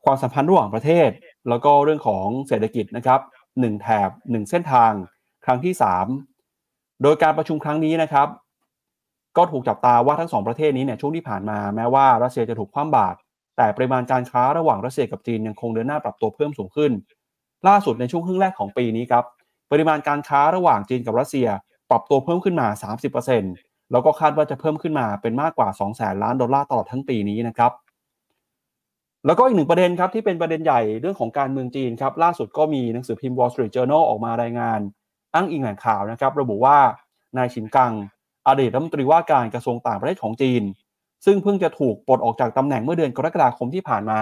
[0.04, 1.10] ความสัมพันธ์ระหว่างประเทศ
[1.48, 3.20] แล้วก็เรื่องของเศรษฐกิจนะครับ
[3.60, 4.92] หนึ่งแถบหนึ่งเส้นทาง
[5.44, 5.74] ครั้งที่
[6.38, 8.28] 3 โดยการประชุมครั้งนี้นะครับ
[9.36, 13.18] ก็ถูกจับตาว่าทั้งสองประเทศนี้เนี่ยช่วงที่ผ่านมาแม้ว่ารัสเซียจะถูกคว่ำบาตร
[13.56, 16.92] แต่ปริมาณการค้าระหว่างรัสเซียกับจีนยังคงเดินหน้าปรับตัวเพิ่มสูงขึ้น
[17.68, 19.24] ล่าสุดในช่วงครึ่งแรกของปีนี้ครับ
[19.70, 21.48] ปริมาณการค้าระหว่างจีนกับรัสเซีย
[21.90, 22.66] ปรับตัวเพิ่มขึ้นมา
[23.28, 27.72] 30%แล้วก็คาดว่าจะเพิ่มขึ้นมาเป็นมากกว่า 2 0 0แสนล้านดอลลาร์ตลอดทั้งปีนี้นะครับ
[29.26, 34.80] แล้วก็อีกหนึ่งประเด็นครับที่เป็นประเด็นใหญ่เรื่องของการเมืองจีนครับล่าสุดก็มีหนังสือพิมพ์ Wall Street Journal ออกมารายงาน
[35.34, 36.78] อ้างอิงแหล่งข่าวนะครับ ระบุว่า
[37.36, 37.92] นายฉินกัง
[38.48, 40.62] อดีตรัฐมนตรีว่าการกระทรวงต่างประเทศของจีน
[41.24, 44.20] ซึ่งเพิ่งจะถูกปลดออกจากตำแหน่งเมื่อเดือนกรกฎาคมที่ผ่านมา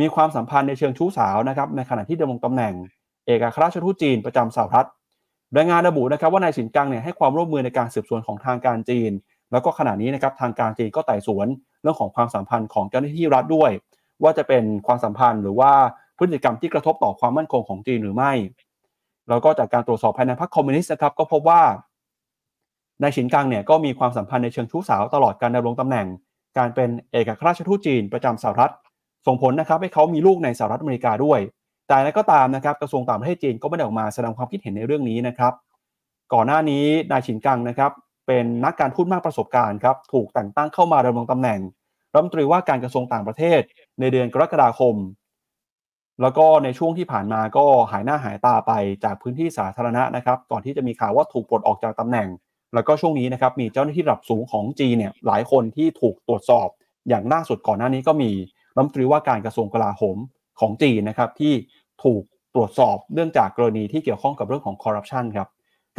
[0.00, 2.74] มีความสัมพันธ์ในเชิงชู้สาวนะครับในขณะที่ดำรงตำแหน่ง
[3.26, 4.88] เอกอัครราชทูตจีนประจำสหรัฐ
[5.56, 9.12] รายงานระบุนะครับว่านายฉินกังเนี่ยให้ความร่วมมือในการสืบสวนของทางการจีน
[9.52, 11.46] แล้วก็ขณะนี้นะครับทางการจีนก็ไต่สวน
[11.82, 13.70] เรื่องของความสัมพันธ์ของเจ้าหน้าที่รัฐด้วย
[14.22, 15.72] ว่าจะเป็นความสัมพันธ์หรือว่า
[16.18, 18.32] พฤติกรรมที่กระทบต่อความมั่นคงของจีนหรือไม่
[19.28, 21.62] แล้วก็จากการตรวจสอบภายในพรรคคอมมิวนิสต์นะครับก็พบว่า
[23.02, 26.06] นายฉินกังเนี่ยก็มีความสัมพันธ์ในเชิงชู้สาวตลอดการดำรงตำแหน่ง
[26.58, 28.72] การเป็นเอกอัครราชทูตจีนประจำสหรัฐ
[29.26, 31.40] ส่งผลนะครับให้เขามีลูกในสหรัฐอเมริกาด้วย
[31.86, 35.52] แต่นั้นก็ตามนะครับกระทรวงต่างประเทศจีนก็ไม่ได้ออกมาแสดงความคิดเห็นในเรื่องนี้นะครับ
[36.32, 37.92] ก่อนหน้านี้นายฉินกังนะครับ
[38.26, 41.60] เป็นนักการทูตมากประสบการณ์ครับถูกแต่งตั้งเข้ามาดำรงตำแหน่ง
[42.12, 43.60] รัฐมนตรีว่าการกระทรวงต่างประเทศ
[44.00, 44.94] ในเดือนกรกฎาคม
[46.22, 48.72] แล้วก็ในช่วงที่ผ่านมาก็หายหน้าหายตาไป
[49.04, 52.28] จากพื้นที่สาธารณะนะครับ ก่อนที่จะมีข่าวว่าถูกปลดออกจากตำแหน่ง
[52.74, 56.68] แล้วก็ช่วงนี้นะครับมีเจ้าหน้าที่ระดับสูงของจีนเนี่ยหลายคนที่ถูกตรวจสอบ
[57.08, 58.30] อย่างล่าสุดก่อนหน้านี้ก็มี
[58.74, 60.18] รัฐมนตรีว่าการกระทรวงกลาโหม
[60.60, 61.52] ของจีนนะครับที่
[62.04, 62.22] ถูก
[62.54, 65.48] ตรวจสอบเนื่องจากกรณีที่เกี่ยวข้องกับเรื่องของคอร์รัปชันครับ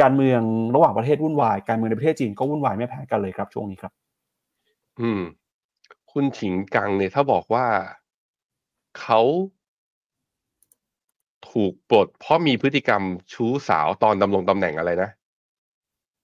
[0.01, 0.41] การเมือง
[0.76, 3.93] ระหว่างประเทศวุ่นวาย การเมืองในประเทศจีนก็วุ่นวายไม่แพ้กันเลยครับช่วงนี้ครับ
[5.01, 5.21] อืม
[6.11, 7.65] คุณฉิงกังเนี่ยถ้าบอกว่า
[8.99, 9.21] เขา
[11.51, 13.01] ถูกปลดเพราะมีพฤติกรรม
[13.34, 15.09] ชู้สาวตอนดำรงตำแหน่งอะไรนะ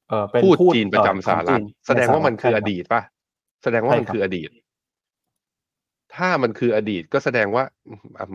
[0.09, 3.01] เออเป็นพูดทูตจีนประจำสหรัฐเอ่อของจีนแสดงว่ามันคือในสหอรัฐดีตป่ะ
[3.63, 4.49] แสดงว่ามันใช่ครับคืออดีต
[6.15, 7.63] ถ้ามันคืออดีตก็แสดงว่า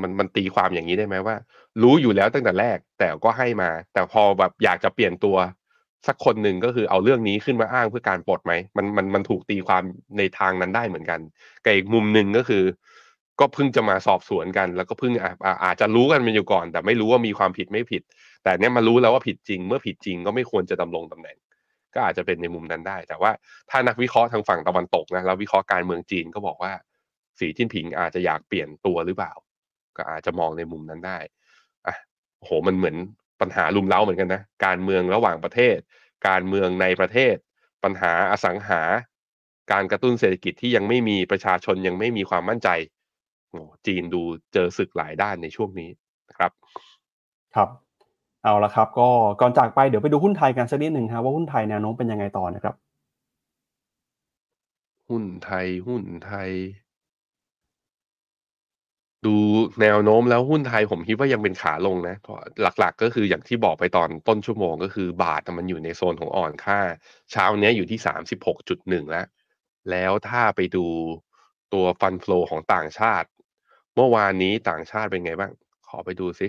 [0.03, 1.37] มันมันตีความอย่างนี้ได้ไหมว่า
[1.83, 5.37] รู้อยู่แล้วตั้งแต่แรกแต่ก็ให้มา แต่พอแบบอยากจะเปลี่ยนตัว
[6.07, 9.83] สักคนหนึ่งก็คือเอาเรื่องนี้ขึ้นมาอ้างเพื่อการปลดไหมมันมันมันถูกตีความ
[10.19, 11.21] ในทางนั้นได้เหมือนกัน
[11.65, 12.65] กับอีกมุมหนึ่งก็คือ
[13.41, 18.03] ก็เพิ่งจะมาสอบสวนกัน แล้วก็เพิ่งอะอะอาจจะรู้กันมันอยู่ก่อน แต่ไม่รู้ว่ามีความผิดไม่ผิด
[18.43, 21.37] แต่เนี้ยมารู้แล้วว่าผิดจริง เมื่อผิดจริงก็ไม่ควรจะดำรงตำแหน่ง
[21.95, 23.31] ก็อาจจะเป็นในมุมนั้นได้ แต่ว่า
[23.71, 26.73] ถ้านักวิเคราะห์ทางฝั่งตะวันตกนะแล้ววิเคราะห์การเมืองจีนก็บอกว่า
[27.39, 29.33] สีจิ้นผิงอาจจะอยากเปลี่ยนตัวหรือเปล่า
[29.97, 31.19] ก็อาจจะมองในมุมนั้นได้
[31.87, 31.95] อะ
[32.39, 32.97] โอ้โหมันเหมือน
[33.41, 35.77] ปัญหาลุมเล้าเหมือนกันนะการเมืองระหว่างประเทศ
[36.29, 37.35] การเมืองในประเทศ
[37.85, 38.83] ปัญหาอสังหา
[39.73, 42.69] การกระตุ้นเศรษฐกิจที่ยังไม่มีประชาชนยังไม่มีความมั่นใจ
[43.51, 44.23] โอ้จีนดู
[44.53, 45.91] เจอศึกหลายด้านในช่วงนี้
[46.29, 46.53] นะครับ
[47.55, 47.69] ครับ
[48.45, 49.09] เอาละครับ ก็
[49.41, 52.75] ก่อนจากไปเดี๋ยวไปดูหุ้นไทยกันสักนิดหนึ่งครับว่าหุ้นไทยแนวโน้มเป็นยังไงต่อนะครับ
[55.09, 56.51] หุ้นไทยหุ้นไทย
[59.27, 59.37] ดู
[59.83, 62.39] แนวโน้มแล้วหุ้นไทยผมคิดว่ายังเป็นขาลงนะ เพราะ
[62.81, 66.81] หลักๆ ก็คืออย่างที่บอกไปตอนต้นชั่วโมงก็คือบาทมันอยู่ในโซนของอ่อนค่า
[67.33, 69.27] เช้าเนี้ยอยู่ที่สามสิบหกจุดหนึ่งแล้ว
[69.91, 70.87] แล้วถ้าไปดู
[71.73, 73.29] ตัวฟันฟลอของต่างชาติ
[73.95, 75.53] เมื่อวานนี้ต่างชาติเป็นไงบ้าง
[75.89, 76.49] ขอไปดูซิ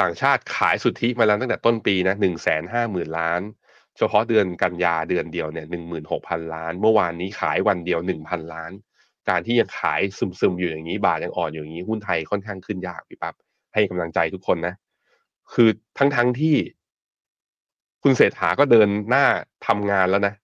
[0.00, 3.40] ต่างชาติขายสุทธิมาแล้วตั้งแต่ต้นปีนะหนึ่งแสนห้าหมื่นล้าน
[3.98, 8.72] เฉพาะเดือนกันยาเดือนเดียวเนี่ยหนึ่งหมื่นหกพันล้าน เมื่อวานนี้ขายวันเดียวหนึ่งพันล้าน
[9.28, 13.34] การที่ยังขายซึมๆอยู่อย่างนี้บาทยังอ่อนอยู่อย่างนี้หุ้นไทยค่อนข้างขึ้นยากพี่ปั๊บ
[13.74, 14.74] ให้กำลังใจทุกคนนะ
[15.52, 15.68] คือ
[15.98, 16.56] ทั้งๆที่
[18.02, 19.24] คุณเศรษฐาก็เดินหน้า
[19.66, 20.34] ทำงานแล้วนะ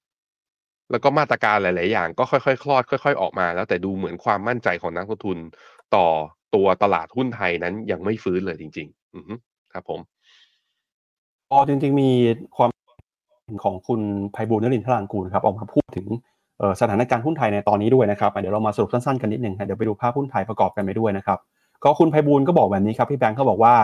[0.90, 5.38] แล้วก็มาตรการหลาย ๆ อย่าง ก็ค่อยๆคลอดค่อย ๆ ออกมา แล้วแต่ดูเหมือนความมั่นใจของนักลงทุน
[5.94, 6.06] ต่อ
[6.54, 9.20] ตัวตลาดหุ้นไทยนั้นยังไม่ฟื้นเลยจริง ๆ อื
[9.72, 10.00] ครับผม
[11.50, 12.10] ก็จริง ๆ มี
[12.56, 12.70] ความ
[13.64, 14.00] ของคุณ
[14.32, 16.06] ไพบูลนรินทรางกูลครับ ออกมาพูดถึง
[16.80, 21.38] สถานการณ์หุ้นไทยในตอนนี้ด้วยนะครับเดี๋ยวเรามาสรุปสั้นๆกันนิดนึงเดี๋ยวไปดูภาพหุ้นไทยประกอบกันไปด้วยนะครับ
[21.84, 23.74] ก็คุณไพบูลก็บอกแบบนี้ครับพี่แบงค์เขาบอกว่า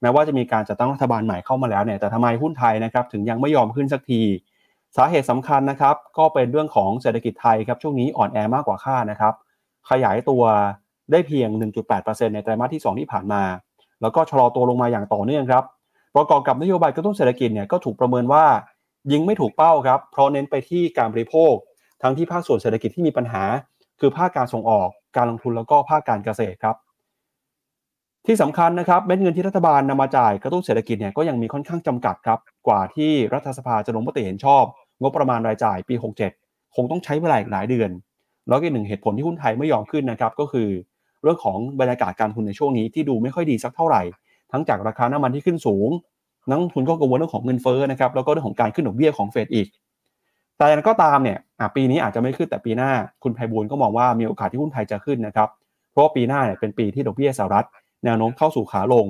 [0.00, 4.20] แม้ว่าจะมีการจัดตั้งรัฐบาลใหม่เข้ามาแล้วเนี่ยแต่ทำไมหุ้นไทยนะครับถึงยังไม่ยอมขึ้นสักที
[4.96, 9.34] สาเหตุสำคัญนะครับก็เป็นเรื่องของเศรษฐกิจไทยครับช่วงนี้อ่อนแอมากกว่าคาดนะครับ
[9.90, 10.42] ขยายตัว
[11.12, 11.48] ได้เพียง
[11.92, 13.42] 1.8%ในไตรมาสที่ 2 ที่ผ่านมา
[14.02, 15.64] แล้วก็ชะลอตัวลงมาอย่างต่อเนื่องครับ
[16.16, 18.44] ประกอบกับนโยบายกระตุ้นเศรษฐกิจเนี่ยก็ถูกประเมินว่า
[19.12, 21.54] ยิงไม่ถูกเป้าครับเพราะเน้นไปที่การบริโภค
[22.02, 23.42] ทั้งที่ภาคส่วนเศรษฐกิจที่มีปัญหา
[24.00, 26.76] คือภาคการส่งออกการลงทุนแล้วก็ภาคการเกษตรครับ
[28.26, 34.64] ที่สำคัญนะครับเม็ดเงินที่รัฐบาลนำมาจ่ายกระตุ้นเศรษฐกิจเนี่ยก็ยังมีค่อนข้างจำกัดครับกว่าที่รัฐสภาจะลงมติเห็นชอบ
[35.00, 35.94] งบประมาณรายจ่ายปี
[36.34, 37.90] 67 คงต้องใช้เวลาอีกหลายเดือน
[38.48, 40.68] แล้วก็อีกหนึ่งเหตุผลที่หุ้นไทยไม่ยอมขึ้นนะครับก็คือ
[41.22, 44.02] เรื่องของบรรยากาศการทุนในช่วงนี้ที่ดูไม่ค่อยดีสักเท่าไหร่
[44.52, 45.88] ทั้งจากราคาน้ำมันที่ขึ้นสูง
[46.48, 49.68] นักทุนก็กังวลเรื่องของเงินเฟ้อนะครับแล้วก็เรื่องของการขึ้นดอกเบี้ยของเฟดอีก
[50.58, 51.38] แต่อย่างก็ตามเนี่ย
[51.76, 52.90] ปีนี้อาจจะไม่ขึ้นแต่ปีหน้า
[53.22, 55.48] คุณไพบูลก็มองว่ามีโอกาสที่หุ้นไทยจะขึ้นนะครับ
[55.92, 57.66] เพราะปีหน้าเนี่ยเป็นปีที่ดอกเบี้ยสหรัฐ
[58.04, 59.06] แนวโน้มเข้าสู่ขาลง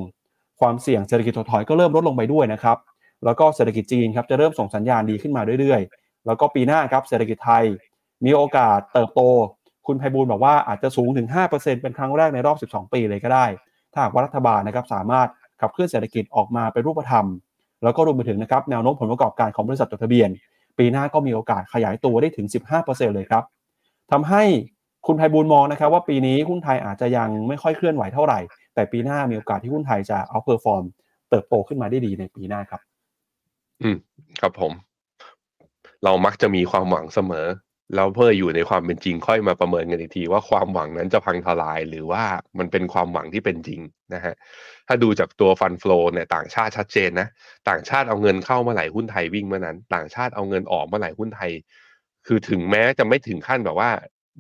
[0.61, 2.79] ความเสี่ยงเศรษฐกิจถดถอยก็เริ่มลดลงไปด้วยนะครับ
[3.25, 7.65] แล้วก็เศรษฐกิจจีนครับจะเริ่มส่งสัญญาณดีขึ้นมาเรื่อยๆ แล้วก็ปีหน้าครับเศรษฐกิจไทย
[8.25, 9.21] มีโอกาสเติบโต
[9.87, 13.47] คุณไพบูลบอกว่าอาจจะสูงถึง 5%เป็นครั้งแรกในรอบ 12 ปีเลยก็ได้
[13.93, 15.29] ถ้าหากว่ารัฐบาลนะครับสามารถ
[15.61, 17.27] ขับเคลื่อนเศรษฐกิจออกมาเป็นรูปธรรม
[17.83, 20.31] แล้วก็รวมไปถึงนะครับแนวโน้มผลประกอบการของบริษัทจดทะเบียน
[20.79, 22.47] ปีหน้าก็มีโอกาสขยายตัวได้ถึง
[22.81, 23.45] 15%เลยครับ
[24.13, 24.43] ทำให้
[25.07, 28.41] คุณไพบูลมองนะครับว่าปีนี้หุ้นไทยอาจจะยังไม่ค่อยเคลื่อนไหวเท่าไหร่
[28.75, 30.85] แต่ปีหน้ามีโอกาสที่หุ้นไทยจะ outperform
[31.31, 32.81] เติบโตขึ้นมาได้ดีในปีหน้าครับ
[33.83, 33.97] อืม
[34.41, 34.73] ครับผม
[36.05, 37.47] เรามักจะมีความหวังเสมอ
[37.95, 42.25] แล้วเมื่ออยู่ในความเป็นจริงค่อยมาประเมินกันอีกที ว่าความหวังนั้นจะพังทลายหรือว่า
[42.59, 43.81] มันเป็นความหวังที่เป็นจริง
[44.15, 44.35] นะฮะ
[44.87, 47.29] ถ้าดูจากตัวฟันฟลอเนี่ยต่างชาติชัดเจนนะ
[47.69, 51.53] ต่างชาติเอาเงินเข้าเมื่อไหร่หุ้นไทยวิ่งเมื่อนั้น ต่างชาติเอาเงินออกเมื่อไหร่หุ้นไทย
[52.27, 53.91] คือถึงแม้จะไม่ถึงขั้นแบบว่า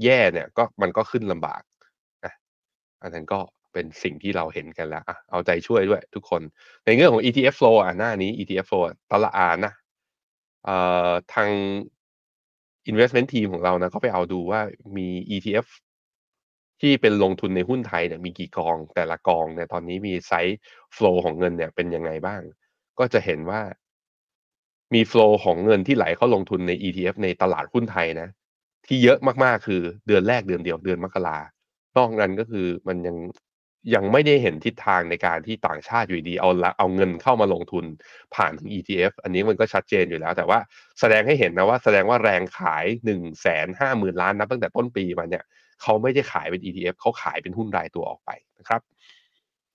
[0.05, 1.63] แย่เนี่ยก็มันก็ขึ้นลำบาก
[2.25, 2.33] นะ
[3.03, 3.41] อันนั้นก็
[3.73, 6.43] เป็นสิ่งที่เราเห็นกันแล้วอะเอาใจช่วยด้วยทุกคน
[6.85, 9.73] ในเรื่องของ ETF flow อะหน้านี้ ETF flow ตละอานะ
[10.65, 10.77] เอ่
[11.09, 11.51] อทาง
[12.91, 14.61] investment team ของเรานะก็ไปเอาดูว่า
[14.97, 15.67] มี ETF
[16.81, 20.59] ที่เป็นลงทุนในหุ้นไทยเนี่ยมีกี่กอง แต่ละกองเนี่ยตอนนี้มีไซส์
[20.97, 22.43] flow ของเงินเนี่ยเป็นยังไงบ้าง
[22.99, 23.61] ก็จะเห็นว่า
[24.95, 28.29] มี flow ของเงินที่ไหลเข้าลงทุนใน ETF ในตลาดหุ้นไทยนะ
[28.87, 31.39] ที่เยอะมากๆคือเดือนแรกเดือนเดียวเดือนมกรา
[31.97, 33.17] นอกนั้นก็คือมันยัง
[33.95, 37.85] ยังไม่ได้เห็นทิศทางในการที่ต่างชาติอยู่ดีเอาละเอาเงินเข้ามาลงทุน
[38.35, 40.59] ผ่านถึง ETF อันนี้มันก็ชัดเจนอยู่แล้ว แต่ว่า
[41.01, 45.45] แสดงให้เห็นนะว่าแสดงว่าแรงขายหนึ่งแสนห้าหมื่นล้านนับตั้งแต่ต้นปีมาเนี่ย
[45.83, 48.81] เขาไม่ได้ขายเป็น ETF เขาขายเป็นหุ้นรายตัวออกไปนะครับ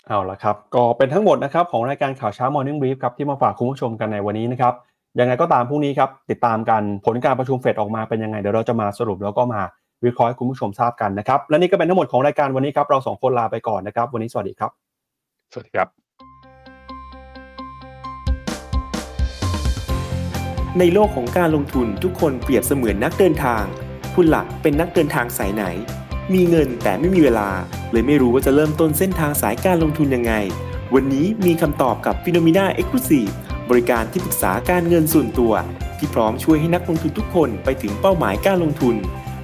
[0.07, 4.74] เอาละครับ ก็เป็นทั้งหมดนะครับของรายการข่าวเช้า Morning Brief ครับที่มาฝากคุณผู้ชมกันในวันนี้นะครับ
[5.20, 9.62] ยังไงก็ตามพรุ่งนี้ครับติดตามกันผลการประชุมเฟดออกมาเป็นยังไงเดี๋ยวเราจะมาสรุปแล้วก็มา
[10.06, 14.72] วิเคราะห์ให้คุณผู้ชมทราบกันนะครับ และนี่ก็เป็นทั้งหมดของรายการวันนี้ครับ เราสองคนลาไปก่อนนะครับ วันนี้สวัสดีครับ
[15.52, 15.88] สวัสดีครับ
[20.80, 23.64] ในโลกของการลงทุนทุกคนเปรียบเสมือนนักเดินทาง
[24.16, 25.64] คุณหลักเป็นนักเดินทางสายไหน
[26.34, 27.49] มีเงินแต่ไม่มีเวลา
[27.91, 30.34] เลยไม่รู้ว่าจะเริ่มต้นเส้นทางสายการลงทุนยังไง
[30.93, 32.99] วันนี้มีคำตอบกับ p h e n o m e n a e x c l u
[33.10, 33.32] s i v e
[33.70, 35.54] บริการที่ปรึกษาการเงินส่วนตัว
[35.97, 38.95] ที่พร้อมช่วยให้นักลงทุนทุกคนไปถึงเป้าหมายการลงทุน